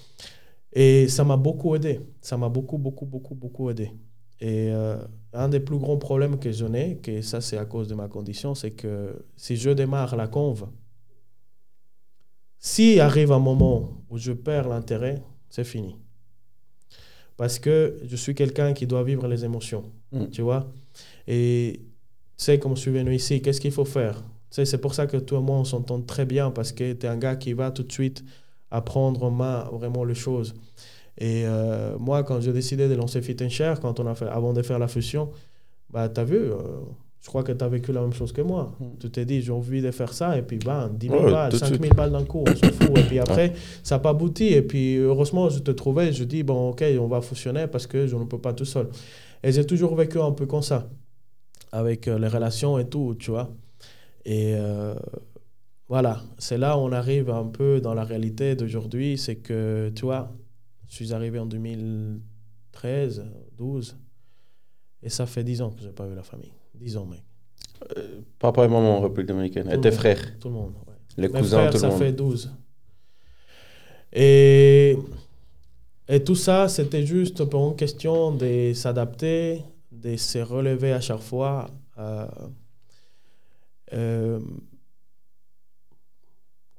Et 0.72 1.06
ça 1.08 1.22
m'a 1.22 1.36
beaucoup 1.36 1.76
aidé. 1.76 2.00
Ça 2.22 2.38
m'a 2.38 2.48
beaucoup, 2.48 2.78
beaucoup, 2.78 3.04
beaucoup, 3.04 3.34
beaucoup 3.34 3.68
aidé. 3.68 3.90
Et 4.40 4.70
euh, 4.72 4.96
un 5.34 5.48
des 5.50 5.60
plus 5.60 5.78
grands 5.78 5.98
problèmes 5.98 6.38
que 6.38 6.50
j'en 6.50 6.72
ai, 6.72 6.96
que 6.96 7.20
ça 7.20 7.42
c'est 7.42 7.58
à 7.58 7.66
cause 7.66 7.88
de 7.88 7.94
ma 7.94 8.08
condition, 8.08 8.54
c'est 8.54 8.70
que 8.70 9.22
si 9.36 9.56
je 9.56 9.68
démarre 9.68 10.16
la 10.16 10.28
conve, 10.28 10.66
s'il 12.58 12.98
arrive 13.00 13.30
un 13.30 13.38
moment 13.38 14.02
où 14.08 14.16
je 14.16 14.32
perds 14.32 14.68
l'intérêt, 14.68 15.22
c'est 15.50 15.64
fini. 15.64 15.98
Parce 17.36 17.58
que 17.58 18.00
je 18.06 18.16
suis 18.16 18.34
quelqu'un 18.34 18.72
qui 18.72 18.86
doit 18.86 19.04
vivre 19.04 19.28
les 19.28 19.44
émotions, 19.44 19.92
mm. 20.12 20.28
tu 20.30 20.40
vois. 20.40 20.72
Et 21.26 21.82
sais, 22.36 22.58
comme 22.58 22.76
je 22.76 22.80
suis 22.80 22.90
venu 22.90 23.14
ici, 23.14 23.42
qu'est-ce 23.42 23.60
qu'il 23.60 23.72
faut 23.72 23.84
faire? 23.84 24.22
C'est 24.62 24.78
pour 24.78 24.94
ça 24.94 25.06
que 25.06 25.16
toi 25.16 25.38
et 25.38 25.42
moi, 25.42 25.56
on 25.56 25.64
s'entend 25.64 26.00
très 26.00 26.24
bien 26.24 26.50
parce 26.50 26.72
que 26.72 26.92
tu 26.92 27.06
es 27.06 27.08
un 27.08 27.16
gars 27.16 27.36
qui 27.36 27.52
va 27.52 27.70
tout 27.70 27.82
de 27.82 27.92
suite 27.92 28.24
apprendre 28.70 29.24
en 29.24 29.30
main 29.30 29.68
vraiment 29.72 30.04
les 30.04 30.14
choses. 30.14 30.54
Et 31.18 31.44
euh, 31.44 31.96
moi, 31.98 32.22
quand 32.22 32.40
j'ai 32.40 32.52
décidé 32.52 32.88
de 32.88 32.94
lancer 32.94 33.20
Fit 33.22 33.36
Share, 33.48 33.80
quand 33.80 34.00
on 34.00 34.06
a 34.06 34.14
fait, 34.14 34.26
avant 34.26 34.52
de 34.52 34.62
faire 34.62 34.78
la 34.78 34.88
fusion, 34.88 35.30
bah, 35.90 36.08
tu 36.08 36.20
as 36.20 36.24
vu, 36.24 36.50
je 37.20 37.28
crois 37.28 37.42
que 37.42 37.52
tu 37.52 37.64
as 37.64 37.68
vécu 37.68 37.92
la 37.92 38.00
même 38.00 38.12
chose 38.12 38.32
que 38.32 38.42
moi. 38.42 38.72
Mm. 38.78 38.84
Tu 39.00 39.10
t'es 39.10 39.24
dit, 39.24 39.40
j'ai 39.40 39.52
envie 39.52 39.80
de 39.80 39.90
faire 39.90 40.12
ça, 40.12 40.36
et 40.36 40.42
puis, 40.42 40.58
ben, 40.58 40.90
10 40.92 41.08
000 41.08 41.22
balles, 41.30 41.52
5 41.52 41.80
000 41.80 41.94
balles 41.94 42.12
d'un 42.12 42.24
coup, 42.24 42.44
on 42.46 42.54
s'en 42.54 42.72
fout. 42.72 42.98
Et 42.98 43.02
puis 43.02 43.18
après, 43.18 43.54
ça 43.82 43.94
n'a 43.94 43.98
pas 44.00 44.10
abouti. 44.10 44.48
Et 44.48 44.62
puis, 44.62 44.96
heureusement, 44.96 45.48
je 45.48 45.60
te 45.60 45.70
trouvais, 45.70 46.12
je 46.12 46.24
dis, 46.24 46.42
bon, 46.42 46.70
ok, 46.70 46.84
on 47.00 47.06
va 47.06 47.20
fonctionner 47.20 47.66
parce 47.66 47.86
que 47.86 48.06
je 48.06 48.16
ne 48.16 48.24
peux 48.24 48.38
pas 48.38 48.52
tout 48.52 48.64
seul. 48.64 48.88
Et 49.42 49.52
j'ai 49.52 49.64
toujours 49.64 49.94
vécu 49.94 50.20
un 50.20 50.32
peu 50.32 50.46
comme 50.46 50.62
ça, 50.62 50.88
avec 51.72 52.06
les 52.06 52.28
relations 52.28 52.78
et 52.78 52.88
tout, 52.88 53.14
tu 53.18 53.30
vois. 53.30 53.50
Et 54.24 54.54
voilà, 55.88 56.22
c'est 56.38 56.58
là 56.58 56.78
où 56.78 56.80
on 56.80 56.92
arrive 56.92 57.30
un 57.30 57.44
peu 57.46 57.80
dans 57.80 57.94
la 57.94 58.04
réalité 58.04 58.56
d'aujourd'hui, 58.56 59.18
c'est 59.18 59.36
que, 59.36 59.92
tu 59.94 60.06
vois, 60.06 60.32
je 60.88 60.94
suis 60.94 61.12
arrivé 61.12 61.38
en 61.38 61.46
2013, 61.46 63.24
12, 63.58 63.96
et 65.02 65.08
ça 65.08 65.26
fait 65.26 65.44
10 65.44 65.62
ans 65.62 65.70
que 65.70 65.82
je 65.82 65.86
n'ai 65.86 65.92
pas 65.92 66.06
vu 66.06 66.14
la 66.14 66.22
famille. 66.22 66.52
10 66.74 66.96
ans, 66.96 67.06
mec. 67.06 67.22
Euh, 67.96 68.20
papa 68.38 68.64
et 68.64 68.68
maman 68.68 68.98
en 68.98 69.00
République 69.02 69.26
dominicaine. 69.26 69.70
et 69.70 69.80
tes 69.80 69.92
frères 69.92 70.38
Tout 70.38 70.48
le 70.48 70.54
monde, 70.54 70.72
ouais. 70.86 70.94
Les 71.18 71.28
cousins, 71.28 71.58
frères, 71.58 71.70
tout 71.70 71.76
le 71.76 71.80
ça 71.80 71.90
fait 71.90 72.12
12. 72.12 72.50
Et, 74.14 74.96
et 76.08 76.24
tout 76.24 76.34
ça, 76.34 76.68
c'était 76.68 77.04
juste 77.04 77.44
pour 77.44 77.68
une 77.68 77.76
question 77.76 78.32
de 78.32 78.72
s'adapter, 78.72 79.62
de 79.92 80.16
se 80.16 80.38
relever 80.38 80.92
à 80.92 81.00
chaque 81.00 81.20
fois. 81.20 81.68
Euh, 81.98 82.26
euh, 83.92 84.40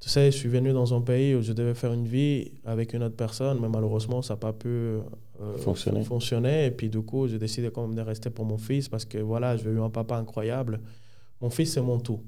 tu 0.00 0.08
sais, 0.08 0.30
je 0.30 0.36
suis 0.36 0.48
venu 0.48 0.72
dans 0.72 0.94
un 0.94 1.00
pays 1.00 1.34
où 1.34 1.42
je 1.42 1.52
devais 1.52 1.74
faire 1.74 1.92
une 1.92 2.06
vie 2.06 2.52
avec 2.64 2.92
une 2.92 3.02
autre 3.02 3.16
personne, 3.16 3.58
mais 3.60 3.68
malheureusement, 3.68 4.22
ça 4.22 4.34
n'a 4.34 4.38
pas 4.38 4.52
pu 4.52 4.68
euh, 4.68 5.02
fonctionner. 5.58 6.04
fonctionner. 6.04 6.66
Et 6.66 6.70
puis, 6.70 6.88
du 6.88 7.00
coup, 7.02 7.26
j'ai 7.26 7.38
décidé 7.38 7.70
quand 7.70 7.86
même 7.86 7.96
de 7.96 8.02
rester 8.02 8.30
pour 8.30 8.44
mon 8.44 8.58
fils 8.58 8.88
parce 8.88 9.04
que 9.04 9.18
voilà, 9.18 9.56
j'ai 9.56 9.70
eu 9.70 9.80
un 9.80 9.90
papa 9.90 10.16
incroyable. 10.16 10.80
Mon 11.40 11.50
fils, 11.50 11.72
c'est 11.72 11.80
mon 11.80 11.98
tout. 11.98 12.22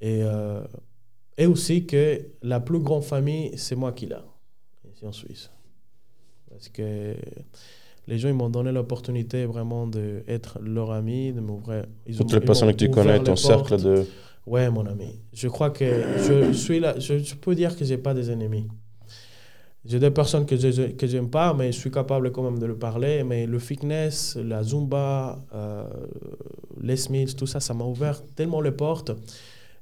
Et, 0.00 0.22
euh, 0.22 0.62
et 1.36 1.46
aussi 1.46 1.86
que 1.86 2.30
la 2.42 2.60
plus 2.60 2.78
grande 2.78 3.04
famille, 3.04 3.56
c'est 3.58 3.76
moi 3.76 3.92
qui 3.92 4.06
l'ai, 4.06 4.16
ici 4.92 5.04
en 5.04 5.12
Suisse. 5.12 5.50
Parce 6.48 6.68
que 6.68 7.16
les 8.06 8.18
gens, 8.18 8.28
ils 8.28 8.34
m'ont 8.34 8.50
donné 8.50 8.70
l'opportunité 8.70 9.46
vraiment 9.46 9.86
d'être 9.86 10.58
leur 10.60 10.90
ami, 10.92 11.32
de 11.32 11.40
m'ouvrir. 11.40 11.86
Toutes 12.16 12.32
les 12.32 12.40
personnes 12.40 12.70
que 12.72 12.76
tu 12.76 12.90
connais, 12.90 13.22
ton 13.22 13.36
cercle 13.36 13.80
de 13.82 14.06
Ouais, 14.46 14.68
mon 14.68 14.84
ami. 14.86 15.20
Je 15.32 15.48
crois 15.48 15.70
que 15.70 15.84
je 16.18 16.52
suis 16.52 16.78
là. 16.78 16.98
Je, 16.98 17.34
peux 17.34 17.54
dire 17.54 17.76
que 17.76 17.84
j'ai 17.84 17.96
pas 17.96 18.12
des 18.12 18.30
ennemis. 18.30 18.68
J'ai 19.86 19.98
des 19.98 20.10
personnes 20.10 20.46
que 20.46 20.56
je 20.56 20.92
que 20.92 21.06
j'aime 21.06 21.30
pas, 21.30 21.54
mais 21.54 21.72
je 21.72 21.78
suis 21.78 21.90
capable 21.90 22.30
quand 22.30 22.42
même 22.42 22.58
de 22.58 22.66
le 22.66 22.76
parler. 22.76 23.24
Mais 23.24 23.46
le 23.46 23.58
fitness, 23.58 24.36
la 24.36 24.62
zumba, 24.62 25.42
euh, 25.54 25.88
les 26.80 26.96
Smiths, 26.96 27.36
tout 27.36 27.46
ça, 27.46 27.60
ça 27.60 27.72
m'a 27.72 27.84
ouvert 27.84 28.22
tellement 28.34 28.60
les 28.60 28.72
portes. 28.72 29.12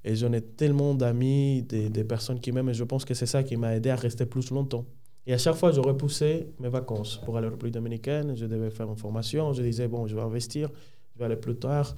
Et 0.05 0.15
j'en 0.17 0.33
ai 0.33 0.41
tellement 0.41 0.95
d'amis, 0.95 1.63
des, 1.63 1.89
des, 1.89 2.05
personnes 2.05 2.41
qui 2.41 2.51
m'aiment. 2.51 2.71
Et 2.71 2.75
je 2.75 2.85
pense 2.85 3.05
que 3.05 3.15
c'est 3.15 3.27
ça 3.27 3.43
qui 3.45 3.57
m'a 3.57 3.77
aidé 3.77 3.91
à 3.91 3.97
rester 3.97 4.27
plus 4.27 4.51
longtemps. 4.51 4.85
Et 5.27 5.35
à 5.35 5.39
chaque 5.39 5.55
fois, 5.55 5.71
je 5.71 5.81
repoussais 5.81 6.49
mes 6.59 6.69
vacances 6.69 7.21
pour 7.25 7.37
aller 7.37 7.47
au 7.47 7.51
République 7.51 7.75
dominicaine. 7.75 8.35
Je 8.37 8.47
devais 8.47 8.71
faire 8.71 8.89
une 8.89 8.97
formation. 8.97 9.53
Je 9.53 9.63
disais, 9.63 9.87
bon, 9.87 10.07
je 10.07 10.17
vais 10.17 10.23
investir, 10.23 10.69
je 11.15 11.19
vais 11.19 11.27
aller 11.27 11.37
plus 11.37 11.57
tard. 11.57 11.95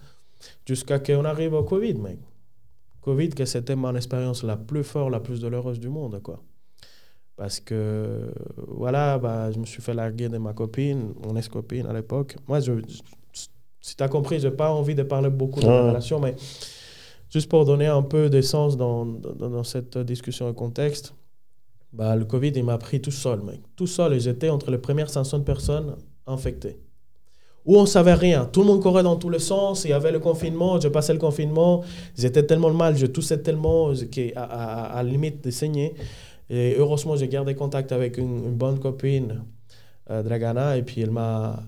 Jusqu'à 0.67 0.99
qu'on 0.99 1.25
arrive 1.25 1.55
au 1.55 1.63
Covid, 1.63 1.95
mec. 1.95 2.19
Covid, 3.01 3.31
que 3.31 3.45
c'était 3.45 3.77
mon 3.77 3.95
expérience 3.95 4.43
la 4.43 4.57
plus 4.57 4.85
forte, 4.85 5.11
la 5.11 5.21
plus 5.21 5.41
douloureuse 5.41 5.81
du 5.81 5.89
monde, 5.89 6.21
quoi. 6.23 6.43
Parce 7.37 7.61
que, 7.61 8.31
voilà, 8.69 9.19
bah, 9.19 9.51
je 9.51 9.59
me 9.59 9.65
suis 9.65 9.83
fait 9.83 9.95
larguer 9.95 10.29
de 10.29 10.39
ma 10.39 10.53
copine, 10.53 11.15
mon 11.27 11.35
ex-copine 11.37 11.87
à 11.87 11.93
l'époque. 11.93 12.37
Moi, 12.47 12.61
je, 12.61 12.73
si 13.81 13.97
tu 13.97 14.03
as 14.03 14.09
compris, 14.09 14.39
je 14.39 14.49
n'ai 14.49 14.55
pas 14.55 14.71
envie 14.71 14.95
de 14.95 15.03
parler 15.03 15.31
beaucoup 15.31 15.61
de 15.61 15.67
la 15.67 15.89
relation, 15.89 16.21
mais 16.21 16.37
juste 17.29 17.51
pour 17.51 17.65
donner 17.65 17.87
un 17.87 18.03
peu 18.03 18.31
de 18.31 18.41
sens 18.41 18.77
dans, 18.77 19.05
dans, 19.05 19.51
dans 19.51 19.65
cette 19.65 19.99
discussion 19.99 20.49
et 20.49 20.55
contexte, 20.55 21.15
bah, 21.95 22.17
le 22.17 22.25
Covid, 22.25 22.53
il 22.57 22.65
m'a 22.65 22.79
pris 22.79 23.01
tout 23.01 23.11
seul, 23.11 23.41
mec. 23.43 23.61
Tout 23.77 23.87
seul, 23.87 24.19
j'étais 24.21 24.51
entre 24.51 24.71
les 24.71 24.79
premières 24.79 25.11
500 25.11 25.41
personnes 25.41 25.97
infectées 26.27 26.79
où 27.65 27.79
on 27.79 27.87
savait 27.87 28.15
rien. 28.15 28.45
Tout 28.45 28.61
le 28.61 28.67
monde 28.67 28.83
courait 28.83 29.03
dans 29.03 29.17
tous 29.17 29.31
les 29.31 29.39
sens. 29.39 29.85
Il 29.85 29.91
y 29.91 29.93
avait 29.93 30.13
le 30.13 30.19
confinement. 30.19 30.79
Je 30.81 30.89
passais 30.89 31.13
le 31.13 31.19
confinement. 31.19 31.83
J'étais 32.17 32.43
tellement 32.43 32.73
mal, 32.73 32.97
je 32.97 33.07
toussais 33.07 33.39
tellement 33.39 33.93
qu'à 34.11 34.23
à, 34.37 34.99
à, 34.99 35.03
limite 35.03 35.43
de 35.45 35.51
saigner. 35.51 35.95
Et 36.51 36.77
heureusement, 36.79 37.17
j'ai 37.17 37.29
gardé 37.29 37.55
contact 37.55 37.93
avec 37.93 38.19
une, 38.19 38.53
bonne 38.55 38.79
copine, 38.79 39.45
euh, 40.11 40.23
Dragana, 40.23 40.77
et 40.77 40.83
puis 40.83 41.01
elle 41.01 41.11
m'a, 41.11 41.63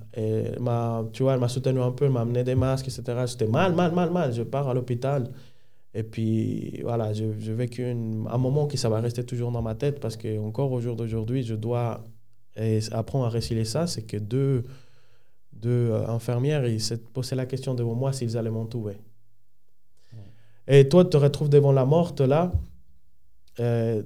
tu 1.14 1.22
vois, 1.22 1.39
m'a 1.39 1.49
soutenu 1.49 1.81
un 1.81 1.93
peu, 1.93 2.11
m'a 2.11 2.20
amené 2.20 2.45
des 2.45 2.55
masques, 2.55 2.89
etc. 2.89 3.24
J'étais 3.27 3.47
mal, 3.47 3.74
mal, 3.74 3.93
mal, 3.93 4.11
mal. 4.11 4.35
Je 4.35 4.43
pars 4.43 4.68
à 4.68 4.74
l'hôpital. 4.74 5.31
Et 5.97 6.03
puis, 6.03 6.81
voilà, 6.83 7.15
j'ai 7.15 7.27
vécu 7.55 7.83
un 7.85 8.39
moment 8.39 8.67
qui 8.67 8.77
ça 8.77 8.91
va 8.91 9.01
rester 9.01 9.25
toujours 9.25 9.51
dans 9.51 9.63
ma 9.63 9.75
tête 9.75 9.99
parce 9.99 10.19
qu'encore 10.19 10.71
au 10.71 10.81
jour 10.81 10.95
d'aujourd'hui, 10.95 11.43
je 11.43 11.55
dois 11.55 12.05
apprendre 12.93 13.25
à 13.25 13.31
réciter 13.31 13.65
ça. 13.65 13.87
C'est 13.87 14.03
que 14.03 14.19
deux 14.19 14.65
deux 15.53 15.91
euh, 15.91 16.07
infirmières, 16.09 16.67
ils 16.67 16.83
se 16.83 16.95
posaient 16.95 17.35
la 17.35 17.47
question 17.47 17.73
devant 17.73 17.95
moi 17.95 18.13
s'ils 18.13 18.37
allaient 18.37 18.51
m'entourer. 18.51 18.99
Et 20.69 20.87
toi, 20.87 21.05
tu 21.05 21.11
te 21.11 21.17
retrouves 21.17 21.49
devant 21.49 21.73
la 21.73 21.87
morte 21.87 22.21
là. 22.21 22.53
Euh, 23.59 24.03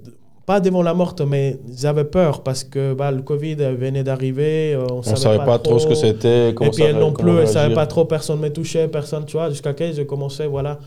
pas 0.47 0.61
devant 0.61 0.83
la 0.83 0.95
morte, 0.95 1.21
mais 1.23 1.59
j'avais 1.77 2.05
peur 2.05 2.43
parce 2.43 2.65
que 2.65 2.95
bah, 2.95 3.11
le 3.11 3.23
Covid 3.23 3.57
venait 3.57 4.05
d'arriver. 4.05 4.75
Euh, 4.75 4.87
on 4.91 4.99
ne 4.99 5.17
savait, 5.17 5.39
pas, 5.39 5.59
trop 5.59 5.79
ce 5.79 5.87
que 5.87 5.95
c'était. 5.95 6.51
Et 6.51 6.71
puis 6.71 6.83
elle 6.83 6.99
non 6.99 7.13
plus, 7.13 7.31
elle 7.31 7.41
ne 7.41 7.47
savait 7.47 7.75
pas 7.75 7.87
trop, 7.87 8.05
personne 8.05 8.39
ne 8.39 8.45
me 8.45 8.53
touchait, 8.53 8.87
personne, 8.89 9.25
tu 9.25 9.37
vois. 9.37 9.51
Jusqu'à 9.51 9.75
que 9.75 9.93
j'ai 9.93 10.07
commencé 10.07 10.47
voilà, 10.47 10.79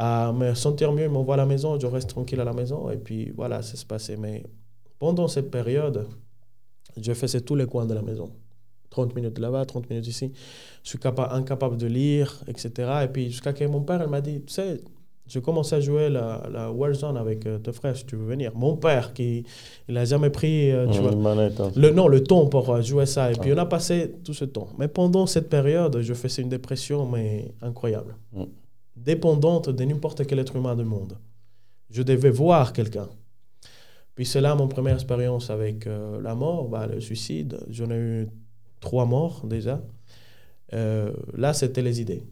à 0.00 0.32
me 0.32 0.54
sentir 0.54 0.92
mieux, 0.92 1.08
m'envoie 1.08 1.34
à 1.34 1.38
la 1.38 1.44
maison, 1.44 1.78
je 1.78 1.86
reste 1.88 2.10
tranquille 2.10 2.40
à 2.40 2.44
la 2.44 2.52
maison. 2.52 2.88
Et 2.88 2.96
puis 2.96 3.32
voilà, 3.36 3.62
ça 3.62 3.76
se 3.76 3.84
passait. 3.84 4.16
Mais 4.16 4.44
pendant 5.00 5.26
cette 5.26 5.50
période, 5.50 6.06
je 6.96 7.12
faisais 7.12 7.40
tous 7.40 7.56
les 7.56 7.66
coins 7.66 7.84
de 7.84 7.94
la 7.94 8.02
maison. 8.02 8.30
30 8.90 9.16
minutes 9.16 9.40
là-bas, 9.40 9.66
30 9.66 9.90
minutes 9.90 10.06
ici. 10.06 10.32
Je 10.84 10.90
suis 10.90 10.98
incapable 11.04 11.76
de 11.76 11.88
lire, 11.88 12.42
etc. 12.46 12.70
Et 13.02 13.08
puis 13.08 13.28
jusqu'à 13.28 13.52
que 13.52 13.64
mon 13.64 13.80
père, 13.80 14.00
il 14.00 14.08
m'a 14.08 14.20
dit, 14.20 14.40
tu 14.42 14.52
sais, 14.52 14.80
j'ai 15.26 15.40
commencé 15.40 15.74
à 15.74 15.80
jouer 15.80 16.08
la, 16.08 16.44
la 16.50 16.70
Warzone 16.70 17.16
avec 17.16 17.44
euh, 17.44 17.58
tes 17.58 17.72
frères, 17.72 17.96
si 17.96 18.06
tu 18.06 18.14
veux 18.14 18.24
venir. 18.24 18.52
Mon 18.54 18.76
père, 18.76 19.12
qui 19.12 19.44
il 19.88 19.94
n'a 19.94 20.04
jamais 20.04 20.30
pris 20.30 20.70
euh, 20.70 20.86
tu 20.86 21.00
mmh, 21.00 21.02
vois, 21.02 21.32
hein. 21.32 21.72
le, 21.74 21.90
non, 21.90 22.06
le 22.06 22.22
temps 22.22 22.46
pour 22.46 22.70
euh, 22.70 22.82
jouer 22.82 23.04
ça. 23.04 23.32
Et 23.32 23.34
puis 23.34 23.52
on 23.52 23.58
a 23.58 23.66
passé 23.66 24.14
tout 24.24 24.32
ce 24.32 24.44
temps. 24.44 24.68
Mais 24.78 24.86
pendant 24.86 25.26
cette 25.26 25.48
période, 25.48 26.00
je 26.00 26.14
faisais 26.14 26.40
une 26.40 26.48
dépression, 26.48 27.04
mais 27.04 27.52
incroyable. 27.60 28.14
Mmh. 28.32 28.44
Dépendante 29.04 29.70
de 29.70 29.84
n'importe 29.84 30.26
quel 30.26 30.38
être 30.38 30.56
humain 30.56 30.76
du 30.76 30.84
monde. 30.84 31.18
Je 31.90 32.02
devais 32.02 32.30
voir 32.30 32.72
quelqu'un. 32.72 33.08
Puis 34.14 34.26
c'est 34.26 34.40
là 34.40 34.54
mon 34.54 34.68
première 34.68 34.94
expérience 34.94 35.48
avec 35.50 35.86
la 35.86 36.34
mort, 36.34 36.68
bah, 36.68 36.86
le 36.86 37.00
suicide. 37.00 37.60
J'en 37.70 37.90
ai 37.90 37.96
eu 37.96 38.28
trois 38.80 39.06
morts 39.06 39.42
déjà. 39.46 39.80
Euh, 40.74 41.12
là, 41.36 41.52
c'était 41.52 41.82
les 41.82 42.00
idées. 42.00 42.22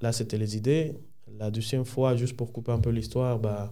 Là, 0.00 0.12
c'était 0.12 0.38
les 0.38 0.56
idées. 0.56 0.94
La 1.38 1.50
deuxième 1.50 1.84
fois, 1.84 2.16
juste 2.16 2.36
pour 2.36 2.52
couper 2.52 2.72
un 2.72 2.78
peu 2.78 2.90
l'histoire, 2.90 3.38
bah, 3.38 3.70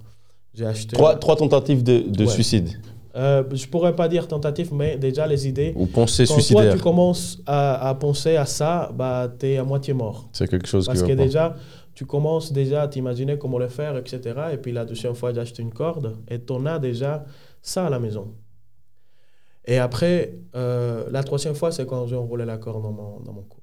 j'ai 0.55 0.67
acheté. 0.67 0.97
Trois, 0.97 1.17
trois 1.17 1.37
tentatives 1.37 1.83
de, 1.83 2.01
de 2.01 2.27
suicide. 2.27 2.71
Euh, 3.17 3.43
je 3.51 3.67
pourrais 3.67 3.97
pas 3.97 4.09
dire 4.09 4.29
tentative, 4.29 4.75
mais 4.75 4.99
déjà 4.99 5.27
les 5.27 5.49
idées. 5.49 5.73
Ou 5.75 5.87
Quand 5.87 6.07
suicidaire. 6.07 6.71
Quand 6.71 6.77
tu 6.77 6.83
commences 6.83 7.39
à, 7.47 7.89
à, 7.89 7.95
penser 7.95 8.37
à 8.37 8.45
ça, 8.45 8.93
bah, 8.95 9.33
tu 9.39 9.47
es 9.47 9.57
à 9.57 9.65
moitié 9.65 9.95
mort. 9.95 10.29
C'est 10.33 10.49
quelque 10.49 10.69
chose 10.69 10.87
Parce 10.87 11.03
qui 11.03 11.09
que 11.09 11.15
déjà, 11.15 11.57
tu 11.97 12.05
commences 12.05 12.53
déjà 12.53 12.83
à 12.83 12.89
t'imaginer 12.89 13.39
comment 13.39 13.59
le 13.59 13.69
faire, 13.69 13.97
etc. 13.97 14.21
Et 14.53 14.59
puis 14.59 14.71
la 14.71 14.85
deuxième 14.85 15.15
fois, 15.15 15.33
j'ai 15.33 15.41
acheté 15.41 15.63
une 15.63 15.73
corde 15.73 16.19
et 16.29 16.39
tu 16.39 16.53
en 16.53 16.67
as 16.67 16.79
déjà 16.79 17.25
ça 17.63 17.87
à 17.87 17.91
la 17.91 17.99
maison. 17.99 18.35
Et 19.65 19.79
après, 19.79 20.35
euh, 20.55 21.09
la 21.11 21.25
troisième 21.25 21.55
fois, 21.55 21.73
c'est 21.73 21.87
quand 21.87 22.07
j'ai 22.07 22.15
enroulé 22.15 22.45
la 22.45 22.59
corde 22.59 22.83
dans 22.83 22.93
mon, 22.93 23.21
dans 23.21 23.33
mon 23.33 23.43
cou. 23.43 23.61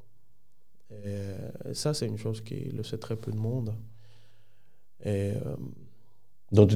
Et, 0.89 0.95
euh, 1.05 1.73
ça, 1.73 1.93
c'est 1.93 2.07
une 2.07 2.17
chose 2.17 2.41
qui 2.41 2.55
le 2.55 2.81
sait 2.81 2.97
très 2.97 3.15
peu 3.15 3.31
de 3.31 3.37
monde. 3.37 3.75
Et, 5.05 5.33
euh, 5.35 5.55
Donc, 6.51 6.71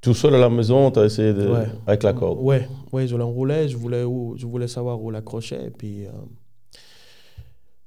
tout 0.00 0.14
seul 0.14 0.34
à 0.34 0.38
la 0.38 0.50
maison, 0.50 0.90
tu 0.90 0.98
as 0.98 1.04
essayé 1.04 1.32
de, 1.32 1.52
avec 1.86 2.02
la 2.02 2.14
corde? 2.14 2.38
Oui, 2.40 2.56
ouais, 2.90 3.06
je 3.06 3.14
l'enroulais, 3.14 3.68
je 3.68 3.76
voulais, 3.76 4.02
où, 4.02 4.34
je 4.36 4.44
voulais 4.44 4.68
savoir 4.68 5.00
où 5.00 5.12
l'accrocher. 5.12 5.66
Et 5.66 5.70
puis, 5.70 6.06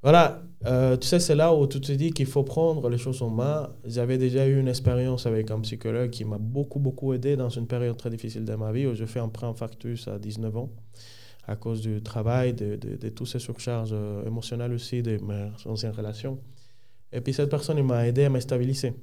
voilà, 0.02 0.42
euh, 0.66 0.96
tu 0.98 1.08
sais, 1.08 1.20
c'est 1.20 1.36
là 1.36 1.54
où 1.54 1.68
tu 1.68 1.82
te 1.82 1.92
dis 1.92 2.12
qu'il 2.12 2.26
faut 2.26 2.44
prendre 2.44 2.90
les 2.90 2.98
choses 2.98 3.22
en 3.22 3.30
main. 3.30 3.70
J'avais 3.86 4.18
déjà 4.18 4.48
eu 4.48 4.60
une 4.60 4.68
expérience 4.68 5.26
avec 5.26 5.52
un 5.52 5.60
psychologue 5.62 6.10
qui 6.10 6.24
m'a 6.26 6.38
beaucoup, 6.38 6.80
beaucoup 6.80 7.14
aidé 7.14 7.36
dans 7.36 7.50
une 7.50 7.68
période 7.68 7.98
très 7.98 8.10
difficile 8.10 8.46
de 8.46 8.56
ma 8.56 8.72
vie 8.72 8.88
où 8.88 8.96
je 8.96 9.06
fais 9.06 9.20
un 9.20 9.30
pré-infarctus 9.30 10.08
à 10.08 10.20
19 10.20 10.58
ans 10.58 10.70
à 11.46 11.56
cause 11.58 11.82
du 11.82 12.02
travail, 12.02 12.54
de, 12.54 12.78
de, 12.78 12.96
de 12.96 13.10
toutes 13.10 13.28
ces 13.28 13.40
surcharges 13.40 13.92
euh, 13.94 14.26
émotionnelles 14.26 14.72
aussi 14.72 15.04
de 15.04 15.18
mes 15.18 15.50
anciennes 15.66 15.92
relations. 15.92 16.40
Et 17.12 17.20
puis 17.20 17.34
cette 17.34 17.50
personne 17.50 17.82
m'a 17.84 18.08
aidé 18.08 18.24
à 18.24 18.30
me 18.30 18.40
stabiliser. 18.40 18.94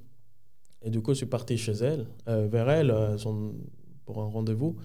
Et 0.82 0.90
du 0.90 1.02
coup, 1.02 1.12
je 1.12 1.18
suis 1.18 1.26
parti 1.26 1.58
chez 1.58 1.72
elle, 1.72 2.06
euh, 2.28 2.48
vers 2.50 2.70
elle, 2.70 2.94
pour 4.06 4.22
un 4.22 4.26
rendez-vous. 4.26 4.76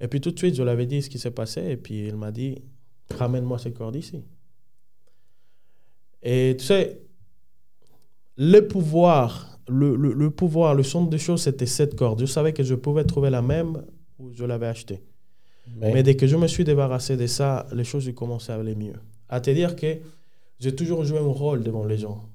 Et 0.00 0.08
puis 0.08 0.20
tout 0.20 0.30
de 0.30 0.38
suite, 0.38 0.54
je 0.54 0.62
lui 0.62 0.70
avais 0.70 0.86
dit 0.86 1.02
ce 1.02 1.10
qui 1.10 1.18
s'est 1.18 1.32
passé. 1.32 1.62
Et 1.64 1.76
puis 1.76 2.06
elle 2.06 2.16
m'a 2.16 2.30
dit, 2.30 2.62
ramène-moi 3.10 3.58
ces 3.58 3.72
cordes 3.72 3.96
ici. 3.96 4.22
Et 6.28 6.56
tu 6.58 6.64
sais, 6.64 6.98
le 8.36 8.60
pouvoir, 8.62 9.60
le, 9.68 9.94
le, 9.94 10.30
pouvoir, 10.30 10.74
le 10.74 10.82
centre 10.82 11.08
des 11.08 11.18
choses, 11.18 11.42
c'était 11.42 11.66
cette 11.66 11.94
corde. 11.94 12.18
Je 12.18 12.26
savais 12.26 12.52
que 12.52 12.64
je 12.64 12.74
pouvais 12.74 13.04
trouver 13.04 13.30
la 13.30 13.42
même 13.42 13.84
où 14.18 14.32
je 14.32 14.44
l'avais 14.44 14.66
achetée. 14.66 15.00
Mais... 15.76 16.02
dès 16.02 16.16
que 16.16 16.26
je 16.26 16.36
me 16.36 16.48
suis 16.48 16.64
débarrassé 16.64 17.16
de 17.16 17.28
ça, 17.28 17.68
les 17.72 17.84
choses 17.84 18.08
ont 18.08 18.12
commencé 18.12 18.50
à 18.50 18.56
aller 18.56 18.74
mieux. 18.74 18.94
À 19.28 19.40
te 19.40 19.50
dire 19.50 19.76
que 19.76 19.98
j'ai 20.58 20.74
toujours 20.74 21.04
joué 21.04 21.20
un 21.20 21.32
rôle 21.32 21.62
devant 21.62 21.84
les 21.84 21.98
gens. 21.98 22.28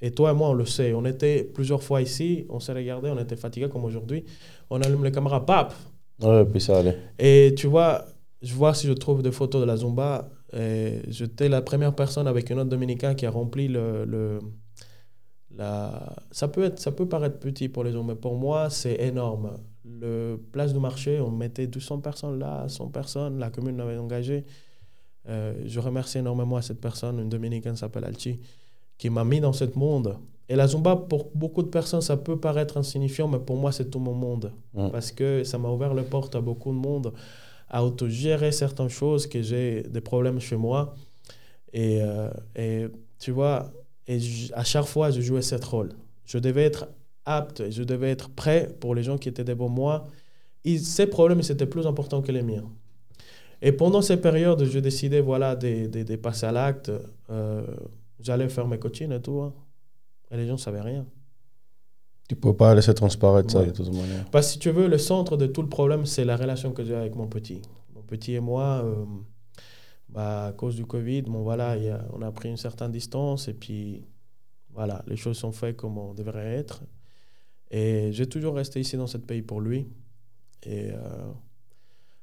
Et 0.00 0.12
toi 0.12 0.30
et 0.30 0.34
moi, 0.34 0.50
on 0.50 0.54
le 0.54 0.64
sait. 0.64 0.92
On 0.92 1.04
était 1.04 1.42
plusieurs 1.42 1.82
fois 1.82 2.00
ici, 2.00 2.46
on 2.48 2.60
s'est 2.60 2.72
regardé, 2.72 3.10
on 3.10 3.18
était 3.18 3.34
fatigué 3.34 3.68
comme 3.68 3.84
aujourd'hui. 3.84 4.24
On 4.70 4.80
allume 4.80 5.02
les 5.02 5.10
caméras, 5.10 5.44
pap 5.44 5.74
Ouais, 6.22 6.44
puis 6.44 6.60
ça 6.60 6.78
allait. 6.78 6.96
Et 7.18 7.52
tu 7.56 7.66
vois, 7.66 8.04
je 8.42 8.54
vois 8.54 8.74
si 8.74 8.86
je 8.86 8.92
trouve 8.92 9.22
des 9.22 9.32
photos 9.32 9.60
de 9.60 9.66
la 9.66 9.76
Zumba. 9.76 10.28
J'étais 10.52 11.48
la 11.48 11.62
première 11.62 11.94
personne 11.94 12.26
avec 12.26 12.50
un 12.50 12.58
autre 12.58 12.70
Dominicain 12.70 13.14
qui 13.14 13.26
a 13.26 13.30
rempli 13.30 13.68
le, 13.68 14.04
le 14.04 14.40
la... 15.54 16.14
ça, 16.30 16.48
peut 16.48 16.64
être, 16.64 16.78
ça 16.78 16.92
peut 16.92 17.08
paraître 17.08 17.38
petit 17.38 17.68
pour 17.68 17.84
les 17.84 17.92
gens, 17.92 18.04
mais 18.04 18.14
pour 18.14 18.36
moi, 18.36 18.70
c'est 18.70 19.00
énorme. 19.00 19.58
Le 19.84 20.36
place 20.52 20.72
du 20.72 20.80
marché, 20.80 21.20
on 21.20 21.30
mettait 21.30 21.66
200 21.66 22.00
personnes 22.00 22.38
là, 22.38 22.66
100 22.68 22.88
personnes, 22.88 23.38
la 23.38 23.50
commune 23.50 23.80
avait 23.80 23.96
engagé. 23.96 24.44
Euh, 25.28 25.54
je 25.66 25.80
remercie 25.80 26.18
énormément 26.18 26.60
cette 26.62 26.80
personne, 26.80 27.18
une 27.18 27.28
Dominicaine 27.28 27.76
s'appelle 27.76 28.04
Alchi, 28.04 28.40
qui 28.96 29.10
m'a 29.10 29.24
mis 29.24 29.40
dans 29.40 29.52
ce 29.52 29.64
monde. 29.76 30.16
Et 30.48 30.56
la 30.56 30.66
Zumba, 30.66 30.96
pour 30.96 31.30
beaucoup 31.34 31.62
de 31.62 31.68
personnes, 31.68 32.00
ça 32.00 32.16
peut 32.16 32.38
paraître 32.38 32.78
insignifiant, 32.78 33.28
mais 33.28 33.38
pour 33.38 33.56
moi, 33.56 33.70
c'est 33.70 33.90
tout 33.90 33.98
mon 33.98 34.14
monde. 34.14 34.52
Parce 34.74 35.12
que 35.12 35.44
ça 35.44 35.58
m'a 35.58 35.68
ouvert 35.68 35.92
les 35.92 36.04
portes 36.04 36.34
à 36.36 36.40
beaucoup 36.40 36.70
de 36.70 36.78
monde, 36.78 37.12
à 37.70 37.84
autogérer 37.84 38.52
certaines 38.52 38.88
choses, 38.88 39.26
que 39.26 39.42
j'ai 39.42 39.82
des 39.82 40.00
problèmes 40.00 40.40
chez 40.40 40.56
moi. 40.56 40.94
Et, 41.72 42.00
euh, 42.02 42.30
et 42.56 42.86
tu 43.18 43.30
vois, 43.30 43.70
et 44.06 44.18
à 44.54 44.64
chaque 44.64 44.86
fois, 44.86 45.10
je 45.10 45.20
jouais 45.20 45.42
ce 45.42 45.54
rôle. 45.56 45.90
Je 46.24 46.38
devais 46.38 46.64
être 46.64 46.88
apte, 47.26 47.70
je 47.70 47.82
devais 47.82 48.10
être 48.10 48.30
prêt 48.30 48.74
pour 48.80 48.94
les 48.94 49.02
gens 49.02 49.18
qui 49.18 49.28
étaient 49.28 49.44
devant 49.44 49.68
moi. 49.68 50.06
Ces 50.64 51.06
problèmes, 51.06 51.42
c'était 51.42 51.66
plus 51.66 51.86
important 51.86 52.22
que 52.22 52.32
les 52.32 52.42
miens. 52.42 52.64
Et 53.60 53.72
pendant 53.72 54.02
ces 54.02 54.16
périodes, 54.16 54.64
je 54.64 54.78
décidais 54.78 55.20
voilà, 55.20 55.56
de, 55.56 55.86
de, 55.86 56.16
passer 56.16 56.46
à 56.46 56.52
l'acte. 56.52 56.90
Euh, 57.30 57.66
j'allais 58.20 58.48
faire 58.48 58.66
mes 58.66 58.78
coachings 58.78 59.12
et 59.12 59.20
tout. 59.20 59.40
Hein. 59.40 59.52
Et 60.30 60.36
les 60.36 60.46
gens 60.46 60.54
ne 60.54 60.58
savaient 60.58 60.80
rien. 60.80 61.06
Tu 62.28 62.34
ne 62.34 62.40
peux 62.40 62.54
pas 62.54 62.74
laisser 62.74 62.92
transparaître 62.92 63.50
ça 63.50 63.64
de 63.64 63.70
toute 63.70 63.86
manière. 63.86 64.26
Parce 64.30 64.48
que 64.48 64.52
si 64.52 64.58
tu 64.58 64.70
veux, 64.70 64.86
le 64.86 64.98
centre 64.98 65.38
de 65.38 65.46
tout 65.46 65.62
le 65.62 65.68
problème, 65.68 66.04
c'est 66.04 66.26
la 66.26 66.36
relation 66.36 66.72
que 66.72 66.84
j'ai 66.84 66.94
avec 66.94 67.16
mon 67.16 67.26
petit. 67.26 67.62
Mon 67.94 68.02
petit 68.02 68.34
et 68.34 68.40
moi, 68.40 68.82
euh, 68.84 69.06
bah, 70.10 70.48
à 70.48 70.52
cause 70.52 70.76
du 70.76 70.84
Covid, 70.84 71.22
bon, 71.22 71.42
voilà, 71.42 71.78
y 71.78 71.88
a, 71.88 72.04
on 72.12 72.20
a 72.20 72.30
pris 72.30 72.50
une 72.50 72.58
certaine 72.58 72.92
distance 72.92 73.48
et 73.48 73.54
puis 73.54 74.04
voilà, 74.74 75.02
les 75.06 75.16
choses 75.16 75.38
sont 75.38 75.52
faites 75.52 75.78
comme 75.78 75.96
on 75.96 76.12
devrait 76.12 76.54
être. 76.56 76.82
Et 77.70 78.10
j'ai 78.12 78.26
toujours 78.26 78.56
resté 78.56 78.78
ici 78.78 78.98
dans 78.98 79.06
ce 79.06 79.16
pays 79.16 79.40
pour 79.40 79.62
lui. 79.62 79.88
Et 80.64 80.90
euh, 80.92 81.32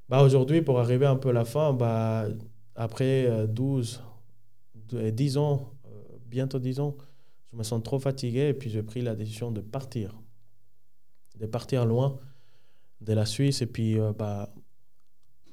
bah, 0.07 0.21
aujourd'hui, 0.21 0.61
pour 0.61 0.79
arriver 0.79 1.07
un 1.07 1.15
peu 1.15 1.29
à 1.29 1.33
la 1.33 1.45
fin, 1.45 1.73
bah, 1.73 2.27
après 2.75 3.47
12, 3.47 4.03
euh, 4.93 5.09
10 5.09 5.37
ans, 5.37 5.73
bientôt 6.27 6.59
10 6.59 6.79
ans, 6.79 6.95
je 7.55 7.59
me 7.59 7.63
sens 7.63 7.81
trop 7.81 7.99
fatigué 7.99 8.49
et 8.49 8.53
puis 8.53 8.69
j'ai 8.69 8.83
pris 8.83 9.01
la 9.01 9.15
décision 9.15 9.49
de 9.49 9.61
partir. 9.61 10.21
De 11.39 11.45
partir 11.45 11.85
loin 11.85 12.17
de 12.99 13.13
la 13.13 13.25
Suisse 13.25 13.61
et 13.61 13.65
puis 13.65 13.97
bah, 14.17 14.53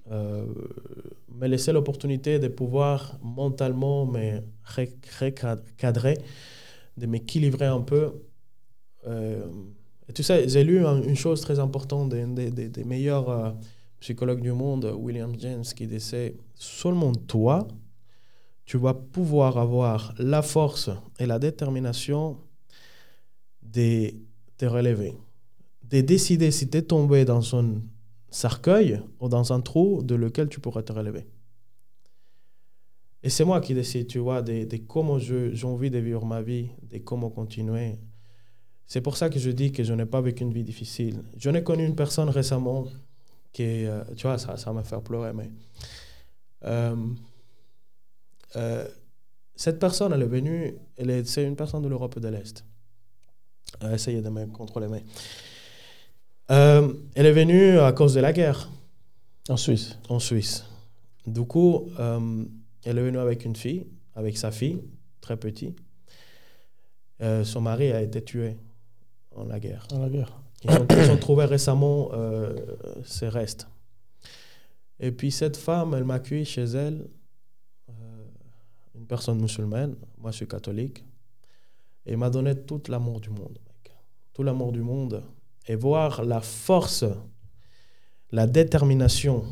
me 0.09 1.47
laisser 1.47 1.73
l'opportunité 1.73 2.41
de 2.41 2.49
pouvoir 2.49 3.19
mentalement 3.23 4.05
me 4.05 4.41
recadrer, 4.77 6.19
de 6.97 7.07
m'équilibrer 7.07 7.67
un 7.67 7.81
peu. 7.81 8.13
Euh, 9.07 9.47
et 10.09 10.13
tu 10.13 10.25
sais, 10.25 10.49
j'ai 10.49 10.65
lu 10.65 10.85
une 10.85 11.15
chose 11.15 11.41
très 11.41 11.61
importante 11.61 12.09
des, 12.09 12.51
des, 12.51 12.69
des 12.69 12.85
meilleurs 12.85 13.29
euh, 13.29 13.51
psychologues 14.01 14.41
du 14.41 14.53
monde, 14.53 14.93
William 14.99 15.33
James, 15.39 15.63
qui 15.63 15.87
disait 15.87 16.35
Seulement 16.55 17.13
toi, 17.13 17.69
tu 18.73 18.79
vas 18.79 18.95
pouvoir 18.95 19.59
avoir 19.59 20.15
la 20.17 20.41
force 20.41 20.89
et 21.19 21.27
la 21.27 21.39
détermination 21.39 22.39
de 23.61 24.15
te 24.57 24.65
relever, 24.65 25.15
de 25.85 26.01
décider 26.01 26.51
si 26.51 26.71
tu 26.71 26.79
es 26.79 26.83
tombé 26.83 27.27
dans 27.27 27.55
un 27.55 27.83
cercueil 28.31 28.99
ou 29.21 29.29
dans 29.29 29.53
un 29.53 29.61
trou 29.61 30.03
de 30.03 30.15
lequel 30.15 30.49
tu 30.49 30.59
pourrais 30.59 30.85
te 30.85 30.91
relever. 30.91 31.27
Et 33.23 33.29
c'est 33.29 33.45
moi 33.45 33.61
qui 33.61 33.75
décide, 33.75 34.07
tu 34.07 34.21
vois, 34.21 34.41
de, 34.41 34.65
de 34.65 34.77
comment 34.79 35.19
j'ai 35.19 35.67
envie 35.67 35.91
de 35.91 35.99
vivre 35.99 36.25
ma 36.25 36.41
vie, 36.41 36.71
de 36.91 36.97
comment 36.97 37.29
continuer. 37.29 37.99
C'est 38.87 39.03
pour 39.03 39.19
ça 39.19 39.29
que 39.29 39.39
je 39.39 39.51
dis 39.51 39.71
que 39.71 39.85
je 39.85 39.93
n'ai 39.93 40.07
pas 40.07 40.23
vécu 40.23 40.45
une 40.45 40.53
vie 40.55 40.65
difficile. 40.65 41.23
Je 41.37 41.51
n'ai 41.51 41.63
connu 41.63 41.85
une 41.85 41.95
personne 41.95 42.31
récemment 42.31 42.87
qui, 43.53 43.85
euh, 43.85 44.03
tu 44.17 44.27
vois, 44.27 44.39
ça, 44.39 44.57
ça 44.57 44.73
m'a 44.73 44.83
fait 44.83 44.99
pleurer, 45.05 45.35
mais 45.35 45.51
euh, 46.65 46.97
euh, 48.57 48.87
cette 49.57 49.79
personne, 49.79 50.13
elle 50.13 50.23
est 50.23 50.27
venue, 50.27 50.75
elle 50.97 51.11
est, 51.11 51.25
c'est 51.25 51.45
une 51.45 51.57
personne 51.57 51.83
de 51.83 51.89
l'Europe 51.89 52.19
de 52.19 52.29
l'Est. 52.29 52.65
essayez 53.93 54.23
de 54.23 54.29
me 54.29 54.47
contrôler, 54.47 54.89
mais 54.89 55.05
elle 56.49 57.27
est 57.27 57.33
venue 57.33 57.79
à 57.79 57.93
cause 57.93 58.15
de 58.15 58.21
la 58.21 58.33
guerre. 58.33 58.71
En 59.49 59.57
Suisse. 59.57 59.99
En 60.09 60.19
Suisse. 60.19 60.65
Du 61.27 61.45
coup, 61.45 61.89
elle 62.85 62.99
est 62.99 63.03
venue 63.03 63.19
avec 63.19 63.45
une 63.45 63.57
fille, 63.57 63.87
avec 64.15 64.37
sa 64.37 64.51
fille, 64.51 64.83
très 65.21 65.37
petit. 65.37 65.75
Euh, 67.23 67.45
son 67.45 67.61
mari 67.61 67.93
a 67.93 68.03
été 68.03 68.23
tué 68.23 68.57
en 69.35 69.45
la 69.45 69.61
guerre. 69.61 69.87
En 69.93 70.01
la 70.01 70.09
guerre. 70.09 70.39
Ils 70.65 71.11
ont, 71.11 71.17
trouvé 71.17 71.45
récemment 71.45 72.11
euh, 72.13 72.55
ses 73.05 73.29
restes. 73.29 73.67
Et 75.01 75.11
puis 75.11 75.33
cette 75.33 75.57
femme, 75.57 75.95
elle 75.95 76.05
m'a 76.05 76.15
accueilli 76.15 76.45
chez 76.45 76.63
elle, 76.63 77.01
euh, 77.01 77.22
une 79.03 79.09
personne 79.09 79.41
musulmane, 79.41 79.97
moi 80.19 80.31
je 80.31 80.37
suis 80.37 80.49
catholique, 80.49 81.05
et 82.07 82.15
m'a 82.15 82.31
donné 82.31 82.55
tout 82.55 82.83
l'amour 82.89 83.21
du 83.21 83.31
monde, 83.31 83.59
tout 84.33 84.45
l'amour 84.45 84.71
du 84.71 84.81
monde. 84.81 85.25
Et 85.69 85.77
voir 85.77 86.25
la 86.25 86.41
force, 86.41 87.05
la 88.33 88.47
détermination 88.47 89.45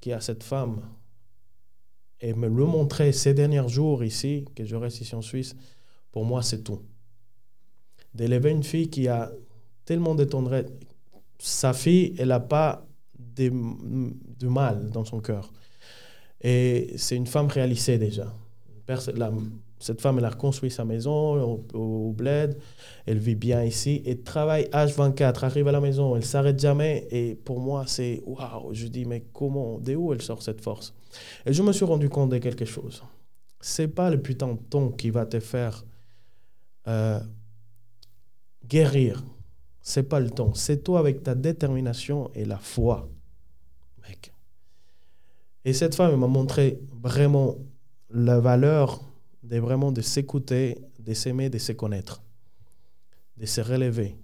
qu'il 0.00 0.10
y 0.10 0.12
a 0.14 0.20
cette 0.20 0.42
femme 0.42 0.80
et 2.20 2.32
me 2.32 2.48
le 2.48 2.64
montrer 2.64 3.12
ces 3.12 3.34
derniers 3.34 3.68
jours 3.68 4.02
ici, 4.04 4.46
que 4.54 4.64
je 4.64 4.76
reste 4.76 5.00
ici 5.00 5.14
en 5.14 5.22
Suisse, 5.22 5.54
pour 6.10 6.24
moi, 6.24 6.42
c'est 6.42 6.62
tout. 6.62 6.80
D'élever 8.14 8.50
une 8.50 8.64
fille 8.64 8.88
qui 8.88 9.08
a 9.08 9.30
tellement 9.84 10.14
de. 10.14 10.26
Sa 11.38 11.72
fille, 11.72 12.14
elle 12.18 12.28
n'a 12.28 12.40
pas 12.40 12.86
de, 13.18 13.50
mal 14.48 14.90
dans 14.90 15.04
son 15.04 15.20
cœur. 15.20 15.52
Et 16.40 16.94
c'est 16.96 17.16
une 17.16 17.26
femme 17.26 17.48
réalisée 17.48 17.98
déjà. 17.98 18.34
Cette 18.96 20.00
femme, 20.00 20.18
elle 20.18 20.24
a 20.24 20.30
reconstruit 20.30 20.70
sa 20.70 20.84
maison 20.84 21.62
au, 21.74 22.12
bled. 22.12 22.58
Elle 23.06 23.18
vit 23.18 23.34
bien 23.34 23.62
ici 23.62 24.02
et 24.04 24.18
travaille 24.18 24.64
H24, 24.72 25.44
arrive 25.44 25.68
à 25.68 25.72
la 25.72 25.80
maison, 25.80 26.16
elle 26.16 26.24
s'arrête 26.24 26.58
jamais. 26.58 27.06
Et 27.10 27.34
pour 27.34 27.60
moi, 27.60 27.84
c'est 27.86 28.22
waouh. 28.24 28.72
Je 28.72 28.86
dis, 28.86 29.04
mais 29.04 29.24
comment, 29.32 29.78
d'où 29.78 30.12
elle 30.12 30.22
sort 30.22 30.42
cette 30.42 30.60
force? 30.60 30.94
Et 31.44 31.52
je 31.52 31.62
me 31.62 31.72
suis 31.72 31.84
rendu 31.84 32.08
compte 32.08 32.30
de 32.30 32.38
quelque 32.38 32.64
chose. 32.64 33.02
C'est 33.60 33.88
pas 33.88 34.10
le 34.10 34.20
putain 34.20 34.54
de 34.54 34.58
ton 34.70 34.90
qui 34.90 35.10
va 35.10 35.26
te 35.26 35.40
faire 35.40 35.84
euh, 36.86 37.20
guérir. 38.66 39.22
C'est 39.82 40.04
pas 40.04 40.20
le 40.20 40.30
temps. 40.30 40.54
C'est 40.54 40.82
toi 40.82 40.98
avec 40.98 41.22
ta 41.22 41.34
détermination 41.34 42.30
et 42.34 42.44
la 42.44 42.58
foi, 42.58 43.08
mec. 44.06 44.32
Et 45.64 45.72
cette 45.72 45.94
femme 45.94 46.16
m'a 46.16 46.26
montré 46.26 46.80
vraiment 47.02 47.56
la 48.10 48.40
valeur 48.40 49.00
de 49.42 49.58
vraiment 49.58 49.92
de 49.92 50.00
s'écouter, 50.00 50.78
de 50.98 51.14
s'aimer, 51.14 51.50
de 51.50 51.58
se 51.58 51.72
connaître, 51.72 52.22
de 53.36 53.46
se 53.46 53.60
relever. 53.60 54.16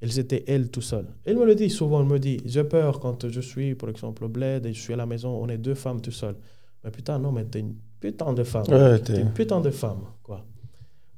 Elles 0.00 0.18
étaient 0.18 0.44
elles 0.46 0.70
tout 0.70 0.80
seules. 0.80 1.08
Elle 1.24 1.36
me 1.36 1.44
le 1.44 1.54
dit 1.54 1.70
souvent, 1.70 2.00
elle 2.00 2.06
me 2.06 2.18
dit, 2.18 2.40
j'ai 2.44 2.64
peur 2.64 3.00
quand 3.00 3.28
je 3.28 3.40
suis, 3.40 3.74
par 3.74 3.90
exemple, 3.90 4.24
au 4.24 4.28
bled 4.28 4.64
et 4.66 4.72
je 4.72 4.80
suis 4.80 4.92
à 4.92 4.96
la 4.96 5.06
maison, 5.06 5.30
on 5.30 5.48
est 5.48 5.58
deux 5.58 5.74
femmes 5.74 6.00
tout 6.00 6.12
seules. 6.12 6.36
Mais 6.84 6.90
putain, 6.90 7.18
non, 7.18 7.32
mais 7.32 7.44
t'es 7.44 7.60
une 7.60 7.74
putain 7.98 8.32
de 8.32 8.44
femme. 8.44 8.64
t'es 9.04 9.20
une 9.20 9.32
putain 9.32 9.60
de 9.60 9.70
femme, 9.70 10.02
quoi. 10.22 10.44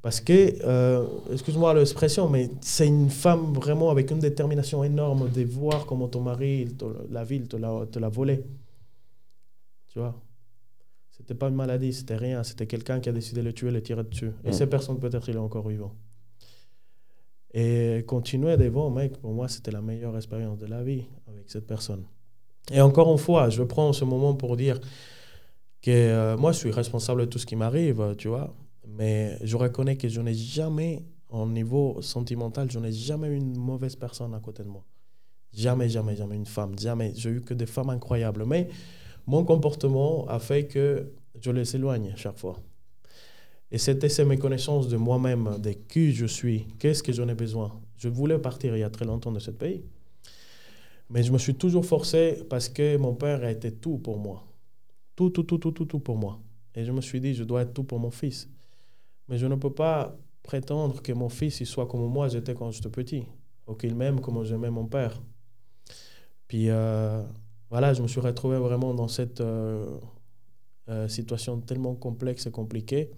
Parce 0.01 0.19
que, 0.19 0.55
euh, 0.63 1.05
excuse-moi 1.31 1.75
l'expression, 1.75 2.27
mais 2.27 2.49
c'est 2.61 2.87
une 2.87 3.11
femme 3.11 3.53
vraiment 3.53 3.91
avec 3.91 4.09
une 4.09 4.17
détermination 4.17 4.83
énorme 4.83 5.29
de 5.29 5.43
voir 5.43 5.85
comment 5.85 6.07
ton 6.07 6.21
mari, 6.21 6.67
la 7.11 7.23
ville, 7.23 7.47
te 7.47 7.55
l'a, 7.55 7.85
te 7.85 7.99
l'a 7.99 8.09
volé. 8.09 8.43
Tu 9.89 9.99
vois? 9.99 10.15
C'était 11.21 11.35
pas 11.35 11.49
une 11.49 11.55
maladie, 11.55 11.93
c'était 11.93 12.15
rien. 12.15 12.41
C'était 12.41 12.65
quelqu'un 12.65 12.99
qui 12.99 13.07
a 13.07 13.11
décidé 13.11 13.41
de 13.41 13.45
le 13.45 13.53
tuer, 13.53 13.69
le 13.69 13.83
tirer 13.83 14.03
dessus. 14.03 14.31
Et 14.43 14.49
mm. 14.49 14.53
ces 14.53 14.65
personnes, 14.65 14.97
peut-être, 14.97 15.29
il 15.29 15.35
est 15.35 15.39
encore 15.39 15.67
vivant. 15.67 15.93
Et 17.53 18.03
continuer 18.07 18.57
devant, 18.57 18.89
mec, 18.89 19.17
pour 19.17 19.31
moi, 19.31 19.47
c'était 19.47 19.69
la 19.69 19.81
meilleure 19.81 20.15
expérience 20.15 20.57
de 20.57 20.65
la 20.65 20.81
vie 20.81 21.03
avec 21.27 21.47
cette 21.47 21.67
personne. 21.67 22.05
Et 22.71 22.81
encore 22.81 23.11
une 23.11 23.19
fois, 23.19 23.49
je 23.49 23.61
prends 23.61 23.93
ce 23.93 24.03
moment 24.03 24.33
pour 24.33 24.57
dire 24.57 24.79
que 25.83 25.91
euh, 25.91 26.37
moi, 26.37 26.53
je 26.53 26.57
suis 26.57 26.71
responsable 26.71 27.21
de 27.21 27.25
tout 27.27 27.37
ce 27.37 27.45
qui 27.45 27.55
m'arrive, 27.55 28.15
tu 28.17 28.27
vois. 28.27 28.55
Mais 28.87 29.37
je 29.43 29.55
reconnais 29.57 29.97
que 29.97 30.07
je 30.07 30.21
n'ai 30.21 30.33
jamais, 30.33 31.03
au 31.29 31.45
niveau 31.45 32.01
sentimental, 32.01 32.71
je 32.71 32.79
n'ai 32.79 32.91
jamais 32.91 33.27
eu 33.27 33.35
une 33.35 33.55
mauvaise 33.57 33.95
personne 33.95 34.33
à 34.33 34.39
côté 34.39 34.63
de 34.63 34.69
moi. 34.69 34.83
Jamais, 35.53 35.87
jamais, 35.87 36.15
jamais 36.15 36.35
une 36.35 36.47
femme. 36.47 36.79
Jamais. 36.79 37.13
J'ai 37.15 37.29
eu 37.29 37.41
que 37.41 37.53
des 37.53 37.67
femmes 37.67 37.91
incroyables. 37.91 38.43
Mais 38.45 38.69
mon 39.27 39.43
comportement 39.43 40.25
a 40.27 40.39
fait 40.39 40.65
que 40.65 41.11
je 41.39 41.51
les 41.51 41.75
éloigne 41.75 42.13
chaque 42.15 42.37
fois. 42.37 42.59
Et 43.71 43.77
c'était 43.77 44.09
ces 44.09 44.25
méconnaissances 44.25 44.89
de 44.89 44.97
moi-même, 44.97 45.57
de 45.59 45.71
qui 45.71 46.11
je 46.11 46.25
suis, 46.25 46.67
qu'est-ce 46.77 47.01
que 47.01 47.13
j'en 47.13 47.27
ai 47.29 47.35
besoin. 47.35 47.79
Je 47.97 48.09
voulais 48.09 48.37
partir 48.37 48.75
il 48.75 48.79
y 48.79 48.83
a 48.83 48.89
très 48.89 49.05
longtemps 49.05 49.31
de 49.31 49.39
ce 49.39 49.51
pays. 49.51 49.83
Mais 51.09 51.23
je 51.23 51.31
me 51.31 51.37
suis 51.37 51.55
toujours 51.55 51.85
forcé 51.85 52.43
parce 52.49 52.69
que 52.69 52.97
mon 52.97 53.13
père 53.13 53.43
a 53.43 53.51
été 53.51 53.71
tout 53.71 53.97
pour 53.97 54.17
moi. 54.17 54.45
Tout, 55.15 55.29
tout, 55.29 55.43
tout, 55.43 55.57
tout, 55.57 55.71
tout, 55.71 55.85
tout 55.85 55.99
pour 55.99 56.17
moi. 56.17 56.39
Et 56.75 56.83
je 56.83 56.91
me 56.91 57.01
suis 57.01 57.19
dit, 57.19 57.33
je 57.33 57.43
dois 57.43 57.61
être 57.61 57.73
tout 57.73 57.83
pour 57.83 57.99
mon 57.99 58.11
fils. 58.11 58.49
Mais 59.27 59.37
je 59.37 59.45
ne 59.45 59.55
peux 59.55 59.73
pas 59.73 60.17
prétendre 60.43 61.01
que 61.01 61.13
mon 61.13 61.29
fils 61.29 61.59
il 61.61 61.65
soit 61.65 61.87
comme 61.87 62.05
moi 62.07 62.27
j'étais 62.27 62.53
quand 62.53 62.71
j'étais 62.71 62.89
petit, 62.89 63.25
ou 63.67 63.75
qu'il 63.75 63.95
m'aime 63.95 64.19
comme 64.19 64.43
j'aimais 64.43 64.69
mon 64.71 64.85
père. 64.85 65.21
Puis 66.47 66.69
euh, 66.69 67.23
voilà, 67.71 67.93
je 67.93 68.01
me 68.01 68.07
suis 68.07 68.19
retrouvé 68.19 68.57
vraiment 68.57 68.93
dans 68.93 69.07
cette 69.07 69.39
euh, 69.39 69.85
euh, 70.89 71.07
situation 71.07 71.57
tellement 71.61 71.95
complexe 71.95 72.45
et 72.45 72.51
compliquée 72.51 73.09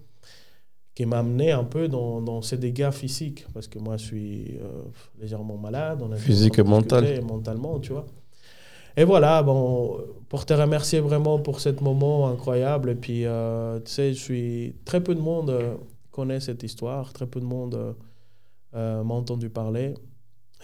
qui 0.94 1.06
m'a 1.06 1.18
amené 1.18 1.50
un 1.50 1.64
peu 1.64 1.88
dans, 1.88 2.22
dans, 2.22 2.40
ces 2.40 2.56
dégâts 2.56 2.92
physiques, 2.92 3.44
parce 3.52 3.66
que 3.66 3.80
moi 3.80 3.96
je 3.96 4.04
suis 4.04 4.60
légèrement 5.20 5.56
malade. 5.56 6.00
On 6.02 6.14
Physique 6.14 6.60
et 6.60 6.62
mental. 6.62 7.20
mentalement, 7.22 7.80
tu 7.80 7.92
vois. 7.92 8.06
Et 8.96 9.02
voilà, 9.02 9.42
bon, 9.42 9.98
pour 10.28 10.46
te 10.46 10.54
remercier 10.54 11.00
vraiment 11.00 11.40
pour 11.40 11.58
ce 11.58 11.70
moment 11.70 12.28
incroyable. 12.28 12.90
Et 12.90 12.94
puis, 12.94 13.24
tu 13.84 13.90
sais, 13.90 14.14
je 14.14 14.20
suis. 14.20 14.76
Très 14.84 15.02
peu 15.02 15.16
de 15.16 15.20
monde 15.20 15.52
connaît 16.12 16.38
cette 16.38 16.62
histoire, 16.62 17.12
très 17.12 17.26
peu 17.26 17.40
de 17.40 17.44
monde 17.44 17.96
m'a 18.72 19.02
entendu 19.02 19.50
parler. 19.50 19.94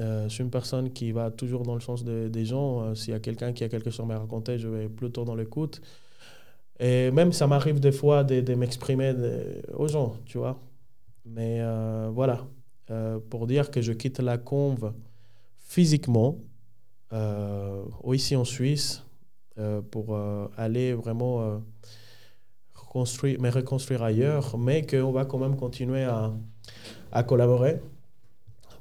Euh, 0.01 0.24
je 0.24 0.28
suis 0.28 0.42
une 0.42 0.51
personne 0.51 0.90
qui 0.92 1.12
va 1.12 1.30
toujours 1.30 1.62
dans 1.62 1.74
le 1.74 1.80
sens 1.80 2.05
des 2.05 2.44
gens. 2.44 2.82
Euh, 2.82 2.94
s'il 2.94 3.12
y 3.12 3.16
a 3.16 3.20
quelqu'un 3.20 3.53
qui 3.53 3.64
a 3.64 3.68
quelque 3.68 3.90
chose 3.90 4.07
à 4.07 4.09
me 4.09 4.16
raconter, 4.16 4.59
je 4.59 4.68
vais 4.68 4.88
plutôt 4.88 5.24
dans 5.24 5.34
l'écoute. 5.34 5.80
Et 6.78 7.11
même 7.11 7.32
ça 7.32 7.46
m'arrive 7.46 7.80
des 7.80 7.92
fois 7.92 8.24
de, 8.24 8.55
m'exprimer 8.55 9.14
aux 9.74 9.88
gens, 9.88 10.16
tu 10.24 10.38
vois. 10.38 10.59
Mais 11.26 11.59
euh, 11.61 12.11
voilà, 12.12 12.46
pour 13.28 13.46
dire 13.46 13.70
que 13.70 13.82
je 13.82 13.92
quitte 13.92 14.18
la 14.20 14.38
conve 14.38 14.94
physiquement, 15.59 16.38
ici 18.12 18.34
en 18.34 18.44
Suisse, 18.44 19.05
pour 19.90 20.18
aller 20.57 20.94
vraiment 20.94 21.61
reconstruire, 22.74 23.38
me 23.40 23.51
reconstruire 23.51 24.03
ailleurs, 24.03 24.57
mais 24.57 24.86
qu'on 24.86 25.12
va 25.12 25.26
quand 25.26 25.38
même 25.38 25.57
continuer 25.57 26.09
à 27.12 27.22
collaborer 27.24 27.78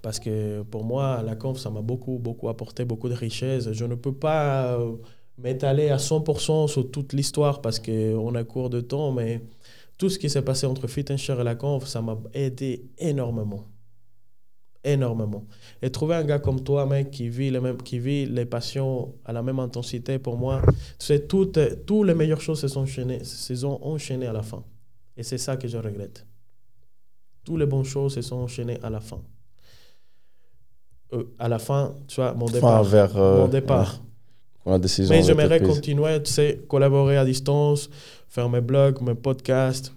parce 0.01 0.19
que 0.19 0.61
pour 0.63 0.83
moi, 0.83 1.21
la 1.23 1.35
conf, 1.35 1.57
ça 1.57 1.69
m'a 1.69 1.81
beaucoup, 1.81 2.19
beaucoup 2.19 2.49
apporté, 2.49 2.85
beaucoup 2.85 3.09
de 3.09 3.13
richesses. 3.13 3.71
Je 3.71 3.85
ne 3.85 3.95
peux 3.95 4.13
pas 4.13 4.77
euh, 4.77 4.95
m'étaler 5.37 5.89
à 5.89 5.97
100% 5.97 6.67
sur 6.67 6.91
toute 6.91 7.13
l'histoire 7.13 7.61
parce 7.61 7.79
qu'on 7.79 8.35
a 8.35 8.43
court 8.43 8.69
de 8.69 8.81
temps, 8.81 9.11
mais 9.11 9.41
tout 9.97 10.09
ce 10.09 10.17
qui 10.17 10.29
s'est 10.29 10.41
passé 10.41 10.65
entre 10.65 10.87
Fittenshire 10.87 11.39
et 11.41 11.43
la 11.43 11.55
conf, 11.55 11.85
ça 11.85 12.01
m'a 12.01 12.17
aidé 12.33 12.89
énormément. 12.97 13.65
Énormément. 14.83 15.45
Et 15.81 15.89
trouver 15.89 16.15
un 16.15 16.23
gars 16.23 16.39
comme 16.39 16.63
toi, 16.63 16.85
mec, 16.85 17.11
qui 17.11 17.27
vit 17.27 17.51
les, 17.51 17.59
mêmes, 17.59 17.81
qui 17.81 17.99
vit 17.99 18.25
les 18.25 18.45
passions 18.45 19.13
à 19.25 19.33
la 19.33 19.43
même 19.43 19.59
intensité, 19.59 20.19
pour 20.19 20.37
moi, 20.37 20.61
toutes, 21.27 21.85
toutes 21.85 22.07
les 22.07 22.13
meilleures 22.15 22.39
choses 22.39 22.61
se 22.61 22.69
sont 22.69 22.81
enchaînées, 22.81 23.23
se 23.25 23.55
sont 23.55 23.77
enchaînées 23.81 24.27
à 24.27 24.33
la 24.33 24.41
fin. 24.41 24.63
Et 25.17 25.23
c'est 25.23 25.37
ça 25.37 25.57
que 25.57 25.67
je 25.67 25.77
regrette. 25.77 26.25
Toutes 27.43 27.59
les 27.59 27.65
bonnes 27.65 27.83
choses 27.83 28.13
se 28.13 28.21
sont 28.21 28.37
enchaînées 28.37 28.79
à 28.81 28.89
la 28.89 29.01
fin. 29.01 29.21
Euh, 31.13 31.23
à 31.39 31.47
la 31.47 31.57
fin, 31.57 31.95
tu 32.07 32.15
vois, 32.17 32.33
mon 32.33 32.45
départ. 32.45 32.83
vers, 32.83 33.15
mon 33.15 33.45
euh, 33.45 33.47
départ. 33.47 33.99
Mais 34.65 35.23
j'aimerais 35.23 35.59
continuer, 35.59 36.21
tu 36.21 36.31
sais, 36.31 36.61
collaborer 36.67 37.17
à 37.17 37.25
distance, 37.25 37.89
faire 38.27 38.47
mes 38.49 38.61
blogs, 38.61 39.01
mes 39.01 39.15
podcasts 39.15 39.93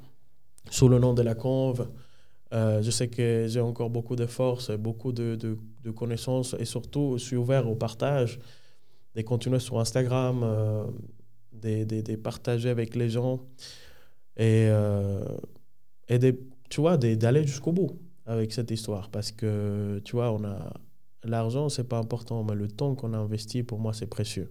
sous 0.71 0.89
le 0.89 0.99
nom 0.99 1.13
de 1.13 1.21
la 1.21 1.35
Conve. 1.35 1.87
Euh, 2.55 2.81
je 2.83 2.91
sais 2.91 3.09
que 3.09 3.47
j'ai 3.49 3.61
encore 3.61 3.91
beaucoup 3.91 4.17
de 4.17 4.25
force, 4.25 4.71
beaucoup 4.71 5.13
de, 5.13 5.37
de, 5.37 5.59
de, 5.85 5.91
connaissances 5.91 6.55
et 6.59 6.65
surtout, 6.65 7.17
je 7.19 7.25
suis 7.25 7.37
ouvert 7.37 7.69
au 7.69 7.75
partage, 7.75 8.39
de 9.15 9.21
continuer 9.23 9.59
sur 9.59 9.79
Instagram, 9.79 10.41
de, 11.53 11.85
de, 11.85 12.17
partager 12.17 12.71
avec 12.71 12.95
les 12.95 13.11
gens 13.11 13.41
et, 14.39 14.69
et 16.09 16.19
de, 16.19 16.39
tu 16.71 16.81
vois, 16.81 16.97
d'aller 16.97 17.47
jusqu'au 17.47 17.73
bout 17.73 17.99
avec 18.25 18.53
cette 18.53 18.71
histoire 18.71 19.11
parce 19.11 19.33
que, 19.33 20.01
tu 20.05 20.17
vois, 20.17 20.31
on 20.31 20.45
a 20.45 20.73
l'argent, 21.25 21.69
c'est 21.69 21.89
pas 21.89 21.99
important, 21.99 22.45
mais 22.45 22.55
le 22.55 22.69
temps 22.69 22.95
qu'on 22.95 23.13
a 23.13 23.19
investi, 23.19 23.63
pour 23.63 23.79
moi, 23.79 23.93
c'est 23.93 24.07
précieux. 24.07 24.51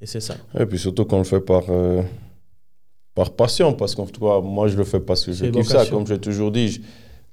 Et 0.00 0.06
c'est 0.06 0.20
ça. 0.20 0.34
Et 0.58 0.66
puis 0.66 0.78
surtout 0.78 1.04
qu'on 1.04 1.18
le 1.18 1.24
fait 1.24 1.40
par, 1.40 1.64
euh, 1.68 2.02
par 3.14 3.30
passion, 3.30 3.72
parce 3.72 3.94
qu'en 3.94 4.06
tout 4.06 4.20
cas, 4.20 4.40
moi, 4.40 4.68
je 4.68 4.76
le 4.76 4.84
fais 4.84 5.00
parce 5.00 5.24
que 5.24 5.32
je 5.32 5.46
kiffe 5.46 5.68
ça. 5.68 5.86
Comme 5.86 6.06
j'ai 6.06 6.18
toujours 6.18 6.50
dit, 6.50 6.80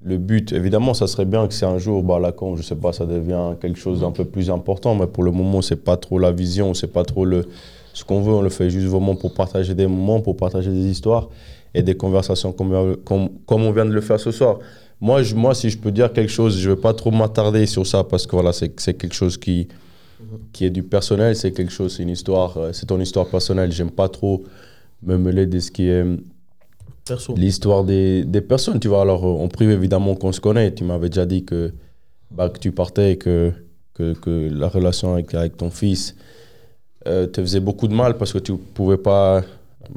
le 0.01 0.17
but, 0.17 0.51
évidemment, 0.53 0.93
ça 0.93 1.07
serait 1.07 1.25
bien 1.25 1.47
que 1.47 1.53
c'est 1.53 1.65
un 1.65 1.77
jour, 1.77 2.03
bah, 2.03 2.19
là, 2.19 2.31
quand, 2.31 2.55
je 2.55 2.61
sais 2.61 2.75
pas, 2.75 2.93
ça 2.93 3.05
devient 3.05 3.55
quelque 3.59 3.79
chose 3.79 4.01
d'un 4.01 4.11
peu 4.11 4.25
plus 4.25 4.49
important, 4.49 4.95
mais 4.95 5.07
pour 5.07 5.23
le 5.23 5.31
moment, 5.31 5.61
c'est 5.61 5.83
pas 5.83 5.97
trop 5.97 6.19
la 6.19 6.31
vision, 6.31 6.73
c'est 6.73 6.91
pas 6.93 7.03
trop 7.03 7.25
le, 7.25 7.47
ce 7.93 8.03
qu'on 8.03 8.21
veut. 8.21 8.33
On 8.33 8.41
le 8.41 8.49
fait 8.49 8.69
juste 8.69 8.87
vraiment 8.87 9.15
pour 9.15 9.33
partager 9.33 9.73
des 9.73 9.87
moments, 9.87 10.21
pour 10.21 10.37
partager 10.37 10.71
des 10.71 10.85
histoires 10.85 11.29
et 11.73 11.83
des 11.83 11.95
conversations 11.95 12.51
comme, 12.51 12.97
comme, 12.97 13.29
comme 13.45 13.63
on 13.63 13.71
vient 13.71 13.85
de 13.85 13.91
le 13.91 14.01
faire 14.01 14.19
ce 14.19 14.31
soir. 14.31 14.59
Moi, 15.01 15.23
je, 15.23 15.35
moi, 15.35 15.55
si 15.55 15.69
je 15.69 15.77
peux 15.77 15.91
dire 15.91 16.11
quelque 16.11 16.31
chose, 16.31 16.59
je 16.59 16.69
ne 16.69 16.75
vais 16.75 16.81
pas 16.81 16.93
trop 16.93 17.11
m'attarder 17.11 17.65
sur 17.65 17.87
ça 17.87 18.03
parce 18.03 18.27
que 18.27 18.31
voilà, 18.31 18.51
c'est 18.51 18.69
quelque 18.75 19.13
chose 19.13 19.37
qui, 19.37 19.67
qui 20.51 20.65
est 20.65 20.69
du 20.69 20.83
personnel, 20.83 21.35
c'est 21.35 21.51
quelque 21.51 21.71
chose, 21.71 21.95
c'est 21.95 22.03
une 22.03 22.09
histoire, 22.09 22.57
euh, 22.57 22.73
c'est 22.73 22.85
ton 22.85 22.99
histoire 22.99 23.27
personnelle. 23.27 23.71
J'aime 23.71 23.91
pas 23.91 24.09
trop 24.09 24.43
me 25.03 25.17
mêler 25.17 25.45
de 25.45 25.59
ce 25.59 25.71
qui 25.71 25.87
est 25.87 26.03
l'histoire 27.35 27.83
des, 27.83 28.23
des, 28.25 28.41
personnes. 28.41 28.79
Tu 28.79 28.87
vois, 28.87 29.01
alors 29.01 29.23
en 29.25 29.47
privé, 29.47 29.73
évidemment 29.73 30.15
qu'on 30.15 30.31
se 30.31 30.41
connaît. 30.41 30.73
Tu 30.73 30.83
m'avais 30.83 31.09
déjà 31.09 31.25
dit 31.25 31.43
que, 31.45 31.71
bah, 32.31 32.49
que 32.49 32.59
tu 32.59 32.71
partais 32.71 33.13
et 33.13 33.17
que, 33.17 33.51
que, 33.93 34.13
que, 34.13 34.49
la 34.51 34.67
relation 34.67 35.13
avec, 35.13 35.33
avec 35.33 35.57
ton 35.57 35.69
fils 35.69 36.15
euh, 37.07 37.27
te 37.27 37.41
faisait 37.41 37.59
beaucoup 37.59 37.87
de 37.87 37.93
mal 37.93 38.17
parce 38.17 38.33
que 38.33 38.39
tu 38.39 38.53
pouvais 38.57 38.97
pas 38.97 39.41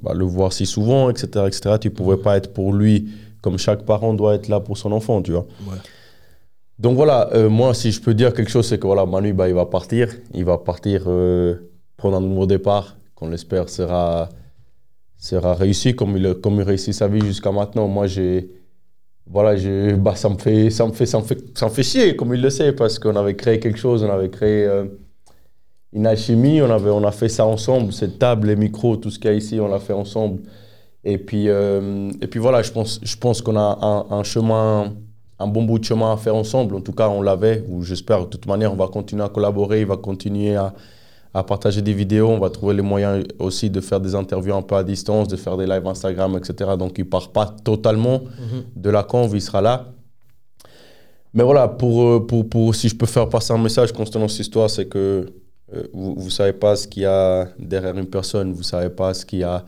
bah, 0.03 0.15
le 0.15 0.25
voir 0.25 0.53
si 0.53 0.67
souvent, 0.67 1.11
etc., 1.11 1.47
etc. 1.47 1.77
Tu 1.81 1.91
pouvais 1.91 2.17
pas 2.17 2.37
être 2.37 2.53
pour 2.53 2.73
lui 2.73 3.09
comme 3.43 3.59
chaque 3.59 3.83
parent 3.85 4.15
doit 4.15 4.35
être 4.37 4.49
là 4.49 4.61
pour 4.61 4.79
son 4.79 4.93
enfant, 4.93 5.21
tu 5.21 5.33
vois. 5.33 5.47
Donc 6.79 6.97
voilà, 6.97 7.29
euh, 7.35 7.51
moi, 7.51 7.75
si 7.75 7.93
je 7.93 8.01
peux 8.01 8.15
dire 8.15 8.33
quelque 8.33 8.51
chose, 8.51 8.67
c'est 8.67 8.79
que 8.79 8.87
voilà, 8.87 9.05
Manu, 9.05 9.33
bah, 9.35 9.49
il 9.49 9.55
va 9.55 9.67
partir. 9.67 10.09
Il 10.33 10.45
va 10.45 10.59
partir 10.59 11.05
euh, 11.07 11.57
prendre 11.97 12.17
un 12.17 12.21
nouveau 12.21 12.47
départ, 12.47 12.97
qu'on 13.15 13.29
l'espère 13.29 13.69
sera, 13.69 14.31
sera 15.19 15.55
réussi, 15.55 15.95
comme 15.95 16.17
il, 16.17 16.35
comme 16.35 16.55
il 16.55 16.63
réussit 16.63 16.95
sa 16.95 17.09
vie 17.09 17.21
jusqu'à 17.21 17.53
maintenant. 17.53 17.87
Moi, 17.89 18.07
j'ai. 18.07 18.51
Voilà, 19.27 19.55
bah, 19.97 20.17
ça, 20.17 20.29
me 20.29 20.39
fait, 20.39 20.71
ça, 20.71 20.87
me 20.87 20.93
fait, 20.93 21.07
ça, 21.07 21.19
me 21.19 21.25
fait, 21.25 21.39
ça 21.57 21.67
me 21.67 21.71
fait 21.71 21.85
chier, 21.85 22.17
comme 22.17 22.35
il 22.35 22.41
le 22.41 22.51
sait, 22.51 22.73
parce 22.73 22.99
qu'on 22.99 23.15
avait 23.15 23.37
créé 23.37 23.61
quelque 23.61 23.79
chose, 23.79 24.03
on 24.03 24.11
avait 24.11 24.31
créé 24.31 24.67
euh, 24.67 24.85
une 25.93 26.07
alchimie, 26.07 26.61
on, 26.61 26.71
avait, 26.71 26.91
on 26.91 27.05
a 27.05 27.13
fait 27.13 27.29
ça 27.29 27.47
ensemble, 27.47 27.93
cette 27.93 28.19
table, 28.19 28.49
les 28.49 28.57
micros, 28.57 28.97
tout 28.97 29.11
ce 29.11 29.19
qu'il 29.21 29.31
y 29.31 29.35
a 29.35 29.37
ici, 29.37 29.61
on 29.61 29.69
l'a 29.69 29.79
fait 29.79 29.93
ensemble. 29.93 30.43
Et 31.05 31.19
puis, 31.19 31.49
euh, 31.49 32.11
et 32.21 32.27
puis 32.27 32.39
voilà, 32.39 32.63
je 32.63 32.71
pense, 32.71 33.01
je 33.03 33.17
pense 33.17 33.43
qu'on 33.43 33.57
a 33.57 33.79
un, 33.83 34.19
un, 34.19 34.23
chemin, 34.23 34.93
un 35.39 35.47
bon 35.49 35.65
bout 35.65 35.79
de 35.79 35.85
chemin 35.85 36.13
à 36.13 36.17
faire 36.17 36.37
ensemble. 36.37 36.77
En 36.77 36.81
tout 36.81 36.93
cas, 36.93 37.09
on 37.09 37.23
l'avait, 37.23 37.65
ou 37.69 37.83
j'espère 37.83 38.21
de 38.21 38.27
toute 38.27 38.47
manière, 38.47 38.73
on 38.73 38.77
va 38.77 38.87
continuer 38.87 39.25
à 39.25 39.29
collaborer, 39.29 39.81
il 39.81 39.87
va 39.87 39.97
continuer 39.97 40.55
à, 40.55 40.73
à, 41.35 41.43
partager 41.43 41.83
des 41.83 41.93
vidéos, 41.93 42.29
on 42.29 42.39
va 42.39 42.51
trouver 42.51 42.75
les 42.75 42.83
moyens 42.83 43.25
aussi 43.41 43.69
de 43.69 43.81
faire 43.81 44.01
des 44.01 44.15
interviews 44.15 44.55
un 44.55 44.63
peu 44.63 44.77
à 44.77 44.85
distance, 44.85 45.27
de 45.27 45.37
faire 45.37 45.57
des 45.57 45.67
lives 45.67 45.87
Instagram, 45.87 46.37
etc. 46.37 46.71
Donc 46.79 46.93
il 46.99 47.05
ne 47.05 47.11
part 47.11 47.31
pas 47.31 47.47
totalement 47.47 48.21
mhm. 48.21 48.63
de 48.77 48.91
la 48.91 49.03
conve, 49.03 49.35
il 49.35 49.43
sera 49.43 49.61
là. 49.61 49.87
Mais 51.35 51.43
voilà, 51.43 51.67
pour, 51.67 52.03
euh, 52.03 52.27
pour, 52.27 52.49
pour, 52.49 52.75
si 52.75 52.89
je 52.89 52.95
peux 52.95 53.07
faire 53.07 53.29
passer 53.29 53.53
un 53.53 53.59
message 53.59 53.91
concernant 53.93 54.29
cette 54.29 54.41
histoire, 54.41 54.71
c'est 54.71 54.87
que 54.87 55.27
euh, 55.75 55.83
vous 55.95 56.25
ne 56.25 56.31
savez 56.31 56.53
pas 56.53 56.77
ce 56.77 56.87
qu'il 56.87 57.03
y 57.03 57.07
a 57.07 57.49
derrière 57.59 57.97
une 57.97 58.07
personne, 58.07 58.53
vous 58.53 58.59
ne 58.59 58.65
savez 58.65 58.91
pas 58.91 59.15
ce 59.15 59.25
qu'il 59.25 59.41
y 59.41 59.45
a 59.45 59.65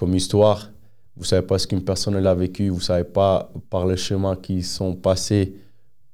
comme 0.00 0.14
histoire. 0.14 0.70
Vous 1.14 1.24
savez 1.24 1.46
pas 1.46 1.58
ce 1.58 1.66
qu'une 1.66 1.84
personne 1.84 2.14
a 2.26 2.34
vécu, 2.34 2.70
vous 2.70 2.80
savez 2.80 3.04
pas 3.04 3.52
par 3.68 3.86
les 3.86 3.98
chemins 3.98 4.34
qui 4.34 4.62
sont 4.62 4.94
passés 4.94 5.56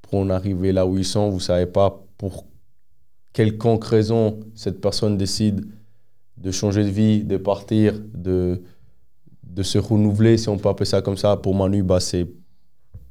pour 0.02 0.18
en 0.18 0.28
arriver 0.28 0.72
là 0.72 0.84
où 0.84 0.98
ils 0.98 1.04
sont, 1.04 1.30
vous 1.30 1.38
savez 1.38 1.66
pas 1.66 2.02
pour 2.18 2.46
quelconque 3.32 3.84
raison 3.84 4.40
cette 4.56 4.80
personne 4.80 5.16
décide 5.16 5.66
de 6.36 6.50
changer 6.50 6.82
de 6.82 6.88
vie, 6.88 7.22
de 7.22 7.36
partir, 7.36 7.94
de, 8.12 8.60
se 9.62 9.78
renouveler, 9.78 10.36
si 10.36 10.48
on 10.48 10.58
peut 10.58 10.68
appeler 10.68 10.86
ça 10.86 11.00
comme 11.00 11.16
ça. 11.16 11.36
Pour 11.36 11.54
Manu, 11.54 11.84
bah, 11.84 12.00
c'est 12.00 12.26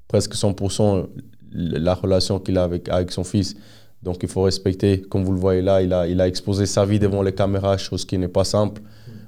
presque 0.10 0.34
100% 0.34 1.08
la 1.54 1.94
relation 1.96 2.38
qu'il 2.40 2.58
a 2.58 2.66
avec, 2.66 3.12
son 3.12 3.24
fils. 3.24 3.56
Donc 4.04 4.18
il 4.24 4.30
faut 4.30 4.42
respecter, 4.44 5.02
comme 5.02 5.24
vous 5.24 5.32
le 5.32 5.40
voyez 5.40 5.62
là, 5.62 5.82
il 5.82 6.22
a 6.22 6.28
exposé 6.28 6.66
sa 6.66 6.86
vie 6.86 7.00
devant 7.00 7.22
les 7.22 7.34
caméras, 7.34 7.78
chose 7.78 8.04
qui 8.04 8.18
n'est 8.18 8.28
pas 8.28 8.44
simple 8.44 8.82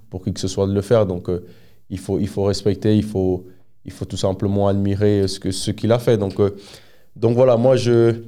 pour 0.10 0.24
qui 0.24 0.34
que 0.34 0.40
ce 0.40 0.48
soit 0.48 0.68
de 0.68 0.74
le 0.74 0.82
faire. 0.82 1.06
Donc, 1.06 1.30
euh, 1.30 1.46
il, 1.90 2.00
faut, 2.00 2.20
il 2.20 2.28
faut 2.28 2.44
respecter, 2.44 2.96
il 2.96 3.04
faut, 3.04 3.46
il 3.86 3.92
faut 3.92 4.06
tout 4.06 4.18
simplement 4.18 4.68
admirer 4.68 5.28
ce 5.28 5.40
qu'il 5.40 5.54
ce 5.54 5.72
qu'il 5.72 5.92
a 5.92 6.00
fait. 6.00 6.18
Donc, 6.18 6.36
donc 7.16 7.36
voilà, 7.36 7.58
moi, 7.58 7.76
je 7.76 8.22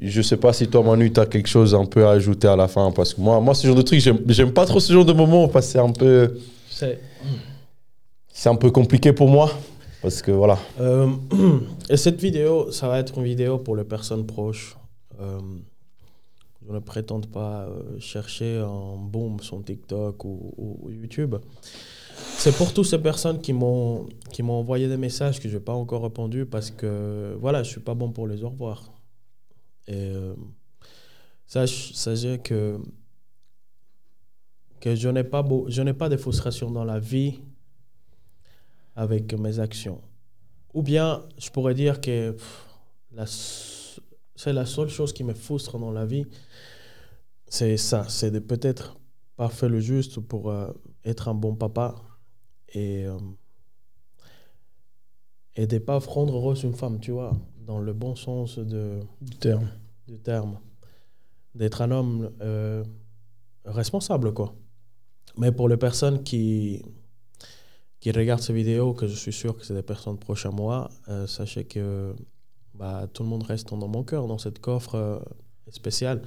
je 0.00 0.22
sais 0.22 0.36
pas 0.36 0.52
si 0.52 0.68
toi, 0.68 0.82
Manu, 0.82 1.12
tu 1.12 1.20
as 1.20 1.26
quelque 1.26 1.48
chose 1.48 1.74
un 1.74 1.86
peu 1.86 2.06
à 2.06 2.10
ajouter 2.10 2.48
à 2.48 2.56
la 2.56 2.68
fin. 2.68 2.90
Parce 2.90 3.14
que 3.14 3.20
moi, 3.20 3.40
moi 3.40 3.54
ce 3.54 3.66
genre 3.66 3.76
de 3.76 3.82
truc, 3.82 4.00
j'aime 4.00 4.52
pas 4.52 4.66
trop 4.66 4.80
ce 4.80 4.92
genre 4.92 5.04
de 5.04 5.12
moment 5.12 5.48
parce 5.48 5.66
que 5.66 5.72
c'est 5.72 5.78
un 5.78 5.92
peu. 5.92 6.38
C'est 8.28 8.48
un 8.48 8.56
peu 8.56 8.70
compliqué 8.70 9.12
pour 9.12 9.28
moi. 9.28 9.50
Parce 10.02 10.20
que 10.20 10.32
voilà. 10.32 10.58
Euh, 10.80 11.08
et 11.88 11.96
cette 11.96 12.20
vidéo, 12.20 12.70
ça 12.70 12.88
va 12.88 12.98
être 12.98 13.16
une 13.16 13.24
vidéo 13.24 13.58
pour 13.58 13.76
les 13.76 13.84
personnes 13.84 14.26
proches. 14.26 14.76
Euh, 16.64 16.68
je 16.68 16.72
ne 16.72 16.78
prétends 16.78 17.20
pas 17.20 17.66
euh, 17.66 17.98
chercher 17.98 18.58
un 18.58 18.96
boom 18.96 19.40
sur 19.40 19.62
TikTok 19.62 20.24
ou, 20.24 20.90
YouTube. 20.90 21.36
C'est 22.16 22.56
pour 22.56 22.72
toutes 22.72 22.86
ces 22.86 22.98
personnes 22.98 23.40
qui 23.40 23.52
m'ont 23.52 24.06
qui 24.32 24.42
m'ont 24.42 24.54
envoyé 24.54 24.88
des 24.88 24.96
messages 24.96 25.40
que 25.40 25.48
je 25.48 25.54
n'ai 25.56 25.64
pas 25.64 25.72
encore 25.72 26.02
répondu 26.02 26.46
parce 26.46 26.70
que 26.70 27.36
voilà, 27.40 27.62
je 27.62 27.70
suis 27.70 27.80
pas 27.80 27.94
bon 27.94 28.12
pour 28.12 28.26
les 28.28 28.44
au 28.44 28.50
revoir. 28.50 28.92
Et 29.88 30.12
sachez 31.46 32.38
que 32.38 32.78
que 34.80 34.94
je 34.94 35.08
n'ai 35.08 35.24
pas 35.24 35.44
je 35.68 35.82
n'ai 35.82 35.94
pas 35.94 36.08
de 36.08 36.16
frustration 36.16 36.70
dans 36.70 36.84
la 36.84 37.00
vie 37.00 37.40
avec 38.96 39.34
mes 39.34 39.58
actions. 39.58 40.00
Ou 40.72 40.82
bien, 40.82 41.22
je 41.38 41.50
pourrais 41.50 41.74
dire 41.74 42.00
que 42.00 42.36
c'est 44.34 44.52
la 44.52 44.66
seule 44.66 44.88
chose 44.88 45.12
qui 45.12 45.24
me 45.24 45.34
frustre 45.34 45.78
dans 45.78 45.92
la 45.92 46.04
vie, 46.04 46.26
c'est 47.54 47.76
ça, 47.76 48.04
c'est 48.08 48.32
de 48.32 48.40
peut-être 48.40 48.96
pas 49.36 49.48
faire 49.48 49.68
le 49.68 49.78
juste 49.78 50.18
pour 50.18 50.50
euh, 50.50 50.72
être 51.04 51.28
un 51.28 51.34
bon 51.34 51.54
papa 51.54 51.94
et, 52.70 53.06
euh, 53.06 53.16
et 55.54 55.68
de 55.68 55.78
pas 55.78 56.00
rendre 56.00 56.34
heureuse 56.34 56.64
une 56.64 56.74
femme, 56.74 56.98
tu 56.98 57.12
vois, 57.12 57.36
dans 57.64 57.78
le 57.78 57.92
bon 57.92 58.16
sens 58.16 58.58
de, 58.58 58.98
du 59.20 59.36
terme. 59.36 59.68
Du 60.08 60.18
terme. 60.18 60.58
D'être 61.54 61.80
un 61.80 61.92
homme 61.92 62.32
euh, 62.40 62.82
responsable, 63.64 64.34
quoi. 64.34 64.56
Mais 65.36 65.52
pour 65.52 65.68
les 65.68 65.76
personnes 65.76 66.24
qui, 66.24 66.82
qui 68.00 68.10
regardent 68.10 68.42
ces 68.42 68.52
vidéos, 68.52 68.94
que 68.94 69.06
je 69.06 69.14
suis 69.14 69.32
sûr 69.32 69.56
que 69.56 69.64
c'est 69.64 69.74
des 69.74 69.84
personnes 69.84 70.18
proches 70.18 70.46
à 70.46 70.50
moi, 70.50 70.90
euh, 71.08 71.28
sachez 71.28 71.62
que 71.64 72.16
bah, 72.74 73.06
tout 73.12 73.22
le 73.22 73.28
monde 73.28 73.44
reste 73.44 73.70
dans 73.70 73.86
mon 73.86 74.02
cœur, 74.02 74.26
dans 74.26 74.38
cette 74.38 74.58
coffre 74.58 75.22
spéciale. 75.70 76.20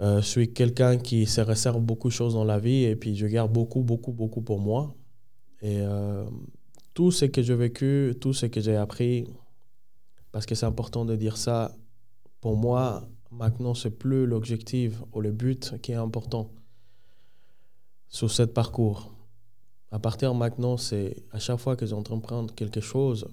Euh, 0.00 0.20
je 0.20 0.26
suis 0.26 0.52
quelqu'un 0.52 0.98
qui 0.98 1.26
se 1.26 1.40
réserve 1.40 1.80
beaucoup 1.80 2.08
de 2.08 2.12
choses 2.12 2.34
dans 2.34 2.44
la 2.44 2.58
vie 2.58 2.84
et 2.84 2.96
puis 2.96 3.14
je 3.16 3.26
garde 3.26 3.52
beaucoup, 3.52 3.82
beaucoup, 3.82 4.12
beaucoup 4.12 4.42
pour 4.42 4.60
moi. 4.60 4.94
Et 5.62 5.82
tout 6.92 7.10
ce 7.10 7.24
que 7.24 7.42
j'ai 7.42 7.54
vécu, 7.54 8.14
tout 8.20 8.34
ce 8.34 8.46
que 8.46 8.60
j'ai 8.60 8.76
appris, 8.76 9.26
parce 10.30 10.46
que 10.46 10.54
c'est 10.54 10.66
important 10.66 11.04
de 11.04 11.16
dire 11.16 11.36
ça, 11.36 11.74
pour 12.40 12.56
moi, 12.56 13.08
maintenant, 13.30 13.74
c'est 13.74 13.90
plus 13.90 14.26
l'objectif 14.26 15.02
ou 15.12 15.20
le 15.20 15.32
but 15.32 15.80
qui 15.80 15.92
est 15.92 15.96
important 15.96 16.50
sur 18.08 18.30
ce 18.30 18.42
parcours. 18.42 19.14
À 19.90 19.98
partir 19.98 20.32
de 20.32 20.38
maintenant, 20.38 20.76
c'est 20.76 21.24
à 21.30 21.38
chaque 21.38 21.58
fois 21.58 21.76
que 21.76 21.86
j'entreprends 21.86 22.46
quelque 22.46 22.80
chose, 22.80 23.28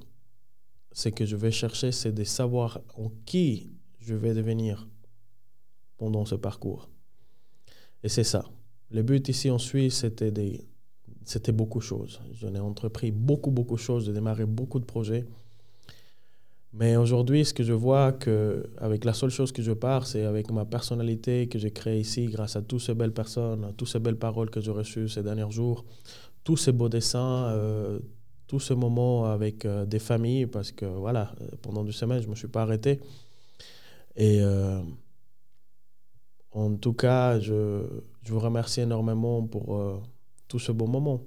ce 0.91 1.09
que 1.09 1.25
je 1.25 1.35
vais 1.35 1.51
chercher, 1.51 1.91
c'est 1.91 2.11
de 2.11 2.23
savoir 2.23 2.81
en 2.95 3.11
qui 3.25 3.69
je 3.99 4.13
vais 4.13 4.33
devenir 4.33 4.87
pendant 6.01 6.25
ce 6.25 6.33
parcours. 6.33 6.89
Et 8.03 8.09
c'est 8.09 8.23
ça. 8.23 8.43
Le 8.89 9.03
but 9.03 9.29
ici 9.29 9.51
en 9.51 9.59
Suisse, 9.59 9.97
c'était 9.97 10.31
des, 10.31 10.65
c'était 11.25 11.51
beaucoup 11.51 11.77
de 11.77 11.83
choses. 11.83 12.19
J'en 12.33 12.55
ai 12.55 12.59
entrepris 12.59 13.11
beaucoup, 13.11 13.51
beaucoup 13.51 13.75
de 13.75 13.79
choses, 13.79 14.05
j'ai 14.05 14.11
démarré 14.11 14.47
beaucoup 14.47 14.79
de 14.79 14.85
projets. 14.85 15.25
Mais 16.73 16.95
aujourd'hui, 16.95 17.45
ce 17.45 17.53
que 17.53 17.61
je 17.61 17.73
vois, 17.73 18.13
que 18.13 18.67
avec 18.79 19.05
la 19.05 19.13
seule 19.13 19.29
chose 19.29 19.51
que 19.51 19.61
je 19.61 19.73
pars, 19.73 20.07
c'est 20.07 20.23
avec 20.23 20.49
ma 20.49 20.65
personnalité 20.65 21.47
que 21.47 21.59
j'ai 21.59 21.69
créée 21.69 21.99
ici, 21.99 22.25
grâce 22.25 22.55
à 22.55 22.63
toutes 22.63 22.81
ces 22.81 22.95
belles 22.95 23.13
personnes, 23.13 23.63
à 23.65 23.71
toutes 23.71 23.89
ces 23.89 23.99
belles 23.99 24.17
paroles 24.17 24.49
que 24.49 24.59
j'ai 24.59 24.71
reçues 24.71 25.07
ces 25.07 25.21
derniers 25.21 25.51
jours, 25.51 25.85
tous 26.43 26.57
ces 26.57 26.71
beaux 26.71 26.89
dessins, 26.89 27.45
euh, 27.49 27.99
tous 28.47 28.59
ces 28.59 28.73
moments 28.73 29.25
avec 29.25 29.65
euh, 29.65 29.85
des 29.85 29.99
familles, 29.99 30.47
parce 30.47 30.71
que 30.71 30.85
voilà, 30.85 31.31
euh, 31.41 31.49
pendant 31.61 31.83
deux 31.83 31.91
semaines, 31.91 32.21
je 32.21 32.25
ne 32.25 32.31
me 32.31 32.35
suis 32.35 32.47
pas 32.47 32.63
arrêté. 32.63 32.99
Et 34.15 34.41
en 36.53 36.75
tout 36.75 36.93
cas, 36.93 37.39
je, 37.39 37.81
je, 38.23 38.33
vous 38.33 38.39
remercie 38.39 38.81
énormément 38.81 39.41
pour 39.43 40.01
tout 40.47 40.59
ce 40.59 40.71
beau 40.71 40.87
moment. 40.87 41.21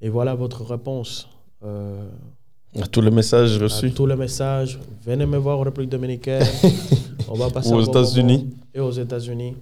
Et 0.00 0.08
voilà 0.08 0.34
votre 0.34 0.64
réponse. 0.64 1.28
à 1.62 2.86
tous 2.90 3.00
les 3.00 3.10
messages 3.10 3.60
reçus. 3.62 3.86
À 3.86 3.90
tous 3.90 4.06
les 4.06 4.16
messages. 4.16 4.78
Venez 5.04 5.26
me 5.26 5.38
voir 5.38 5.58
en 5.58 5.62
République 5.62 5.90
dominicaine. 5.90 6.46
On 7.28 7.34
va 7.34 7.50
passer 7.50 7.72
aux 7.72 7.82
États-Unis. 7.82 8.50
Et 8.74 8.80
aux 8.80 8.90
États-Unis. 8.92 9.56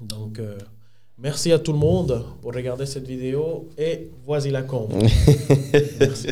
Donc. 0.00 0.40
Merci 1.16 1.52
à 1.52 1.60
tout 1.60 1.72
le 1.72 1.78
monde 1.78 2.24
pour 2.42 2.52
regarder 2.52 2.86
cette 2.86 3.06
vidéo 3.06 3.68
et 3.78 4.10
voici 4.26 4.50
la 4.50 4.62
con. 4.62 4.88
Merci. 6.00 6.28